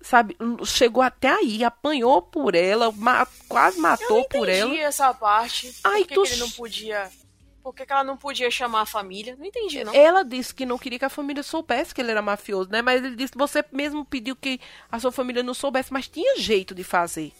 Sabe? 0.00 0.36
Chegou 0.64 1.02
até 1.02 1.28
aí, 1.28 1.64
apanhou 1.64 2.22
por 2.22 2.54
ela, 2.54 2.92
ma- 2.92 3.26
quase 3.48 3.76
Eu 3.78 3.82
matou 3.82 4.18
não 4.18 4.24
por 4.24 4.48
entendi 4.48 4.78
ela. 4.78 4.88
essa 4.88 5.12
parte. 5.12 5.74
Ai, 5.82 6.00
Por 6.02 6.08
que, 6.08 6.14
tu 6.14 6.24
ele 6.24 6.36
não 6.36 6.50
podia. 6.50 7.10
Por 7.68 7.74
que, 7.74 7.84
que 7.84 7.92
ela 7.92 8.02
não 8.02 8.16
podia 8.16 8.50
chamar 8.50 8.80
a 8.80 8.86
família? 8.86 9.36
Não 9.38 9.44
entendi, 9.44 9.84
não. 9.84 9.92
Ela 9.94 10.22
disse 10.24 10.54
que 10.54 10.64
não 10.64 10.78
queria 10.78 10.98
que 10.98 11.04
a 11.04 11.10
família 11.10 11.42
soubesse 11.42 11.94
que 11.94 12.00
ele 12.00 12.10
era 12.10 12.22
mafioso, 12.22 12.70
né? 12.70 12.80
Mas 12.80 13.04
ele 13.04 13.14
disse: 13.14 13.34
você 13.36 13.62
mesmo 13.70 14.06
pediu 14.06 14.34
que 14.34 14.58
a 14.90 14.98
sua 14.98 15.12
família 15.12 15.42
não 15.42 15.52
soubesse, 15.52 15.92
mas 15.92 16.08
tinha 16.08 16.38
jeito 16.38 16.74
de 16.74 16.82
fazer. 16.82 17.30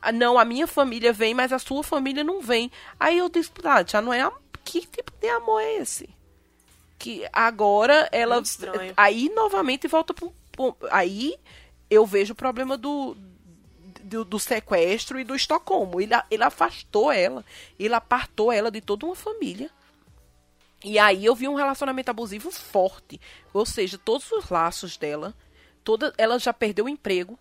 Ah, 0.00 0.10
Não, 0.10 0.38
a 0.38 0.46
minha 0.46 0.66
família 0.66 1.12
vem, 1.12 1.34
mas 1.34 1.52
a 1.52 1.58
sua 1.58 1.82
família 1.84 2.24
não 2.24 2.40
vem. 2.40 2.70
Aí 2.98 3.18
eu 3.18 3.28
disse, 3.28 3.50
ah, 3.64 3.84
já 3.86 4.00
não 4.00 4.14
é. 4.14 4.30
Que 4.64 4.80
tipo 4.80 5.12
de 5.20 5.28
amor 5.28 5.60
é 5.60 5.74
esse? 5.76 6.08
Que 6.98 7.28
agora 7.30 8.08
ela. 8.10 8.36
Aí 8.96 9.28
novamente 9.34 9.86
volta 9.88 10.14
pro- 10.14 10.32
Aí 10.90 11.36
eu 11.90 12.06
vejo 12.06 12.32
o 12.32 12.36
problema 12.36 12.78
do. 12.78 13.14
Do, 14.08 14.24
do 14.24 14.38
sequestro 14.38 15.18
e 15.20 15.24
do 15.24 15.34
Estocolmo. 15.36 16.00
Ele, 16.00 16.14
ele 16.30 16.42
afastou 16.42 17.12
ela. 17.12 17.44
Ele 17.78 17.94
apartou 17.94 18.50
ela 18.50 18.70
de 18.70 18.80
toda 18.80 19.06
uma 19.06 19.14
família. 19.14 19.70
E 20.84 20.98
aí 20.98 21.24
eu 21.24 21.34
vi 21.34 21.48
um 21.48 21.54
relacionamento 21.54 22.10
abusivo 22.10 22.50
forte. 22.50 23.20
Ou 23.52 23.66
seja, 23.66 23.98
todos 23.98 24.30
os 24.32 24.48
laços 24.48 24.96
dela, 24.96 25.34
toda, 25.84 26.12
ela 26.16 26.38
já 26.38 26.52
perdeu 26.52 26.84
o 26.86 26.88
emprego. 26.88 27.38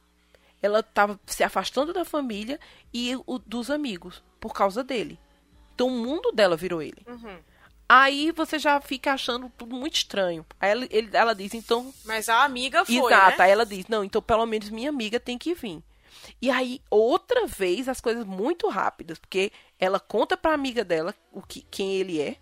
Ela 0.62 0.80
estava 0.80 1.20
se 1.26 1.44
afastando 1.44 1.94
da 1.94 2.04
família 2.04 2.60
e 2.94 3.16
o- 3.28 3.38
dos 3.40 3.70
amigos 3.70 4.24
por 4.40 4.54
causa 4.54 4.84
dele. 4.84 5.20
Então 5.76 5.88
o 5.88 5.92
mundo 5.92 6.32
dela 6.32 6.58
virou 6.58 6.82
ele. 6.82 7.06
Aí 7.88 8.32
você 8.32 8.58
já 8.60 8.82
fica 8.82 9.14
achando 9.14 9.52
tudo 9.56 9.76
muito 9.76 9.96
estranho. 9.96 10.46
Aí 10.60 10.72
ela, 10.72 10.88
ele- 10.90 11.10
ela 11.16 11.34
diz, 11.36 11.54
então 11.54 11.94
Mas 12.04 12.28
a 12.28 12.44
amiga 12.44 12.84
foi, 12.84 12.96
Exato, 12.96 13.38
né? 13.38 13.46
aí 13.46 13.52
ela 13.52 13.66
diz, 13.66 13.86
não, 13.88 14.04
então 14.04 14.22
pelo 14.22 14.46
menos 14.46 14.70
minha 14.70 14.90
amiga 14.90 15.20
tem 15.20 15.38
que 15.38 15.54
vir. 15.54 15.82
E 16.42 16.50
aí, 16.50 16.82
outra 16.90 17.46
vez, 17.46 17.88
as 17.88 18.02
coisas 18.02 18.26
muito 18.26 18.68
rápidas, 18.70 19.18
porque 19.18 19.52
ela 19.80 20.00
conta 20.00 20.36
pra 20.38 20.54
amiga 20.54 20.84
dela 20.84 21.14
o 21.32 21.42
que, 21.42 21.66
quem 21.70 21.96
ele 21.96 22.22
é. 22.22 22.38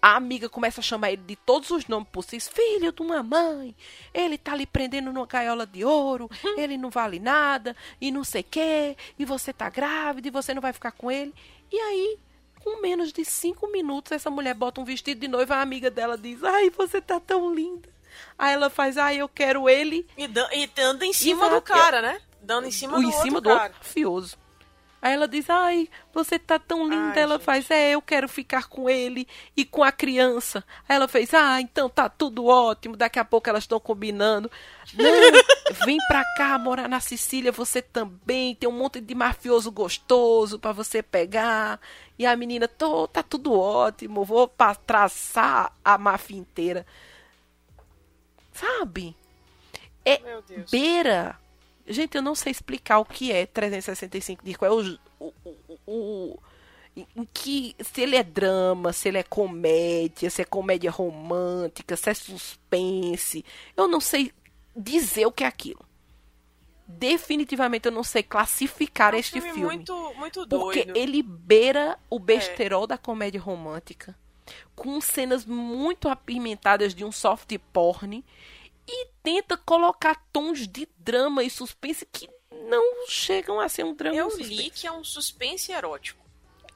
A 0.00 0.16
amiga 0.16 0.48
começa 0.48 0.80
a 0.80 0.82
chamar 0.82 1.12
ele 1.12 1.22
de 1.22 1.36
todos 1.36 1.70
os 1.70 1.86
nomes 1.86 2.08
possíveis. 2.08 2.48
Filho 2.48 2.90
de 2.90 3.02
uma 3.02 3.22
mãe, 3.22 3.72
ele 4.12 4.36
tá 4.36 4.56
lhe 4.56 4.66
prendendo 4.66 5.12
numa 5.12 5.26
gaiola 5.26 5.64
de 5.64 5.84
ouro, 5.84 6.28
ele 6.58 6.76
não 6.76 6.90
vale 6.90 7.20
nada, 7.20 7.76
e 8.00 8.10
não 8.10 8.24
sei 8.24 8.40
o 8.40 8.46
quê, 8.50 8.96
e 9.16 9.24
você 9.24 9.52
tá 9.52 9.70
grávida, 9.70 10.26
e 10.26 10.30
você 10.32 10.52
não 10.52 10.60
vai 10.60 10.72
ficar 10.72 10.90
com 10.90 11.08
ele. 11.08 11.32
E 11.70 11.78
aí, 11.78 12.18
com 12.64 12.80
menos 12.80 13.12
de 13.12 13.24
cinco 13.24 13.68
minutos, 13.68 14.10
essa 14.10 14.28
mulher 14.28 14.54
bota 14.54 14.80
um 14.80 14.84
vestido 14.84 15.20
de 15.20 15.28
noiva, 15.28 15.54
a 15.54 15.62
amiga 15.62 15.88
dela 15.88 16.18
diz, 16.18 16.42
ai, 16.42 16.68
você 16.70 17.00
tá 17.00 17.20
tão 17.20 17.54
linda. 17.54 17.88
Aí 18.36 18.54
ela 18.54 18.68
faz, 18.68 18.98
ai, 18.98 19.18
eu 19.18 19.28
quero 19.28 19.68
ele 19.68 20.06
E, 20.18 20.24
e 20.24 20.66
dando 20.66 21.02
em 21.02 21.12
cima 21.12 21.46
Exato. 21.46 21.54
do 21.54 21.62
cara, 21.62 22.02
né? 22.02 22.20
Dando 22.42 22.66
em 22.66 22.70
cima 22.70 22.96
do 22.98 23.02
em 23.02 23.12
cima 23.12 23.36
outro 23.36 23.40
do 23.40 23.50
outro 23.50 23.74
mafioso. 23.78 24.36
Aí 25.02 25.14
ela 25.14 25.26
diz, 25.26 25.50
ai, 25.50 25.88
você 26.14 26.38
tá 26.38 26.60
tão 26.60 26.84
linda. 26.84 27.14
Ai, 27.16 27.22
ela 27.22 27.34
gente. 27.34 27.44
faz, 27.44 27.68
é, 27.72 27.90
eu 27.90 28.00
quero 28.00 28.28
ficar 28.28 28.68
com 28.68 28.88
ele 28.88 29.26
e 29.56 29.64
com 29.64 29.82
a 29.82 29.90
criança. 29.90 30.62
Aí 30.88 30.94
ela 30.94 31.08
fez, 31.08 31.34
ah, 31.34 31.60
então 31.60 31.88
tá 31.88 32.08
tudo 32.08 32.46
ótimo. 32.46 32.96
Daqui 32.96 33.18
a 33.18 33.24
pouco 33.24 33.48
elas 33.50 33.64
estão 33.64 33.80
combinando. 33.80 34.48
Não, 34.94 35.04
vem 35.84 35.98
pra 36.06 36.24
cá 36.36 36.56
morar 36.56 36.88
na 36.88 37.00
Sicília, 37.00 37.50
você 37.50 37.82
também. 37.82 38.54
Tem 38.54 38.68
um 38.68 38.78
monte 38.78 39.00
de 39.00 39.12
mafioso 39.12 39.72
gostoso 39.72 40.56
pra 40.56 40.70
você 40.70 41.02
pegar. 41.02 41.80
E 42.16 42.24
a 42.24 42.36
menina, 42.36 42.68
tô, 42.68 43.08
tá 43.08 43.24
tudo 43.24 43.58
ótimo. 43.58 44.24
Vou 44.24 44.46
pra 44.46 44.76
traçar 44.76 45.76
a 45.84 45.98
máfia 45.98 46.36
inteira. 46.36 46.86
Sabe? 48.52 49.16
É, 50.04 50.20
Meu 50.20 50.42
Deus. 50.42 50.70
beira. 50.70 51.41
Gente, 51.92 52.16
eu 52.16 52.22
não 52.22 52.34
sei 52.34 52.50
explicar 52.50 52.98
o 52.98 53.04
que 53.04 53.30
é 53.32 53.46
365 53.46 54.44
dias. 54.44 54.56
Qual 54.56 54.70
é 54.70 54.74
o, 54.74 54.98
o, 55.20 55.32
o, 55.68 55.78
o- 55.86 56.38
em 56.94 57.26
que 57.32 57.74
se 57.80 58.02
ele 58.02 58.16
é 58.16 58.22
drama, 58.22 58.92
se 58.92 59.08
ele 59.08 59.18
é 59.18 59.22
comédia, 59.22 60.28
se 60.28 60.42
é 60.42 60.44
comédia 60.44 60.90
romântica, 60.90 61.96
se 61.96 62.10
é 62.10 62.14
suspense. 62.14 63.44
Eu 63.76 63.88
não 63.88 64.00
sei 64.00 64.30
dizer 64.76 65.24
o 65.26 65.32
que 65.32 65.44
é 65.44 65.46
aquilo. 65.46 65.80
Definitivamente 66.86 67.86
eu 67.86 67.92
não 67.92 68.04
sei 68.04 68.22
classificar 68.22 69.14
É 69.14 69.16
um 69.16 69.20
este 69.20 69.40
filme, 69.40 69.52
filme. 69.52 69.64
muito, 69.76 70.14
muito 70.16 70.46
Porque 70.46 70.84
doido. 70.84 70.98
É. 70.98 71.00
ele 71.00 71.22
beira 71.22 71.98
o 72.10 72.18
besterol 72.18 72.86
da 72.86 72.98
comédia 72.98 73.40
romântica, 73.40 74.14
com 74.76 75.00
cenas 75.00 75.46
muito 75.46 76.08
apimentadas 76.08 76.94
de 76.94 77.04
um 77.04 77.12
soft 77.12 77.56
porn, 77.72 78.22
e 78.86 79.06
tenta 79.22 79.56
colocar 79.56 80.20
tons 80.32 80.66
de 80.66 80.88
drama 80.98 81.42
e 81.44 81.50
suspense 81.50 82.06
que 82.10 82.28
não 82.68 83.06
chegam 83.08 83.60
a 83.60 83.68
ser 83.68 83.84
um 83.84 83.94
drama 83.94 84.16
Eu 84.16 84.28
li 84.38 84.70
que 84.70 84.86
é 84.86 84.92
um 84.92 85.02
suspense 85.04 85.72
erótico. 85.72 86.20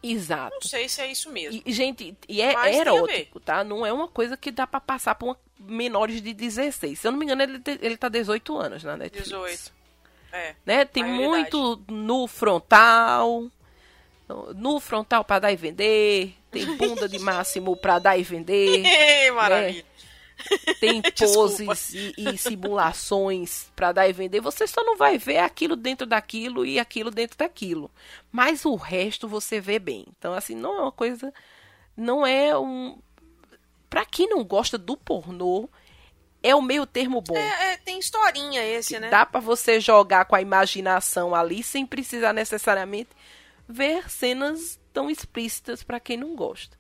Exato. 0.03 0.55
Não 0.55 0.61
sei 0.63 0.89
se 0.89 1.01
é 1.01 1.11
isso 1.11 1.31
mesmo. 1.31 1.63
E, 1.65 1.73
gente, 1.73 2.17
e 2.29 2.41
é 2.41 2.53
erótico, 2.77 3.41
tá? 3.41 3.65
Não 3.65 3.85
é 3.85 3.93
uma 3.93 4.07
coisa 4.07 4.37
que 4.37 4.51
dá 4.51 4.67
pra 4.67 4.81
passar 4.81 5.15
por 5.15 5.27
uma- 5.27 5.39
menores 5.59 6.21
de 6.23 6.33
16. 6.33 7.01
Se 7.01 7.07
eu 7.09 7.13
não 7.13 7.19
me 7.19 7.25
engano, 7.25 7.43
ele, 7.43 7.61
ele 7.81 7.97
tá 7.97 8.09
18 8.09 8.57
anos 8.57 8.85
na 8.85 8.97
Netflix. 8.97 9.29
18. 9.29 9.73
É. 10.33 10.55
né? 10.67 10.85
Tem 10.85 11.03
Maioridade. 11.03 11.57
muito 11.57 11.83
no 11.91 12.27
frontal, 12.27 13.51
no 14.55 14.79
frontal 14.81 15.25
pra 15.25 15.39
dar 15.39 15.51
e 15.53 15.57
vender, 15.57 16.35
tem 16.51 16.67
bunda 16.77 17.09
de 17.09 17.19
máximo 17.19 17.75
pra 17.77 17.99
dar 17.99 18.19
e 18.19 18.23
vender, 18.23 18.85
Ei, 19.25 19.31
maravilha. 19.31 19.85
tem 20.81 21.03
poses 21.03 21.95
e, 21.95 22.15
e 22.17 22.39
simulações 22.39 23.71
pra 23.75 23.93
dar 23.93 24.09
e 24.09 24.13
vender. 24.13 24.41
Você 24.41 24.67
só 24.67 24.85
não 24.85 24.97
vai 24.97 25.19
ver 25.19 25.39
aquilo 25.39 25.77
dentro 25.77 26.07
daquilo 26.07 26.65
e 26.65 26.79
aquilo 26.79 27.11
dentro 27.11 27.39
daquilo, 27.39 27.91
mas 28.31 28.65
o 28.65 28.75
resto 28.75 29.27
você 29.29 29.61
vê 29.61 29.79
bem. 29.79 30.07
Então 30.19 30.35
assim, 30.35 30.55
não 30.55 30.77
é 30.77 30.81
uma 30.83 30.93
coisa, 30.93 31.33
não 31.97 32.27
é 32.27 32.57
um 32.57 32.99
Pra 33.89 34.05
quem 34.05 34.29
não 34.29 34.45
gosta 34.45 34.77
do 34.77 34.97
pornô, 34.97 35.69
é 36.43 36.55
o 36.55 36.63
meio 36.63 36.87
termo 36.87 37.21
bom. 37.21 37.37
É, 37.37 37.73
é, 37.73 37.77
tem 37.79 37.99
historinha 37.99 38.63
esse, 38.63 38.99
né? 38.99 39.09
Dá 39.09 39.25
pra 39.25 39.41
você 39.41 39.81
jogar 39.81 40.25
com 40.27 40.37
a 40.37 40.43
imaginação 40.43 41.35
ali 41.35 41.63
sem 41.63 41.87
precisar 41.87 42.33
necessariamente 42.33 43.11
ver 43.69 44.11
cenas 44.11 44.79
tão 44.93 45.11
explícitas 45.11 45.83
pra 45.83 46.01
quem 46.01 46.17
não 46.17 46.35
gosta. 46.35 46.77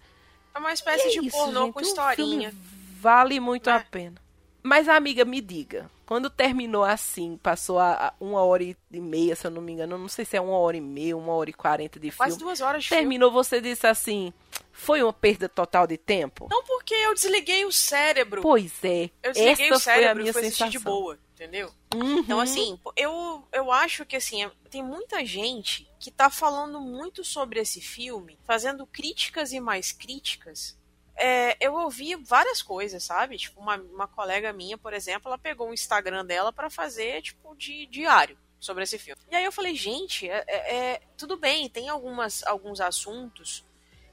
É 0.54 0.58
uma 0.58 0.72
espécie 0.72 1.08
é 1.08 1.10
de 1.10 1.26
isso, 1.26 1.36
pornô 1.36 1.66
gente, 1.66 1.74
com 1.74 1.80
historinha. 1.80 2.50
filme 2.50 2.75
vale 3.06 3.38
muito 3.38 3.70
a 3.70 3.78
pena. 3.78 4.20
Mas 4.64 4.88
amiga, 4.88 5.24
me 5.24 5.40
diga, 5.40 5.88
quando 6.04 6.28
terminou 6.28 6.82
assim, 6.82 7.38
passou 7.40 7.78
a, 7.78 8.08
a 8.08 8.14
uma 8.20 8.42
hora 8.42 8.64
e 8.64 8.76
meia, 8.90 9.36
se 9.36 9.46
eu 9.46 9.50
não 9.52 9.62
me 9.62 9.72
engano, 9.72 9.96
não 9.96 10.08
sei 10.08 10.24
se 10.24 10.36
é 10.36 10.40
uma 10.40 10.58
hora 10.58 10.76
e 10.76 10.80
meia, 10.80 11.16
uma 11.16 11.32
hora 11.32 11.48
e 11.48 11.52
quarenta 11.52 12.00
de 12.00 12.10
Quase 12.10 12.32
filme. 12.32 12.44
duas 12.44 12.60
horas 12.60 12.82
de 12.82 12.88
filme. 12.88 13.02
Terminou, 13.02 13.30
você 13.30 13.60
disse 13.60 13.86
assim, 13.86 14.32
foi 14.72 15.04
uma 15.04 15.12
perda 15.12 15.48
total 15.48 15.86
de 15.86 15.96
tempo? 15.96 16.48
Não 16.50 16.64
porque 16.64 16.94
eu 16.94 17.14
desliguei 17.14 17.64
o 17.64 17.70
cérebro. 17.70 18.42
Pois 18.42 18.72
é, 18.82 19.08
eu 19.22 19.32
desliguei 19.32 19.66
essa 19.66 19.76
o 19.76 19.78
cérebro 19.78 20.04
foi 20.04 20.10
a 20.10 20.14
minha 20.16 20.30
assistir 20.30 20.64
sensação. 20.64 20.68
de 20.68 20.78
boa. 20.80 21.18
Entendeu? 21.34 21.70
Uhum. 21.94 22.18
Então, 22.20 22.40
assim, 22.40 22.80
eu, 22.96 23.46
eu 23.52 23.70
acho 23.70 24.04
que 24.06 24.16
assim, 24.16 24.50
tem 24.70 24.82
muita 24.82 25.24
gente 25.24 25.86
que 26.00 26.10
tá 26.10 26.28
falando 26.30 26.80
muito 26.80 27.22
sobre 27.22 27.60
esse 27.60 27.80
filme, 27.80 28.38
fazendo 28.44 28.86
críticas 28.86 29.52
e 29.52 29.60
mais 29.60 29.92
críticas. 29.92 30.76
É, 31.16 31.56
eu 31.60 31.74
ouvi 31.74 32.14
várias 32.16 32.60
coisas, 32.60 33.02
sabe? 33.02 33.38
Tipo, 33.38 33.60
uma, 33.60 33.76
uma 33.76 34.06
colega 34.06 34.52
minha, 34.52 34.76
por 34.76 34.92
exemplo, 34.92 35.28
ela 35.28 35.38
pegou 35.38 35.70
o 35.70 35.74
Instagram 35.74 36.24
dela 36.24 36.52
para 36.52 36.68
fazer, 36.68 37.22
tipo, 37.22 37.54
de 37.56 37.86
diário 37.86 38.36
sobre 38.60 38.84
esse 38.84 38.98
filme. 38.98 39.20
E 39.30 39.36
aí 39.36 39.44
eu 39.44 39.52
falei, 39.52 39.74
gente, 39.74 40.28
é, 40.28 40.44
é, 40.46 40.76
é, 40.76 41.02
tudo 41.16 41.36
bem, 41.36 41.68
tem 41.68 41.88
algumas, 41.88 42.42
alguns 42.44 42.80
assuntos 42.80 43.64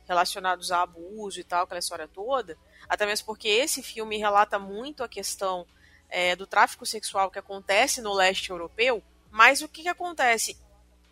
relacionados 0.08 0.72
a 0.72 0.82
abuso 0.82 1.39
e 1.39 1.43
tal, 1.43 1.64
aquela 1.64 1.80
história 1.80 2.08
toda, 2.08 2.58
até 2.88 3.06
mesmo 3.06 3.26
porque 3.26 3.47
esse 3.47 3.82
filme 3.82 4.18
relata 4.18 4.60
muito 4.60 5.04
a 5.04 5.08
questão 5.08 5.66
é, 6.10 6.36
do 6.36 6.45
tráfico 6.45 6.86
sexual 6.86 7.32
que 7.32 7.39
acontece 7.39 8.01
no 8.01 8.14
leste 8.14 8.49
europeu, 8.49 9.01
mas 9.32 9.62
o 9.62 9.68
que, 9.68 9.84
que 9.84 9.89
acontece? 9.89 10.58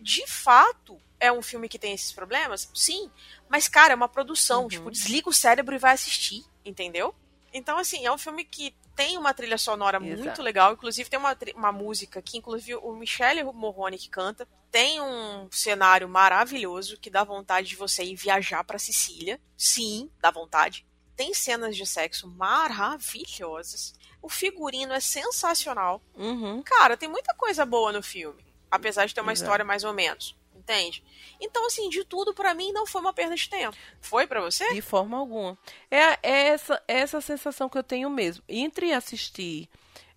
De 0.02 0.26
fato, 0.28 1.00
é 1.20 1.32
um 1.32 1.42
filme 1.42 1.70
que 1.70 1.78
tem 1.78 1.94
esses 1.94 2.12
problemas? 2.12 2.70
Sim, 2.74 3.12
mas, 3.48 3.68
cara, 3.68 3.94
é 3.94 3.96
uma 3.96 4.10
produção. 4.10 4.64
Uhum. 4.64 4.68
Tipo, 4.68 4.92
desliga 4.92 5.30
o 5.30 5.34
cérebro 5.34 5.76
e 5.76 5.80
vai 5.80 5.94
assistir, 5.94 6.44
entendeu? 6.66 7.14
Então, 7.54 7.78
assim, 7.78 8.06
é 8.06 8.12
um 8.12 8.18
filme 8.18 8.44
que 8.44 8.74
tem 8.96 9.18
uma 9.18 9.34
trilha 9.34 9.58
sonora 9.58 9.98
Exato. 9.98 10.22
muito 10.22 10.42
legal. 10.42 10.74
Inclusive, 10.74 11.10
tem 11.10 11.20
uma, 11.20 11.38
uma 11.56 11.72
música 11.72 12.22
que, 12.22 12.38
inclusive, 12.38 12.76
o 12.76 12.94
Michele 12.94 13.44
Morrone 13.44 13.98
que 13.98 14.10
canta. 14.10 14.48
Tem 14.72 15.02
um 15.02 15.50
cenário 15.52 16.08
maravilhoso 16.08 16.98
que 16.98 17.10
dá 17.10 17.24
vontade 17.24 17.68
de 17.68 17.76
você 17.76 18.04
ir 18.04 18.16
viajar 18.16 18.64
pra 18.64 18.80
Sicília. 18.80 19.40
Sim, 19.58 20.10
dá 20.20 20.32
vontade. 20.32 20.86
Tem 21.16 21.34
cenas 21.34 21.76
de 21.76 21.86
sexo 21.86 22.28
maravilhosas. 22.28 23.94
O 24.22 24.30
figurino 24.30 24.94
é 24.94 25.00
sensacional. 25.00 26.02
Uhum. 26.16 26.64
Cara, 26.64 26.96
tem 26.96 27.10
muita 27.10 27.34
coisa 27.34 27.66
boa 27.66 27.92
no 27.92 28.02
filme. 28.02 28.51
Apesar 28.72 29.06
de 29.06 29.14
ter 29.14 29.22
uma 29.22 29.34
Exato. 29.34 29.46
história 29.46 29.66
mais 29.66 29.84
ou 29.84 29.94
menos. 29.94 30.36
Entende? 30.56 31.04
Então, 31.40 31.66
assim, 31.66 31.90
de 31.90 32.06
tudo, 32.06 32.34
pra 32.34 32.54
mim, 32.54 32.72
não 32.72 32.86
foi 32.86 33.02
uma 33.02 33.12
perda 33.14 33.36
de 33.36 33.50
tempo. 33.50 33.76
Foi 34.00 34.28
pra 34.28 34.40
você? 34.40 34.74
De 34.74 34.82
forma 34.82 35.18
alguma. 35.18 35.58
É, 35.90 36.18
é 36.22 36.48
essa, 36.48 36.82
é 36.88 37.00
essa 37.00 37.20
sensação 37.20 37.68
que 37.68 37.78
eu 37.78 37.84
tenho 37.84 38.10
mesmo. 38.10 38.44
Entre 38.48 38.94
assistir 38.94 39.68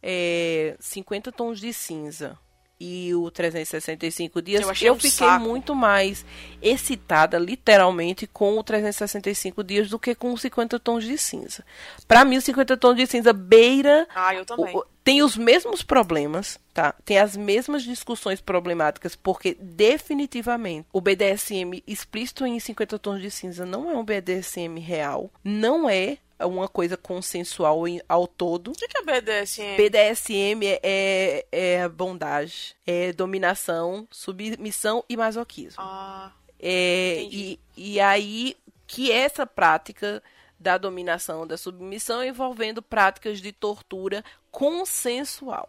é, 0.02 0.76
50 0.78 1.32
Tons 1.32 1.59
de 1.59 1.72
Cinza 1.72 2.38
e 2.85 3.14
o 3.14 3.30
365 3.30 4.43
Dias, 4.43 4.61
Eu 4.62 4.68
eu, 4.89 4.93
um 4.93 4.97
fiquei 4.97 5.11
saco. 5.11 5.43
muito 5.45 5.74
mais 5.74 6.24
excitada, 6.61 7.39
literalmente, 7.39 8.26
com 8.26 8.59
o 8.59 8.62
365 8.62 9.64
Dias 9.64 9.89
do 9.89 9.99
que 9.99 10.14
com 10.14 10.32
os 10.32 10.41
50 10.43 10.78
Tons 10.78 11.05
de 11.05 11.16
Cinza. 11.16 11.64
Pra 12.07 12.24
mim, 12.24 12.37
o 12.37 12.43
50 12.43 12.76
Tons 12.76 12.97
de 12.97 13.07
Cinza 13.07 13.32
beira 13.32 14.07
Ah, 14.14 14.35
eu 14.35 14.45
também. 14.45 14.74
o- 14.74 14.80
o- 14.80 14.85
tem 15.03 15.22
os 15.22 15.37
mesmos 15.37 15.82
problemas, 15.82 16.59
tá? 16.72 16.95
Tem 17.05 17.18
as 17.18 17.37
mesmas 17.37 17.82
discussões 17.82 18.41
problemáticas, 18.41 19.14
porque 19.14 19.55
definitivamente 19.61 20.87
o 20.93 21.01
BDSM 21.01 21.82
explícito 21.87 22.47
em 22.47 22.59
50 22.59 22.99
tons 22.99 23.20
de 23.20 23.30
cinza 23.30 23.66
não 23.66 23.91
é 23.91 23.95
um 23.97 24.05
BDSM 24.05 24.78
real, 24.80 25.30
não 25.45 25.89
é 25.89 26.18
uma 26.41 26.68
coisa 26.68 26.97
consensual 26.97 27.87
em- 27.87 28.01
ao 28.09 28.26
todo. 28.26 28.72
O 28.72 28.74
que 28.74 28.89
que 28.89 28.99
é 28.99 29.03
BDSM? 29.03 29.76
BDSM 29.76 30.66
é, 30.66 30.80
é, 30.82 31.47
é 31.53 31.89
bondade, 31.89 32.74
é 32.87 33.12
dominação, 33.12 34.07
submissão 34.11 35.05
e 35.09 35.16
masoquismo. 35.16 35.82
Ah, 35.82 36.32
É, 36.59 37.20
Entendi. 37.20 37.61
e, 37.76 37.93
e 37.95 38.01
aí 38.01 38.57
que 38.87 39.11
essa 39.12 39.47
prática 39.47 40.22
da 40.59 40.78
dominação, 40.78 41.47
da 41.47 41.57
submissão, 41.57 42.24
envolvendo 42.24 42.80
práticas 42.82 43.41
de 43.41 43.53
tortura 43.53 44.24
consensual. 44.51 45.68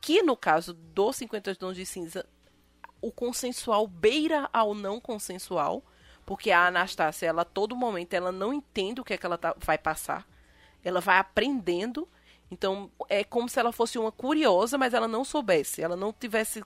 Que 0.00 0.22
no 0.22 0.36
caso 0.36 0.72
do 0.74 1.12
50 1.12 1.54
tons 1.56 1.74
de 1.76 1.84
cinza, 1.86 2.26
o 3.00 3.10
consensual 3.10 3.86
beira 3.86 4.48
ao 4.52 4.74
não 4.74 5.00
consensual, 5.00 5.82
porque 6.26 6.50
a 6.50 6.66
Anastácia, 6.66 7.26
ela 7.26 7.42
a 7.42 7.44
todo 7.44 7.76
momento, 7.76 8.14
ela 8.14 8.32
não 8.32 8.52
entende 8.52 9.00
o 9.00 9.04
que 9.04 9.14
é 9.14 9.18
que 9.18 9.26
ela 9.26 9.38
tá- 9.38 9.54
vai 9.58 9.78
passar. 9.78 10.26
Ela 10.82 11.00
vai 11.00 11.18
aprendendo. 11.18 12.08
Então, 12.50 12.90
é 13.08 13.24
como 13.24 13.48
se 13.48 13.58
ela 13.58 13.72
fosse 13.72 13.98
uma 13.98 14.12
curiosa, 14.12 14.76
mas 14.78 14.94
ela 14.94 15.08
não 15.08 15.24
soubesse. 15.24 15.82
Ela 15.82 15.96
não 15.96 16.12
tivesse 16.12 16.62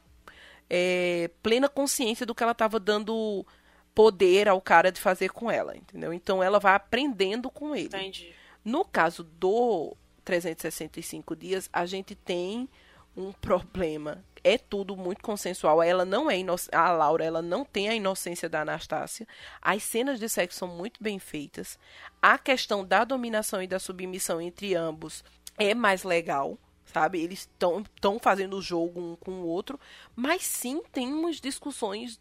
é, 0.69 1.31
plena 1.43 1.69
consciência 1.69 2.27
do 2.27 2.35
que 2.35 2.43
ela 2.43 2.53
estava 2.53 2.79
dando 2.79 3.47
poder 3.95 4.49
ao 4.49 4.61
cara 4.61 4.93
de 4.93 5.01
fazer 5.01 5.31
com 5.31 5.51
ela, 5.51 5.77
entendeu? 5.77 6.13
Então 6.13 6.43
ela 6.43 6.61
vai 6.61 6.75
aprendendo 6.75 7.51
com 7.51 7.75
ele. 7.75 7.87
entendi. 7.87 8.33
No 8.65 8.85
caso 8.85 9.25
do 9.25 9.97
365 10.25 11.35
dias, 11.35 11.69
a 11.73 11.87
gente 11.87 12.15
tem 12.15 12.69
um 13.17 13.33
problema. 13.33 14.23
É 14.43 14.59
tudo 14.59 14.97
muito 14.97 15.22
consensual. 15.22 15.82
Ela 15.82 16.05
não 16.05 16.30
é 16.30 16.36
a 16.72 16.93
Laura, 16.93 17.24
ela 17.24 17.43
não 17.43 17.64
tem 17.64 17.89
a 17.89 17.95
inocência 17.95 18.49
da 18.49 18.62
Anastácia. 18.62 19.26
As 19.61 19.82
cenas 19.82 20.18
de 20.18 20.28
sexo 20.28 20.59
são 20.59 20.68
muito 20.68 21.03
bem 21.03 21.18
feitas. 21.18 21.78
A 22.20 22.39
questão 22.39 22.84
da 22.84 23.05
dominação 23.05 23.62
e 23.62 23.66
da 23.66 23.78
submissão 23.78 24.41
entre 24.41 24.74
ambos 24.74 25.24
é 25.59 25.74
mais 25.74 26.05
legal, 26.05 26.57
sabe? 26.86 27.20
Eles 27.20 27.41
estão 27.41 28.18
fazendo 28.20 28.57
o 28.57 28.62
jogo 28.62 29.01
um 29.01 29.16
com 29.16 29.32
o 29.32 29.47
outro, 29.47 29.78
mas 30.14 30.43
sim 30.43 30.82
tem 30.93 31.12
umas 31.12 31.41
discussões 31.41 32.20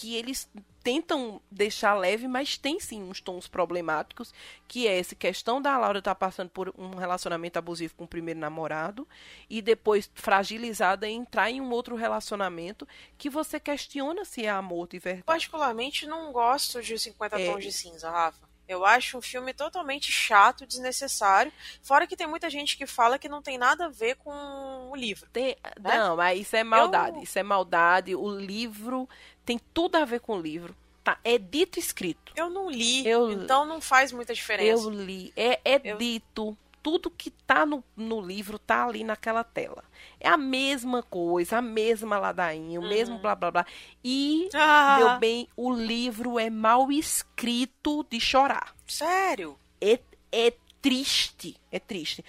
que 0.00 0.14
eles 0.14 0.48
tentam 0.80 1.40
deixar 1.50 1.94
leve, 1.94 2.28
mas 2.28 2.56
tem 2.56 2.78
sim 2.78 3.02
uns 3.02 3.20
tons 3.20 3.48
problemáticos, 3.48 4.32
que 4.68 4.86
é 4.86 4.96
essa 4.96 5.16
questão 5.16 5.60
da 5.60 5.76
Laura 5.76 5.98
estar 5.98 6.14
passando 6.14 6.48
por 6.50 6.72
um 6.78 6.90
relacionamento 6.94 7.58
abusivo 7.58 7.94
com 7.96 8.04
o 8.04 8.08
primeiro 8.08 8.38
namorado 8.38 9.06
e 9.50 9.60
depois 9.60 10.08
fragilizada 10.14 11.08
e 11.08 11.12
entrar 11.12 11.50
em 11.50 11.60
um 11.60 11.70
outro 11.72 11.96
relacionamento 11.96 12.86
que 13.18 13.28
você 13.28 13.58
questiona 13.58 14.24
se 14.24 14.46
é 14.46 14.50
amor 14.50 14.86
de 14.86 15.00
verdade. 15.00 15.24
Particularmente 15.24 16.06
não 16.06 16.30
gosto 16.32 16.80
de 16.80 16.96
50 16.96 17.40
É. 17.40 17.50
tons 17.52 17.64
de 17.64 17.72
cinza, 17.72 18.08
Rafa. 18.08 18.46
Eu 18.68 18.84
acho 18.84 19.16
um 19.16 19.22
filme 19.22 19.54
totalmente 19.54 20.12
chato, 20.12 20.66
desnecessário. 20.66 21.50
Fora 21.82 22.06
que 22.06 22.14
tem 22.14 22.26
muita 22.26 22.50
gente 22.50 22.76
que 22.76 22.86
fala 22.86 23.18
que 23.18 23.26
não 23.26 23.40
tem 23.40 23.56
nada 23.56 23.86
a 23.86 23.88
ver 23.88 24.16
com 24.16 24.90
o 24.90 24.94
livro. 24.94 25.26
Tem- 25.32 25.56
Né? 25.80 25.96
Não, 25.98 26.16
mas 26.16 26.38
isso 26.38 26.54
é 26.54 26.62
maldade. 26.62 27.16
Eu- 27.16 27.22
Isso 27.22 27.38
é 27.38 27.42
maldade. 27.42 28.14
O 28.14 28.28
livro 28.30 29.08
tem 29.48 29.58
tudo 29.72 29.96
a 29.96 30.04
ver 30.04 30.20
com 30.20 30.36
o 30.36 30.40
livro. 30.40 30.76
Tá? 31.02 31.18
É 31.24 31.38
dito 31.38 31.78
e 31.78 31.80
escrito. 31.80 32.32
Eu 32.36 32.50
não 32.50 32.70
li, 32.70 33.06
Eu- 33.08 33.30
então 33.32 33.64
não 33.64 33.80
faz 33.80 34.12
muita 34.12 34.34
diferença. 34.34 34.84
Eu 34.84 34.90
li. 34.90 35.32
É, 35.34 35.58
é 35.64 35.80
Eu- 35.82 35.96
dito. 35.96 36.56
Tudo 36.82 37.10
que 37.10 37.30
tá 37.30 37.64
no, 37.66 37.82
no 37.96 38.20
livro 38.20 38.58
tá 38.58 38.84
ali 38.86 39.02
naquela 39.02 39.42
tela. 39.42 39.82
É 40.20 40.28
a 40.28 40.36
mesma 40.36 41.02
coisa, 41.02 41.58
a 41.58 41.62
mesma 41.62 42.18
ladainha, 42.18 42.78
o 42.78 42.86
mesmo 42.88 43.18
blá 43.18 43.34
blá 43.34 43.50
blá. 43.50 43.66
E, 44.04 44.44
Uhum. 44.54 44.60
Ah, 44.60 44.96
meu 44.98 45.18
bem, 45.18 45.48
o 45.56 45.72
livro 45.72 46.38
é 46.38 46.48
mal 46.50 46.90
escrito 46.92 48.04
de 48.10 48.20
chorar. 48.20 48.74
sério? 48.86 49.58
É, 49.80 49.98
é 50.30 50.52
triste. 50.80 51.56
É 51.72 51.78
triste. 51.78 52.24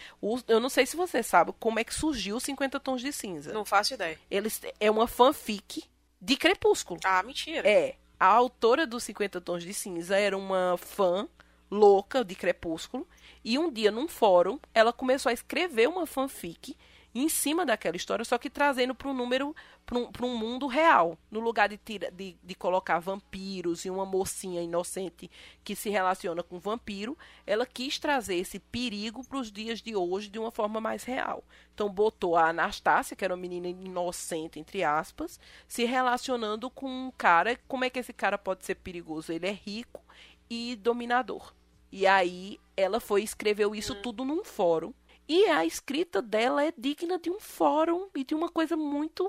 Eu 0.48 0.60
não 0.60 0.70
sei 0.70 0.86
se 0.86 0.96
você 0.96 1.22
sabe 1.22 1.54
como 1.60 1.80
é 1.80 1.84
que 1.84 1.94
surgiu 1.94 2.36
os 2.38 2.44
50 2.44 2.80
Tons 2.80 3.02
de 3.02 3.12
Cinza. 3.14 3.54
Não 3.54 3.64
faço 3.66 3.94
ideia. 3.94 4.20
Eles, 4.32 4.60
é 4.80 4.90
uma 4.92 5.08
fanfic 5.08 5.84
de 6.22 6.36
Crepúsculo. 6.36 7.00
Ah, 7.04 7.24
mentira. 7.24 7.68
É. 7.68 7.96
A 8.20 8.28
autora 8.28 8.86
dos 8.86 9.04
50 9.04 9.40
Tons 9.40 9.64
de 9.64 9.74
Cinza 9.74 10.18
era 10.18 10.38
uma 10.38 10.76
fã 10.78 11.28
louca 11.72 12.24
de 12.24 12.36
Crepúsculo. 12.36 13.08
E 13.44 13.58
um 13.58 13.72
dia, 13.72 13.92
num 13.92 14.08
fórum, 14.08 14.60
ela 14.74 14.92
começou 14.92 15.30
a 15.30 15.34
escrever 15.34 15.88
uma 15.88 16.06
fanfic 16.06 16.76
em 17.14 17.28
cima 17.28 17.66
daquela 17.66 17.96
história, 17.96 18.24
só 18.24 18.38
que 18.38 18.50
trazendo 18.50 18.94
para 18.94 19.10
um 19.10 19.14
número, 19.14 19.56
para 19.86 19.98
um, 19.98 20.10
um 20.22 20.38
mundo 20.38 20.68
real. 20.68 21.18
No 21.32 21.40
lugar 21.40 21.70
de, 21.70 21.78
tira, 21.78 22.12
de, 22.12 22.38
de 22.44 22.56
colocar 22.56 23.00
vampiros 23.00 23.86
e 23.86 23.90
uma 23.90 24.06
mocinha 24.06 24.62
inocente 24.62 25.30
que 25.64 25.76
se 25.76 25.90
relaciona 25.90 26.44
com 26.44 26.60
vampiro, 26.60 27.18
ela 27.46 27.66
quis 27.66 27.98
trazer 27.98 28.36
esse 28.36 28.60
perigo 28.60 29.24
para 29.24 29.40
os 29.40 29.52
dias 29.52 29.82
de 29.82 29.96
hoje 29.96 30.30
de 30.30 30.38
uma 30.38 30.52
forma 30.52 30.80
mais 30.80 31.04
real. 31.04 31.44
Então 31.74 31.90
botou 31.90 32.36
a 32.36 32.50
Anastácia, 32.50 33.16
que 33.16 33.26
era 33.26 33.34
uma 33.34 33.42
menina 33.42 33.68
inocente, 33.68 34.60
entre 34.60 34.84
aspas, 34.84 35.40
se 35.68 35.86
relacionando 35.86 36.70
com 36.70 36.88
um 36.88 37.12
cara. 37.12 37.60
Como 37.68 37.84
é 37.84 37.90
que 37.90 38.00
esse 38.00 38.14
cara 38.14 38.38
pode 38.38 38.66
ser 38.66 38.76
perigoso? 38.76 39.32
Ele 39.32 39.48
é 39.48 39.52
rico 39.52 40.04
e 40.50 40.76
dominador. 40.76 41.54
E 41.92 42.06
aí 42.06 42.60
ela 42.78 43.00
foi 43.00 43.22
e 43.22 43.24
escreveu 43.24 43.74
isso 43.74 43.96
tudo 43.96 44.24
num 44.24 44.44
fórum. 44.44 44.94
E 45.30 45.46
a 45.46 45.64
escrita 45.64 46.24
dela 46.24 46.64
é 46.66 46.74
digna 46.76 47.20
de 47.20 47.30
um 47.30 47.40
fórum 47.40 48.10
e 48.16 48.24
de 48.24 48.34
uma 48.34 48.50
coisa 48.50 48.76
muito 48.76 49.28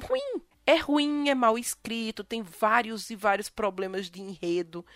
ruim. 0.00 0.40
É 0.64 0.76
ruim, 0.76 1.28
é 1.28 1.34
mal 1.34 1.58
escrito, 1.58 2.22
tem 2.22 2.40
vários 2.40 3.10
e 3.10 3.16
vários 3.16 3.50
problemas 3.50 4.08
de 4.08 4.22
enredo. 4.22 4.86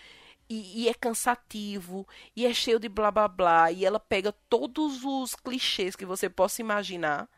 E, 0.48 0.84
e 0.84 0.88
é 0.88 0.94
cansativo, 0.94 2.06
e 2.36 2.46
é 2.46 2.54
cheio 2.54 2.78
de 2.78 2.88
blá 2.88 3.10
blá 3.10 3.26
blá. 3.26 3.72
E 3.72 3.84
ela 3.84 3.98
pega 3.98 4.32
todos 4.48 5.04
os 5.04 5.34
clichês 5.34 5.96
que 5.96 6.06
você 6.06 6.30
possa 6.30 6.62
imaginar 6.62 7.28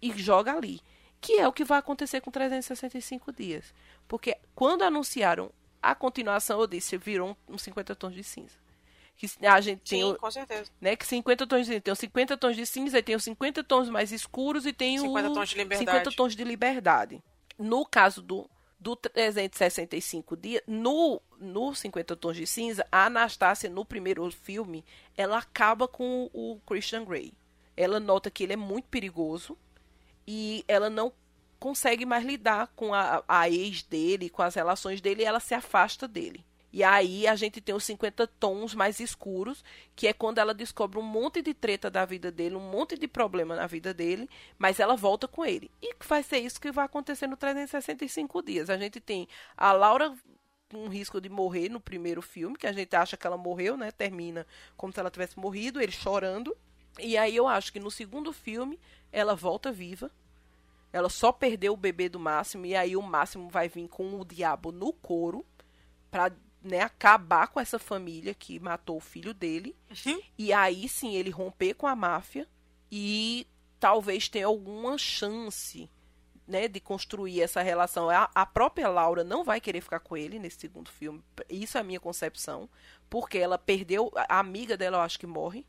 e 0.00 0.10
joga 0.16 0.54
ali. 0.54 0.80
Que 1.20 1.34
é 1.34 1.46
o 1.46 1.52
que 1.52 1.62
vai 1.62 1.78
acontecer 1.78 2.22
com 2.22 2.30
365 2.30 3.34
dias. 3.34 3.74
Porque 4.08 4.34
quando 4.54 4.80
anunciaram 4.80 5.52
a 5.82 5.94
continuação, 5.94 6.58
eu 6.58 6.66
disse, 6.66 6.96
virou 6.96 7.36
um, 7.48 7.54
um 7.54 7.58
50 7.58 7.94
tons 7.94 8.14
de 8.14 8.24
cinza. 8.24 8.63
Que 9.16 9.28
a 9.46 9.60
gente 9.60 9.80
tem, 9.88 10.00
Sim, 10.02 10.12
o- 10.12 10.16
com 10.18 10.30
certeza. 10.30 10.70
né, 10.80 10.96
que 10.96 11.06
50 11.06 11.46
tons 11.46 11.66
de. 11.66 11.80
Tem 11.80 11.92
os 11.92 11.98
50 11.98 12.36
tons 12.36 12.56
de 12.56 12.66
cinza, 12.66 13.02
tem 13.02 13.14
os 13.14 13.22
50 13.24 13.62
tons 13.62 13.88
mais 13.88 14.10
escuros 14.12 14.66
e 14.66 14.72
tem 14.72 14.98
50 14.98 15.28
os 15.28 15.34
tons 15.34 15.48
de 15.50 15.56
liberdade. 15.56 15.90
50 15.90 16.16
tons 16.16 16.36
de 16.36 16.44
liberdade. 16.44 17.22
No 17.58 17.86
caso 17.86 18.20
do, 18.20 18.50
do 18.80 18.96
365 18.96 20.36
dias, 20.36 20.62
no, 20.66 21.20
no 21.38 21.74
50 21.74 22.16
tons 22.16 22.36
de 22.36 22.46
cinza, 22.46 22.86
a 22.90 23.06
Anastácia, 23.06 23.70
no 23.70 23.84
primeiro 23.84 24.28
filme, 24.30 24.84
ela 25.16 25.38
acaba 25.38 25.86
com 25.86 26.28
o 26.32 26.58
Christian 26.66 27.04
Grey. 27.04 27.32
Ela 27.76 27.98
nota 28.00 28.30
que 28.30 28.42
ele 28.44 28.52
é 28.52 28.56
muito 28.56 28.86
perigoso 28.88 29.56
e 30.26 30.64
ela 30.68 30.88
não 30.90 31.12
consegue 31.58 32.04
mais 32.04 32.24
lidar 32.24 32.68
com 32.76 32.92
a, 32.92 33.22
a 33.26 33.48
ex 33.48 33.82
dele, 33.82 34.28
com 34.28 34.42
as 34.42 34.54
relações 34.54 35.00
dele, 35.00 35.22
e 35.22 35.24
ela 35.24 35.40
se 35.40 35.54
afasta 35.54 36.06
dele. 36.06 36.44
E 36.74 36.82
aí 36.82 37.24
a 37.28 37.36
gente 37.36 37.60
tem 37.60 37.72
os 37.72 37.84
50 37.84 38.26
tons 38.26 38.74
mais 38.74 38.98
escuros, 38.98 39.62
que 39.94 40.08
é 40.08 40.12
quando 40.12 40.38
ela 40.38 40.52
descobre 40.52 40.98
um 40.98 41.02
monte 41.02 41.40
de 41.40 41.54
treta 41.54 41.88
da 41.88 42.04
vida 42.04 42.32
dele, 42.32 42.56
um 42.56 42.68
monte 42.68 42.98
de 42.98 43.06
problema 43.06 43.54
na 43.54 43.64
vida 43.64 43.94
dele, 43.94 44.28
mas 44.58 44.80
ela 44.80 44.96
volta 44.96 45.28
com 45.28 45.46
ele. 45.46 45.70
E 45.80 45.94
vai 46.04 46.24
ser 46.24 46.38
isso 46.38 46.60
que 46.60 46.72
vai 46.72 46.84
acontecer 46.84 47.28
no 47.28 47.36
365 47.36 48.42
dias. 48.42 48.68
A 48.68 48.76
gente 48.76 48.98
tem 48.98 49.28
a 49.56 49.70
Laura 49.70 50.12
com 50.68 50.88
risco 50.88 51.20
de 51.20 51.28
morrer 51.28 51.68
no 51.68 51.78
primeiro 51.78 52.20
filme, 52.20 52.58
que 52.58 52.66
a 52.66 52.72
gente 52.72 52.96
acha 52.96 53.16
que 53.16 53.24
ela 53.24 53.38
morreu, 53.38 53.76
né? 53.76 53.92
Termina 53.92 54.44
como 54.76 54.92
se 54.92 54.98
ela 54.98 55.12
tivesse 55.12 55.38
morrido, 55.38 55.80
ele 55.80 55.92
chorando. 55.92 56.56
E 56.98 57.16
aí 57.16 57.36
eu 57.36 57.46
acho 57.46 57.72
que 57.72 57.78
no 57.78 57.88
segundo 57.88 58.32
filme 58.32 58.80
ela 59.12 59.36
volta 59.36 59.70
viva. 59.70 60.10
Ela 60.92 61.08
só 61.08 61.30
perdeu 61.30 61.74
o 61.74 61.76
bebê 61.76 62.08
do 62.08 62.18
Máximo 62.18 62.66
e 62.66 62.74
aí 62.74 62.96
o 62.96 63.02
Máximo 63.02 63.48
vai 63.48 63.68
vir 63.68 63.86
com 63.86 64.20
o 64.20 64.24
diabo 64.24 64.72
no 64.72 64.92
couro 64.92 65.46
pra 66.10 66.32
né, 66.64 66.80
acabar 66.80 67.48
com 67.48 67.60
essa 67.60 67.78
família 67.78 68.32
que 68.32 68.58
matou 68.58 68.96
o 68.96 69.00
filho 69.00 69.34
dele. 69.34 69.76
E 70.38 70.52
aí 70.52 70.88
sim 70.88 71.14
ele 71.14 71.30
romper 71.30 71.74
com 71.74 71.86
a 71.86 71.94
máfia 71.94 72.48
e 72.90 73.46
talvez 73.78 74.30
tenha 74.30 74.46
alguma 74.46 74.96
chance 74.96 75.90
né, 76.48 76.66
de 76.66 76.80
construir 76.80 77.42
essa 77.42 77.60
relação. 77.62 78.08
A, 78.08 78.30
a 78.34 78.46
própria 78.46 78.88
Laura 78.88 79.22
não 79.22 79.44
vai 79.44 79.60
querer 79.60 79.82
ficar 79.82 80.00
com 80.00 80.16
ele 80.16 80.38
nesse 80.38 80.60
segundo 80.60 80.90
filme. 80.90 81.22
Isso 81.50 81.76
é 81.76 81.82
a 81.82 81.84
minha 81.84 82.00
concepção. 82.00 82.68
Porque 83.10 83.38
ela 83.38 83.58
perdeu. 83.58 84.10
A 84.28 84.38
amiga 84.38 84.76
dela, 84.76 84.98
eu 84.98 85.02
acho 85.02 85.18
que 85.18 85.26
morre 85.26 85.66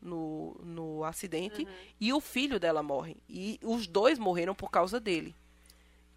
no, 0.00 0.58
no 0.64 1.04
acidente. 1.04 1.68
E 2.00 2.12
o 2.12 2.20
filho 2.20 2.58
dela 2.58 2.82
morre. 2.82 3.16
E 3.28 3.60
os 3.62 3.86
dois 3.86 4.18
morreram 4.18 4.54
por 4.54 4.70
causa 4.70 4.98
dele. 4.98 5.34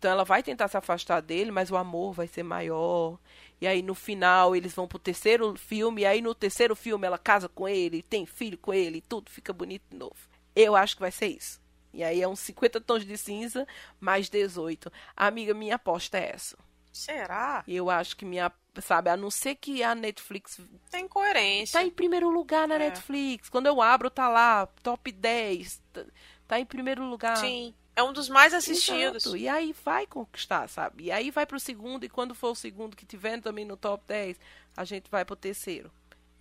Então 0.01 0.09
ela 0.09 0.23
vai 0.23 0.41
tentar 0.41 0.67
se 0.67 0.75
afastar 0.75 1.21
dele, 1.21 1.51
mas 1.51 1.69
o 1.69 1.77
amor 1.77 2.13
vai 2.13 2.27
ser 2.27 2.41
maior. 2.43 3.19
E 3.61 3.67
aí 3.67 3.81
no 3.83 3.93
final 3.93 4.55
eles 4.55 4.73
vão 4.73 4.87
pro 4.87 4.97
terceiro 4.97 5.55
filme, 5.55 6.01
e 6.01 6.05
aí 6.05 6.19
no 6.21 6.33
terceiro 6.33 6.75
filme 6.75 7.05
ela 7.05 7.17
casa 7.19 7.47
com 7.47 7.69
ele, 7.69 8.01
tem 8.01 8.25
filho 8.25 8.57
com 8.57 8.73
ele, 8.73 9.01
tudo 9.01 9.29
fica 9.29 9.53
bonito 9.53 9.83
de 9.89 9.95
novo. 9.97 10.15
Eu 10.55 10.75
acho 10.75 10.95
que 10.95 11.01
vai 11.01 11.11
ser 11.11 11.27
isso. 11.27 11.61
E 11.93 12.03
aí 12.03 12.21
é 12.21 12.27
uns 12.27 12.39
50 12.39 12.81
tons 12.81 13.05
de 13.05 13.17
cinza 13.17 13.67
mais 13.99 14.29
18. 14.29 14.91
Amiga, 15.15 15.53
minha 15.53 15.75
aposta 15.75 16.17
é 16.17 16.31
essa. 16.33 16.57
Será? 16.91 17.63
Eu 17.67 17.89
acho 17.89 18.17
que 18.17 18.25
minha, 18.25 18.51
sabe, 18.81 19.09
a 19.09 19.15
não 19.15 19.29
ser 19.31 19.55
que 19.55 19.81
a 19.83 19.93
Netflix 19.95 20.59
Tem 20.89 21.07
coerência. 21.07 21.79
tá 21.79 21.85
em 21.85 21.89
primeiro 21.91 22.29
lugar 22.29 22.67
na 22.67 22.75
É. 22.75 22.79
Netflix. 22.79 23.47
Quando 23.49 23.67
eu 23.67 23.81
abro 23.81 24.09
tá 24.09 24.27
lá, 24.27 24.65
top 24.83 25.11
10, 25.11 25.81
tá- 25.93 26.05
tá 26.47 26.59
em 26.59 26.65
primeiro 26.65 27.03
lugar. 27.05 27.37
Sim. 27.37 27.73
É 28.01 28.03
um 28.03 28.11
dos 28.11 28.27
mais 28.29 28.51
assistidos. 28.51 29.27
Exato. 29.27 29.37
E 29.37 29.47
aí 29.47 29.75
vai 29.85 30.07
conquistar, 30.07 30.67
sabe? 30.67 31.03
E 31.03 31.11
aí 31.11 31.29
vai 31.29 31.45
pro 31.45 31.59
segundo, 31.59 32.03
e 32.03 32.09
quando 32.09 32.33
for 32.33 32.49
o 32.49 32.55
segundo 32.55 32.97
que 32.97 33.05
tiver 33.05 33.39
também 33.39 33.63
no 33.63 33.77
top 33.77 34.03
10, 34.07 34.39
a 34.75 34.83
gente 34.83 35.09
vai 35.11 35.23
pro 35.23 35.35
terceiro. 35.35 35.91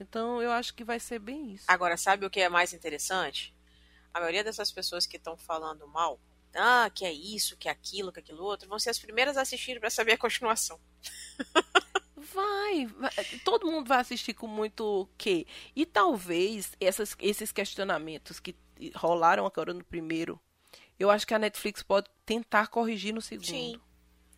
Então 0.00 0.40
eu 0.40 0.50
acho 0.50 0.72
que 0.72 0.82
vai 0.82 0.98
ser 0.98 1.18
bem 1.18 1.52
isso. 1.52 1.66
Agora, 1.68 1.98
sabe 1.98 2.24
o 2.24 2.30
que 2.30 2.40
é 2.40 2.48
mais 2.48 2.72
interessante? 2.72 3.54
A 4.14 4.20
maioria 4.20 4.42
dessas 4.42 4.72
pessoas 4.72 5.04
que 5.04 5.18
estão 5.18 5.36
falando 5.36 5.86
mal, 5.86 6.18
ah, 6.54 6.90
que 6.94 7.04
é 7.04 7.12
isso, 7.12 7.58
que 7.58 7.68
é 7.68 7.70
aquilo, 7.72 8.10
que 8.10 8.20
é 8.20 8.22
aquilo 8.22 8.42
outro, 8.42 8.66
vão 8.66 8.78
ser 8.78 8.88
as 8.88 8.98
primeiras 8.98 9.36
a 9.36 9.42
assistir 9.42 9.78
pra 9.78 9.90
saber 9.90 10.12
a 10.12 10.18
continuação. 10.18 10.80
Vai, 12.32 12.86
vai, 12.86 13.10
todo 13.44 13.66
mundo 13.66 13.88
vai 13.88 13.98
assistir 13.98 14.34
com 14.34 14.46
muito 14.46 15.08
que. 15.16 15.46
E 15.74 15.86
talvez 15.86 16.76
essas, 16.78 17.16
esses 17.18 17.50
questionamentos 17.50 18.38
que 18.38 18.54
rolaram 18.94 19.46
agora 19.46 19.72
no 19.72 19.82
primeiro, 19.82 20.38
eu 21.00 21.10
acho 21.10 21.26
que 21.26 21.34
a 21.34 21.38
Netflix 21.38 21.82
pode 21.82 22.06
tentar 22.24 22.68
corrigir 22.68 23.12
no 23.12 23.20
segundo. 23.22 23.46
Sim. 23.46 23.80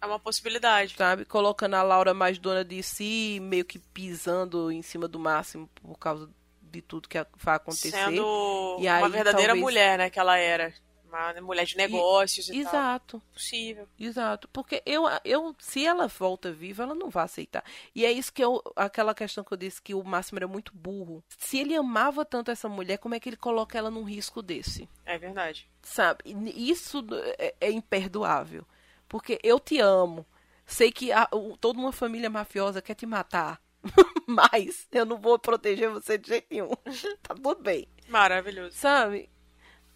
É 0.00 0.06
uma 0.06 0.18
possibilidade. 0.18 0.94
Sabe? 0.96 1.24
Colocando 1.24 1.74
a 1.74 1.82
Laura 1.82 2.12
mais 2.14 2.38
dona 2.38 2.64
de 2.64 2.82
si, 2.82 3.38
meio 3.42 3.64
que 3.64 3.78
pisando 3.78 4.70
em 4.72 4.82
cima 4.82 5.06
do 5.06 5.18
máximo 5.18 5.68
por 5.74 5.96
causa 5.98 6.28
de 6.62 6.80
tudo 6.82 7.08
que 7.08 7.18
vai 7.36 7.56
acontecer. 7.56 7.90
Sendo 7.90 8.78
E 8.80 8.88
aí, 8.88 9.02
uma 9.02 9.08
verdadeira 9.08 9.48
talvez- 9.48 9.62
mulher, 9.62 9.98
né, 9.98 10.08
que 10.10 10.18
ela 10.18 10.36
era. 10.38 10.72
Uma 11.12 11.40
mulher 11.42 11.66
de 11.66 11.76
negócios 11.76 12.48
e, 12.48 12.52
tal. 12.52 12.60
Exato. 12.72 13.22
Possível. 13.32 13.86
Exato, 13.98 14.48
porque 14.48 14.82
eu, 14.86 15.04
eu, 15.24 15.54
se 15.58 15.84
ela 15.84 16.08
volta 16.08 16.50
viva, 16.52 16.82
ela 16.84 16.94
não 16.94 17.10
vai 17.10 17.24
aceitar. 17.24 17.62
E 17.94 18.04
é 18.06 18.10
isso 18.10 18.32
que 18.32 18.42
eu, 18.42 18.62
aquela 18.74 19.14
questão 19.14 19.44
que 19.44 19.52
eu 19.52 19.56
disse 19.58 19.80
que 19.82 19.94
o 19.94 20.02
Máximo 20.02 20.38
era 20.38 20.48
muito 20.48 20.72
burro. 20.74 21.22
Se 21.38 21.58
ele 21.58 21.74
amava 21.76 22.24
tanto 22.24 22.50
essa 22.50 22.68
mulher, 22.68 22.98
como 22.98 23.14
é 23.14 23.20
que 23.20 23.28
ele 23.28 23.36
coloca 23.36 23.76
ela 23.76 23.90
num 23.90 24.04
risco 24.04 24.40
desse? 24.42 24.88
É 25.04 25.18
verdade. 25.18 25.68
Sabe? 25.82 26.22
E 26.24 26.70
Isso 26.70 27.04
é, 27.38 27.54
é 27.60 27.70
imperdoável. 27.70 28.64
Porque 29.08 29.38
eu 29.42 29.60
te 29.60 29.78
amo. 29.78 30.24
Sei 30.64 30.90
que 30.90 31.12
a- 31.12 31.28
o- 31.32 31.56
toda 31.58 31.78
uma 31.78 31.92
família 31.92 32.30
mafiosa 32.30 32.80
quer 32.80 32.94
te 32.94 33.04
matar. 33.04 33.60
Mas 34.26 34.86
eu 34.92 35.04
não 35.04 35.18
vou 35.18 35.38
proteger 35.38 35.90
você 35.90 36.16
de 36.16 36.28
jeito 36.28 36.46
nenhum. 36.50 36.70
tá 37.22 37.34
tudo 37.34 37.56
bem 37.56 37.86
Maravilhoso. 38.08 38.76
sabe? 38.76 39.28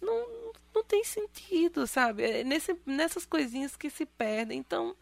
Não, 0.01 0.46
não 0.77 0.83
tem 0.83 1.03
sentido, 1.03 1.87
sabe? 1.87 2.23
É 2.23 2.43
nesse, 2.43 2.75
nessas 2.85 3.25
coisinhas 3.25 3.75
que 3.75 3.89
se 3.89 4.05
perdem. 4.05 4.59
Então, 4.59 4.95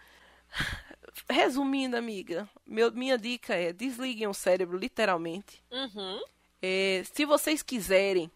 resumindo, 1.29 1.97
amiga, 1.97 2.49
meu, 2.65 2.91
minha 2.91 3.17
dica 3.17 3.53
é 3.53 3.73
desliguem 3.73 4.27
o 4.27 4.33
cérebro, 4.33 4.77
literalmente. 4.77 5.61
Uhum. 5.69 6.21
É, 6.61 7.03
se 7.13 7.25
vocês 7.25 7.61
quiserem, 7.61 8.31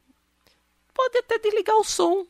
pode 0.93 1.17
até 1.17 1.39
desligar 1.39 1.77
o 1.77 1.83
som. 1.83 2.27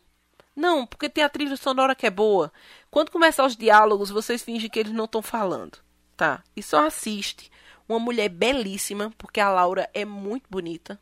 Não, 0.55 0.85
porque 0.85 1.09
tem 1.09 1.23
a 1.23 1.29
trilha 1.29 1.55
sonora 1.55 1.95
que 1.95 2.05
é 2.05 2.11
boa. 2.11 2.51
Quando 2.91 3.11
começar 3.11 3.45
os 3.45 3.55
diálogos, 3.55 4.09
vocês 4.09 4.43
fingem 4.43 4.69
que 4.69 4.79
eles 4.79 4.91
não 4.91 5.05
estão 5.05 5.21
falando, 5.21 5.79
tá? 6.15 6.43
E 6.55 6.61
só 6.61 6.85
assiste. 6.85 7.51
Uma 7.87 7.97
mulher 7.99 8.29
belíssima, 8.29 9.11
porque 9.17 9.39
a 9.39 9.49
Laura 9.49 9.89
é 9.93 10.05
muito 10.05 10.47
bonita. 10.49 10.99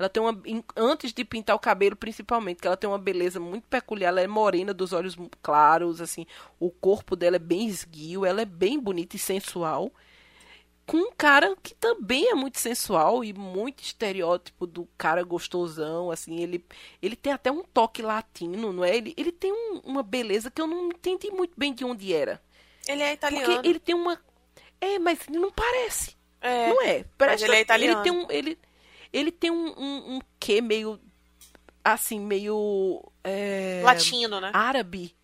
Ela 0.00 0.08
tem 0.08 0.22
uma. 0.22 0.42
Antes 0.76 1.12
de 1.12 1.24
pintar 1.24 1.54
o 1.54 1.60
cabelo, 1.60 1.94
principalmente, 1.94 2.60
que 2.60 2.66
ela 2.66 2.76
tem 2.76 2.88
uma 2.90 2.98
beleza 2.98 3.38
muito 3.38 3.68
peculiar. 3.68 4.08
Ela 4.08 4.22
é 4.22 4.26
morena, 4.26 4.74
dos 4.74 4.92
olhos 4.92 5.16
claros, 5.42 6.00
assim. 6.00 6.26
O 6.58 6.70
corpo 6.70 7.14
dela 7.14 7.36
é 7.36 7.38
bem 7.38 7.66
esguio. 7.66 8.24
Ela 8.24 8.42
é 8.42 8.44
bem 8.46 8.78
bonita 8.80 9.14
e 9.16 9.18
sensual 9.18 9.92
com 10.86 10.96
um 10.96 11.12
cara 11.16 11.54
que 11.62 11.72
também 11.76 12.28
é 12.30 12.34
muito 12.34 12.58
sensual 12.58 13.22
e 13.22 13.32
muito 13.32 13.80
estereótipo 13.80 14.66
do 14.66 14.88
cara 14.98 15.22
gostosão, 15.22 16.10
assim, 16.10 16.40
ele, 16.42 16.64
ele 17.00 17.14
tem 17.14 17.32
até 17.32 17.48
um 17.48 17.62
toque 17.62 18.02
latino, 18.02 18.72
não 18.72 18.84
é? 18.84 18.96
Ele, 18.96 19.14
ele 19.16 19.30
tem 19.30 19.52
um- 19.52 19.80
uma 19.84 20.02
beleza 20.02 20.50
que 20.50 20.60
eu 20.60 20.66
não 20.66 20.88
entendi 20.88 21.30
muito 21.30 21.52
bem 21.56 21.72
de 21.72 21.84
onde 21.84 22.12
era. 22.12 22.42
Ele 22.88 23.04
é 23.04 23.12
italiano. 23.12 23.44
Porque 23.54 23.68
ele 23.68 23.78
tem 23.78 23.94
uma... 23.94 24.20
É, 24.80 24.98
mas 24.98 25.20
ele 25.28 25.38
não 25.38 25.52
parece, 25.52 26.16
É. 26.40 26.70
não 26.70 26.82
é? 26.82 27.04
Parece 27.16 27.44
ele 27.44 27.54
é 27.54 27.60
italiano. 27.60 28.00
Ele 28.00 28.02
tem 28.02 28.12
um... 28.12 28.26
Ele, 28.28 28.58
ele 29.12 29.32
tem 29.32 29.50
um, 29.50 29.74
um, 29.78 30.16
um 30.16 30.18
quê 30.38 30.60
meio... 30.60 31.00
Assim, 31.82 32.20
meio... 32.20 33.02
é, 33.24 33.80
Latino, 33.84 34.40
né? 34.40 34.50
Árabe. 34.52 35.16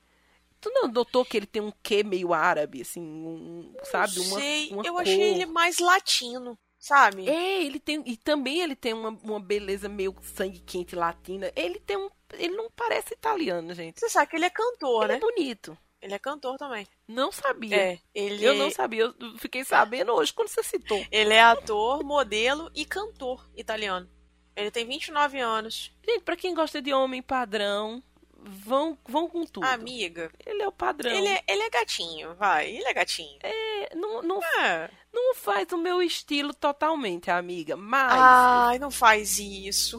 Tu 0.58 0.70
não 0.70 0.88
notou 0.88 1.24
que 1.24 1.36
ele 1.36 1.46
tem 1.46 1.62
um 1.62 1.72
quê 1.82 2.02
meio 2.02 2.32
árabe, 2.32 2.80
assim, 2.80 3.00
um, 3.00 3.72
sabe? 3.84 4.18
Uma, 4.20 4.40
sei. 4.40 4.70
uma 4.72 4.82
eu 4.84 4.94
cor. 4.94 5.02
achei 5.02 5.20
ele 5.20 5.46
mais 5.46 5.78
latino, 5.78 6.58
sabe? 6.78 7.28
É, 7.28 7.62
ele 7.62 7.78
tem. 7.78 8.02
E 8.06 8.16
também 8.16 8.60
ele 8.62 8.74
tem 8.74 8.92
uma, 8.94 9.10
uma 9.22 9.38
beleza 9.38 9.88
meio 9.88 10.16
sangue 10.22 10.58
quente 10.60 10.96
latina. 10.96 11.52
Ele 11.54 11.78
tem 11.78 11.96
um. 11.96 12.08
Ele 12.32 12.56
não 12.56 12.70
parece 12.74 13.14
italiano, 13.14 13.74
gente. 13.74 14.00
Você 14.00 14.08
sabe 14.08 14.30
que 14.30 14.36
ele 14.36 14.46
é 14.46 14.50
cantor, 14.50 15.04
Ele 15.04 15.12
né? 15.12 15.18
é 15.18 15.20
bonito. 15.20 15.78
Ele 16.06 16.14
é 16.14 16.18
cantor 16.20 16.56
também. 16.56 16.86
Não 17.08 17.32
sabia. 17.32 17.76
É. 17.76 17.98
Ele, 18.14 18.44
Eu 18.44 18.54
não 18.54 18.70
sabia. 18.70 19.02
Eu 19.02 19.14
fiquei 19.38 19.64
sabendo 19.64 20.12
hoje 20.12 20.32
quando 20.32 20.46
você 20.48 20.62
citou. 20.62 21.04
ele 21.10 21.34
é 21.34 21.42
ator, 21.42 22.04
modelo 22.04 22.70
e 22.76 22.84
cantor 22.84 23.44
italiano. 23.56 24.08
Ele 24.54 24.70
tem 24.70 24.86
29 24.86 25.40
anos. 25.40 25.92
Gente, 26.06 26.22
pra 26.22 26.36
quem 26.36 26.54
gosta 26.54 26.80
de 26.80 26.94
homem 26.94 27.20
padrão, 27.20 28.00
vão, 28.38 28.96
vão 29.08 29.28
com 29.28 29.44
tudo. 29.44 29.66
Amiga, 29.66 30.30
Ele 30.46 30.62
é 30.62 30.68
o 30.68 30.72
padrão. 30.72 31.10
ele 31.10 31.26
é, 31.26 31.42
ele 31.48 31.62
é 31.62 31.70
gatinho, 31.70 32.36
vai. 32.36 32.70
Ele 32.70 32.84
é 32.86 32.94
gatinho. 32.94 33.38
É, 33.42 33.92
não, 33.96 34.22
não, 34.22 34.40
É. 34.60 34.88
não 35.12 35.34
faz 35.34 35.66
o 35.72 35.76
meu 35.76 36.00
estilo 36.00 36.54
totalmente, 36.54 37.32
amiga. 37.32 37.76
Mas. 37.76 38.12
Ai, 38.16 38.78
não 38.78 38.92
faz 38.92 39.40
isso. 39.40 39.98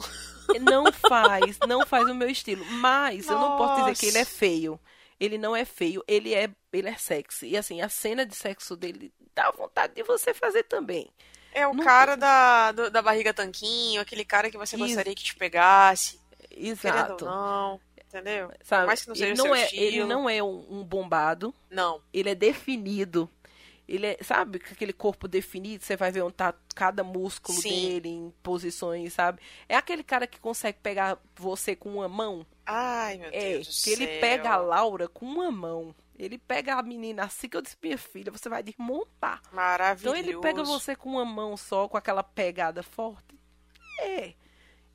Não 0.61 0.85
faz, 0.93 1.57
não 1.67 1.85
faz 1.85 2.07
o 2.09 2.15
meu 2.15 2.29
estilo. 2.29 2.63
Mas 2.65 3.27
eu 3.27 3.37
não 3.37 3.57
posso 3.57 3.81
dizer 3.83 3.97
que 3.99 4.05
ele 4.05 4.17
é 4.19 4.21
Nossa. 4.21 4.31
feio. 4.31 4.79
Ele 5.19 5.37
não 5.37 5.55
é 5.55 5.65
feio, 5.65 6.03
ele 6.07 6.33
é, 6.33 6.49
ele 6.71 6.87
é 6.89 6.95
sexy. 6.97 7.47
E 7.47 7.57
assim, 7.57 7.81
a 7.81 7.89
cena 7.89 8.25
de 8.25 8.35
sexo 8.35 8.75
dele 8.75 9.11
dá 9.33 9.49
vontade 9.51 9.93
de 9.95 10.03
você 10.03 10.33
fazer 10.33 10.63
também. 10.63 11.09
É 11.53 11.65
o 11.67 11.73
Não- 11.73 11.83
cara 11.83 12.15
da, 12.15 12.71
do- 12.71 12.91
da 12.91 13.01
barriga 13.01 13.33
tanquinho, 13.33 13.99
aquele 14.01 14.23
cara 14.23 14.51
que 14.51 14.57
você 14.57 14.75
Isso. 14.75 14.85
gostaria 14.85 15.15
que 15.15 15.23
te 15.23 15.35
pegasse, 15.35 16.19
Exato. 16.51 17.25
não, 17.25 17.79
entendeu? 18.05 18.51
Sabe? 18.63 18.85
mais 18.85 19.01
que 19.01 19.07
não 19.07 19.15
seja 19.15 19.27
ele, 19.29 19.37
não 19.37 19.55
é, 19.55 19.69
ele 19.73 20.03
não 20.03 20.29
é 20.29 20.43
um, 20.43 20.65
um 20.69 20.83
bombado, 20.83 21.53
Não. 21.69 22.01
ele 22.13 22.29
é 22.29 22.35
definido. 22.35 23.29
Ele 23.87 24.05
é, 24.05 24.17
sabe, 24.21 24.59
com 24.59 24.73
aquele 24.73 24.91
corpo 24.91 25.29
definido, 25.29 25.83
você 25.83 25.95
vai 25.95 26.11
ver 26.11 26.21
onde 26.21 26.33
tá 26.33 26.53
cada 26.75 27.05
músculo 27.05 27.57
Sim. 27.57 27.69
dele, 27.69 28.09
em 28.09 28.33
posições, 28.43 29.13
sabe? 29.13 29.41
É 29.69 29.75
aquele 29.77 30.03
cara 30.03 30.27
que 30.27 30.39
consegue 30.41 30.77
pegar 30.83 31.17
você 31.37 31.73
com 31.73 31.93
uma 31.95 32.09
mão. 32.09 32.45
Ai, 32.69 33.17
meu 33.17 33.29
É, 33.31 33.53
Deus 33.53 33.81
que 33.81 33.91
ele 33.91 34.19
pega 34.19 34.51
a 34.51 34.57
Laura 34.57 35.07
com 35.07 35.25
uma 35.25 35.49
mão. 35.49 35.95
Ele 36.19 36.37
pega 36.37 36.75
a 36.75 36.83
menina 36.83 37.23
assim 37.23 37.47
que 37.47 37.55
eu 37.55 37.61
disse, 37.61 37.77
minha 37.81 37.97
filha, 37.97 38.31
você 38.31 38.49
vai 38.49 38.61
desmontar. 38.61 39.39
Então 39.45 39.55
Maravilhoso. 39.55 40.17
ele 40.17 40.37
pega 40.39 40.63
você 40.63 40.95
com 40.95 41.11
uma 41.11 41.23
mão 41.25 41.55
só, 41.55 41.87
com 41.87 41.95
aquela 41.95 42.23
pegada 42.23 42.83
forte. 42.83 43.39
É. 44.01 44.33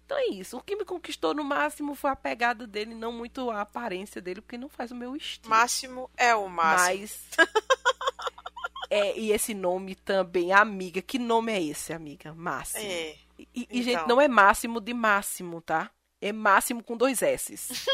Então 0.05 0.19
é 0.19 0.27
isso. 0.27 0.59
O 0.59 0.63
que 0.63 0.77
me 0.77 0.85
conquistou 0.85 1.33
no 1.33 1.43
máximo 1.43 1.95
foi 1.95 2.11
a 2.11 2.17
pegada 2.17 2.67
dele, 2.67 2.95
não 2.95 3.13
muito 3.13 3.51
a 3.51 3.63
aparência 3.63 4.21
dele, 4.21 4.43
porque 4.43 4.59
não 4.59 4.69
faz 4.69 4.91
o 4.91 4.97
meu 4.97 5.17
estilo. 5.17 5.49
Máximo 5.49 6.11
é 6.17 6.35
o 6.35 6.49
máximo. 6.49 7.01
Mas. 7.01 7.29
é, 8.91 9.19
e 9.19 9.33
esse 9.33 9.55
nome 9.55 9.95
também, 9.95 10.53
amiga. 10.53 11.01
Que 11.01 11.19
nome 11.19 11.53
é 11.53 11.63
esse, 11.63 11.93
amiga? 11.95 12.35
Máximo. 12.35 12.85
É. 12.85 13.17
E, 13.39 13.49
e, 13.55 13.67
Então. 13.71 13.83
gente, 13.83 14.09
não 14.09 14.21
é 14.21 14.29
máximo 14.29 14.81
de 14.81 14.93
máximo, 14.93 15.61
tá? 15.63 15.91
É 16.23 16.33
máximo 16.33 16.83
com 16.85 16.97
dois 16.97 17.21
S's. 17.21 17.85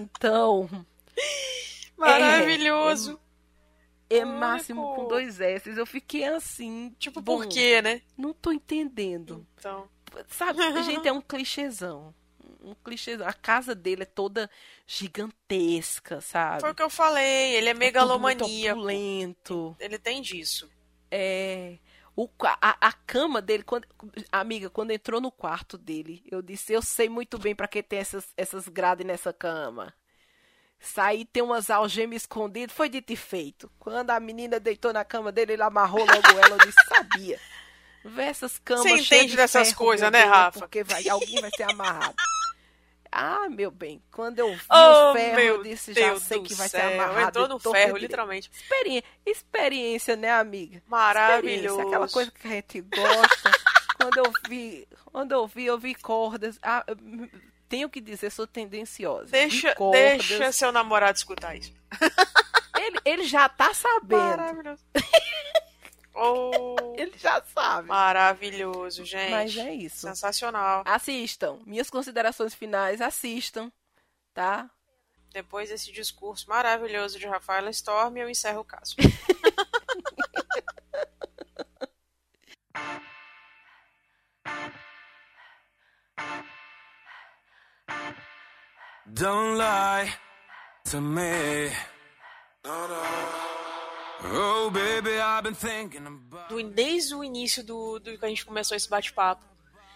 então, 0.00 0.68
Maravilhoso. 1.96 3.20
é 4.08 4.22
Único. 4.24 4.38
máximo 4.38 4.94
com 4.96 5.06
dois 5.06 5.38
S's. 5.38 5.76
Eu 5.76 5.84
fiquei 5.86 6.24
assim. 6.24 6.94
Tipo, 6.98 7.20
bom, 7.20 7.36
por 7.36 7.46
quê, 7.46 7.82
né? 7.82 8.00
Não 8.16 8.32
tô 8.32 8.50
entendendo. 8.50 9.46
Então. 9.58 9.86
Sabe, 10.28 10.58
gente, 10.82 11.06
é 11.06 11.12
um 11.12 11.20
clichêzão. 11.20 12.14
Um 12.62 12.74
clichêzão. 12.74 13.26
A 13.26 13.32
casa 13.32 13.74
dele 13.74 14.02
é 14.04 14.06
toda 14.06 14.48
gigantesca, 14.86 16.20
sabe? 16.20 16.60
Foi 16.60 16.70
o 16.70 16.74
que 16.74 16.82
eu 16.82 16.90
falei, 16.90 17.54
ele 17.54 17.68
é 17.68 17.74
muito 17.74 17.80
megalomaníaco. 17.84 18.78
opulento. 18.78 19.76
Ele 19.78 19.98
tem 19.98 20.22
disso. 20.22 20.70
É. 21.10 21.76
O, 22.14 22.28
a, 22.60 22.88
a 22.88 22.92
cama 22.92 23.40
dele, 23.40 23.62
quando, 23.62 23.86
amiga, 24.30 24.68
quando 24.68 24.90
entrou 24.90 25.20
no 25.20 25.32
quarto 25.32 25.78
dele, 25.78 26.22
eu 26.30 26.42
disse: 26.42 26.72
Eu 26.72 26.82
sei 26.82 27.08
muito 27.08 27.38
bem 27.38 27.54
pra 27.54 27.66
que 27.66 27.82
tem 27.82 27.98
essas, 27.98 28.32
essas 28.36 28.68
grades 28.68 29.06
nessa 29.06 29.32
cama. 29.32 29.94
Saí 30.78 31.24
tem 31.24 31.42
umas 31.42 31.70
algemas 31.70 32.22
escondidas, 32.22 32.74
foi 32.74 32.88
dito 32.88 33.12
e 33.12 33.16
feito. 33.16 33.70
Quando 33.78 34.10
a 34.10 34.18
menina 34.20 34.58
deitou 34.58 34.92
na 34.92 35.04
cama 35.04 35.30
dele, 35.30 35.52
ele 35.52 35.62
amarrou 35.62 36.00
logo 36.00 36.38
ela, 36.38 36.56
eu 36.56 36.58
disse: 36.58 36.84
Sabia. 36.88 37.40
Vê 38.04 38.22
essas 38.24 38.58
camas 38.58 38.82
Você 38.82 38.96
entende 38.96 39.30
de 39.30 39.36
dessas 39.36 39.72
coisas, 39.72 40.10
né, 40.10 40.22
Deus, 40.22 40.30
Rafa? 40.30 40.58
Porque 40.60 40.82
vai, 40.82 41.08
alguém 41.08 41.40
vai 41.40 41.50
ser 41.56 41.62
amarrado. 41.62 42.16
Ah, 43.14 43.46
meu 43.50 43.70
bem, 43.70 44.02
quando 44.10 44.38
eu 44.38 44.48
vi 44.54 44.62
Oh, 44.70 45.10
o 45.10 45.12
ferro, 45.12 45.38
eu 45.40 45.62
disse: 45.62 45.92
Já 45.92 46.08
Deus 46.08 46.22
sei 46.22 46.38
do 46.38 46.44
que 46.44 46.54
vai 46.54 46.66
céu. 46.68 46.80
ser 46.80 46.94
amarrado. 46.94 47.28
Entrou 47.28 47.48
no 47.48 47.60
ferro, 47.60 47.74
direito. 47.74 47.98
literalmente. 47.98 48.50
Experi- 48.50 49.04
experiência, 49.26 50.16
né, 50.16 50.30
amiga? 50.32 50.82
Maravilhoso. 50.86 51.80
Aquela 51.82 52.08
coisa 52.08 52.30
que 52.30 52.48
a 52.48 52.50
gente 52.50 52.80
gosta. 52.80 53.50
quando 54.00 54.16
eu 54.16 54.32
vi, 54.48 54.88
quando 55.04 55.32
eu 55.32 55.46
vi, 55.46 55.66
eu 55.66 55.78
vi 55.78 55.94
cordas. 55.94 56.58
Ah, 56.62 56.84
tenho 57.68 57.90
que 57.90 58.00
dizer, 58.00 58.30
sou 58.30 58.46
tendenciosa. 58.46 59.30
Deixa, 59.30 59.74
deixa 59.92 60.50
seu 60.52 60.72
namorado 60.72 61.16
escutar 61.18 61.54
isso. 61.54 61.72
Ele, 62.76 62.98
ele 63.04 63.24
já 63.24 63.46
tá 63.48 63.74
sabendo. 63.74 64.18
Maravilhoso. 64.38 64.82
Oh, 66.14 66.94
Ele 66.96 67.12
já 67.16 67.42
sabe. 67.42 67.88
maravilhoso, 67.88 69.04
gente. 69.04 69.30
Mas 69.30 69.56
é 69.56 69.72
isso. 69.74 70.06
Sensacional. 70.06 70.82
Assistam. 70.86 71.58
Minhas 71.66 71.88
considerações 71.90 72.54
finais, 72.54 73.00
assistam. 73.00 73.70
Tá? 74.34 74.70
Depois 75.32 75.70
desse 75.70 75.90
discurso 75.90 76.48
maravilhoso 76.48 77.18
de 77.18 77.26
Rafaela 77.26 77.70
Storm, 77.70 78.16
eu 78.18 78.28
encerro 78.28 78.60
o 78.60 78.64
caso. 78.64 78.94
Don't 89.12 89.56
lie 89.58 90.08
to 90.90 91.00
me. 91.00 91.70
Oh, 92.64 92.88
baby, 92.88 93.61
do- 96.48 96.62
desde 96.70 97.14
o 97.14 97.24
início 97.24 97.62
do, 97.64 97.98
do 97.98 98.16
que 98.18 98.24
a 98.24 98.28
gente 98.28 98.44
começou 98.46 98.76
esse 98.76 98.88
bate-papo. 98.88 99.44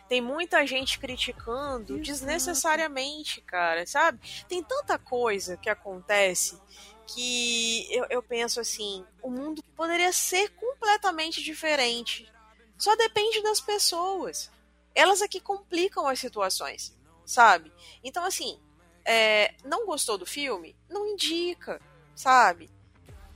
Tem 0.09 0.20
muita 0.20 0.64
gente 0.66 0.99
criticando 0.99 1.99
desnecessariamente, 1.99 3.41
cara, 3.41 3.85
sabe? 3.87 4.20
Tem 4.49 4.62
tanta 4.62 4.99
coisa 4.99 5.57
que 5.57 5.68
acontece 5.68 6.61
que 7.09 7.87
eu, 7.93 8.07
eu 8.11 8.22
penso 8.22 8.61
assim: 8.61 9.05
o 9.22 9.31
mundo 9.31 9.62
poderia 9.77 10.12
ser 10.12 10.51
completamente 10.51 11.43
diferente. 11.43 12.31
Só 12.79 12.95
depende 12.95 13.43
das 13.43 13.61
pessoas. 13.61 14.51
Elas 14.95 15.22
aqui 15.22 15.41
complicam 15.41 16.07
as 16.07 16.18
situações, 16.20 16.97
sabe? 17.24 17.72
Então, 18.03 18.24
assim, 18.24 18.61
é, 19.05 19.55
não 19.64 19.87
gostou 19.87 20.16
do 20.16 20.27
filme? 20.27 20.77
Não 20.89 21.07
indica, 21.07 21.81
sabe? 22.14 22.70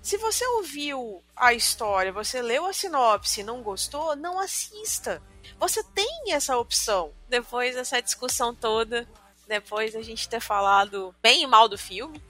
Se 0.02 0.16
você 0.16 0.46
ouviu 0.46 1.22
a 1.36 1.52
história, 1.52 2.12
você 2.12 2.40
leu 2.40 2.64
a 2.66 2.72
sinopse 2.72 3.40
e 3.40 3.44
não 3.44 3.62
gostou, 3.62 4.16
não 4.16 4.38
assista. 4.38 5.22
Você 5.58 5.82
tem 5.84 6.32
essa 6.32 6.56
opção. 6.56 7.12
Depois 7.28 7.74
dessa 7.74 8.00
discussão 8.00 8.54
toda, 8.54 9.06
depois 9.46 9.92
da 9.92 10.02
gente 10.02 10.28
ter 10.28 10.40
falado 10.40 11.14
bem 11.22 11.42
e 11.42 11.46
mal 11.46 11.68
do 11.68 11.76
filme, 11.76 12.22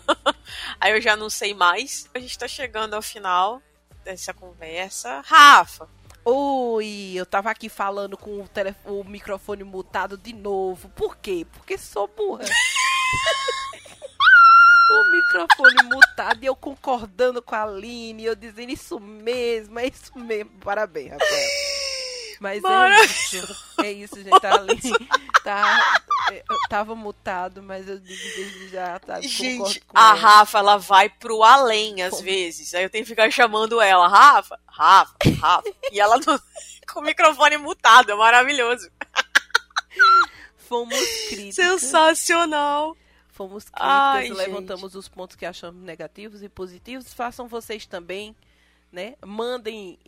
aí 0.80 0.92
eu 0.92 1.00
já 1.00 1.14
não 1.14 1.28
sei 1.28 1.52
mais. 1.52 2.08
A 2.14 2.18
gente 2.18 2.38
tá 2.38 2.48
chegando 2.48 2.94
ao 2.94 3.02
final 3.02 3.60
dessa 4.02 4.32
conversa. 4.32 5.22
Rafa, 5.26 5.88
Oi, 6.26 7.12
eu 7.14 7.26
tava 7.26 7.50
aqui 7.50 7.68
falando 7.68 8.16
com 8.16 8.40
o, 8.40 8.48
telef- 8.48 8.78
o 8.86 9.04
microfone 9.04 9.62
mutado 9.62 10.16
de 10.16 10.32
novo. 10.32 10.88
Por 10.88 11.18
quê? 11.18 11.46
Porque 11.52 11.76
sou 11.76 12.08
burra. 12.08 12.44
o 14.90 15.10
microfone 15.10 15.82
mutado 15.84 16.42
e 16.42 16.46
eu 16.46 16.54
concordando 16.56 17.40
com 17.42 17.54
a 17.54 17.62
Aline, 17.62 18.24
eu 18.24 18.34
dizendo 18.34 18.70
isso 18.70 19.00
mesmo, 19.00 19.78
é 19.78 19.86
isso 19.86 20.16
mesmo. 20.18 20.50
Parabéns, 20.60 21.12
Rafael. 21.12 21.48
Mas 22.40 22.62
é 22.64 23.04
isso. 23.04 23.56
É 23.82 23.92
isso, 23.92 24.16
gente. 24.22 24.46
A 24.46 24.54
Aline 24.54 25.08
tá, 25.42 26.00
eu 26.48 26.58
tava 26.68 26.94
mutado, 26.94 27.62
mas 27.62 27.88
eu 27.88 27.98
desde 27.98 28.68
já, 28.68 28.98
tá? 28.98 29.20
gente, 29.20 29.82
a 29.94 30.10
ela. 30.10 30.14
Rafa, 30.14 30.58
ela 30.58 30.76
vai 30.76 31.08
pro 31.08 31.42
além 31.42 32.02
às 32.02 32.20
vezes. 32.20 32.74
Aí 32.74 32.82
eu 32.82 32.90
tenho 32.90 33.04
que 33.04 33.10
ficar 33.10 33.30
chamando 33.30 33.80
ela, 33.80 34.08
Rafa, 34.08 34.58
Rafa, 34.66 35.14
Rafa. 35.40 35.72
E 35.90 35.98
ela 36.00 36.18
não- 36.26 36.40
com 36.92 37.00
o 37.00 37.04
microfone 37.04 37.56
mutado, 37.56 38.10
é 38.12 38.14
maravilhoso. 38.14 38.90
Fomos 40.68 40.98
críticos. 41.28 41.54
Sensacional. 41.54 42.96
Fomos 43.34 43.64
críticas, 43.64 43.82
Ai, 43.90 44.30
levantamos 44.30 44.94
os 44.94 45.08
pontos 45.08 45.34
que 45.34 45.44
achamos 45.44 45.82
negativos 45.82 46.40
e 46.40 46.48
positivos. 46.48 47.12
Façam 47.12 47.48
vocês 47.48 47.84
também, 47.84 48.36
né? 48.92 49.16
Mandem 49.26 49.98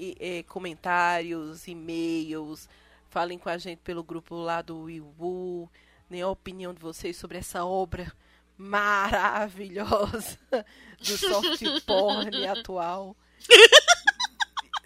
comentários, 0.46 1.66
e-mails, 1.66 2.68
falem 3.10 3.36
com 3.36 3.48
a 3.48 3.58
gente 3.58 3.80
pelo 3.80 4.04
grupo 4.04 4.36
lá 4.36 4.62
do 4.62 4.88
Iwu, 4.88 5.68
né? 6.08 6.22
A 6.22 6.28
opinião 6.28 6.72
de 6.72 6.80
vocês 6.80 7.16
sobre 7.16 7.38
essa 7.38 7.64
obra 7.64 8.12
maravilhosa 8.56 10.38
do 11.00 11.18
soft 11.18 11.84
porn 11.84 12.46
atual. 12.46 13.16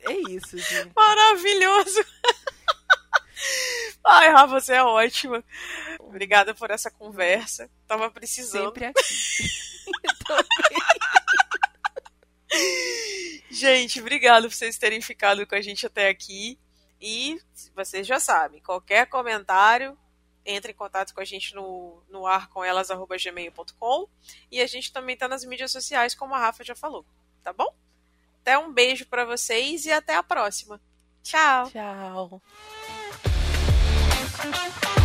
É 0.03 0.15
isso, 0.31 0.57
gente. 0.57 0.91
Maravilhoso. 0.97 2.03
Ai, 4.13 4.29
Rafa, 4.33 4.61
você 4.61 4.75
é 4.75 4.83
ótima. 4.83 5.45
Obrigada 6.01 6.53
por 6.53 6.69
essa 6.69 6.91
conversa. 6.91 7.71
Tava 7.87 8.11
precisando. 8.11 8.65
Sempre 8.65 8.87
aqui. 8.87 9.05
Gente, 13.49 14.01
obrigado 14.01 14.49
por 14.49 14.53
vocês 14.53 14.77
terem 14.77 15.01
ficado 15.01 15.47
com 15.47 15.55
a 15.55 15.61
gente 15.61 15.87
até 15.87 16.09
aqui. 16.09 16.59
E 17.01 17.41
vocês 17.73 18.05
já 18.05 18.19
sabem, 18.19 18.61
qualquer 18.61 19.07
comentário, 19.07 19.97
entre 20.45 20.73
em 20.73 20.75
contato 20.75 21.15
com 21.15 21.21
a 21.21 21.25
gente 21.25 21.55
no, 21.55 22.03
no 22.09 22.27
arcomelas.gmail.com 22.27 24.09
e 24.51 24.61
a 24.61 24.67
gente 24.67 24.93
também 24.93 25.17
tá 25.17 25.29
nas 25.29 25.45
mídias 25.45 25.71
sociais, 25.71 26.17
como 26.17 26.35
a 26.35 26.39
Rafa 26.39 26.65
já 26.65 26.75
falou. 26.75 27.07
Tá 27.45 27.53
bom? 27.53 27.73
Até 28.43 28.59
um 28.59 28.73
beijo 28.73 29.07
pra 29.07 29.25
vocês 29.25 29.87
e 29.87 29.93
até 29.93 30.17
a 30.17 30.23
próxima. 30.23 30.81
Tchau! 31.23 31.71
Tchau. 31.71 32.43
Thank 34.43 34.85
you. 34.85 35.00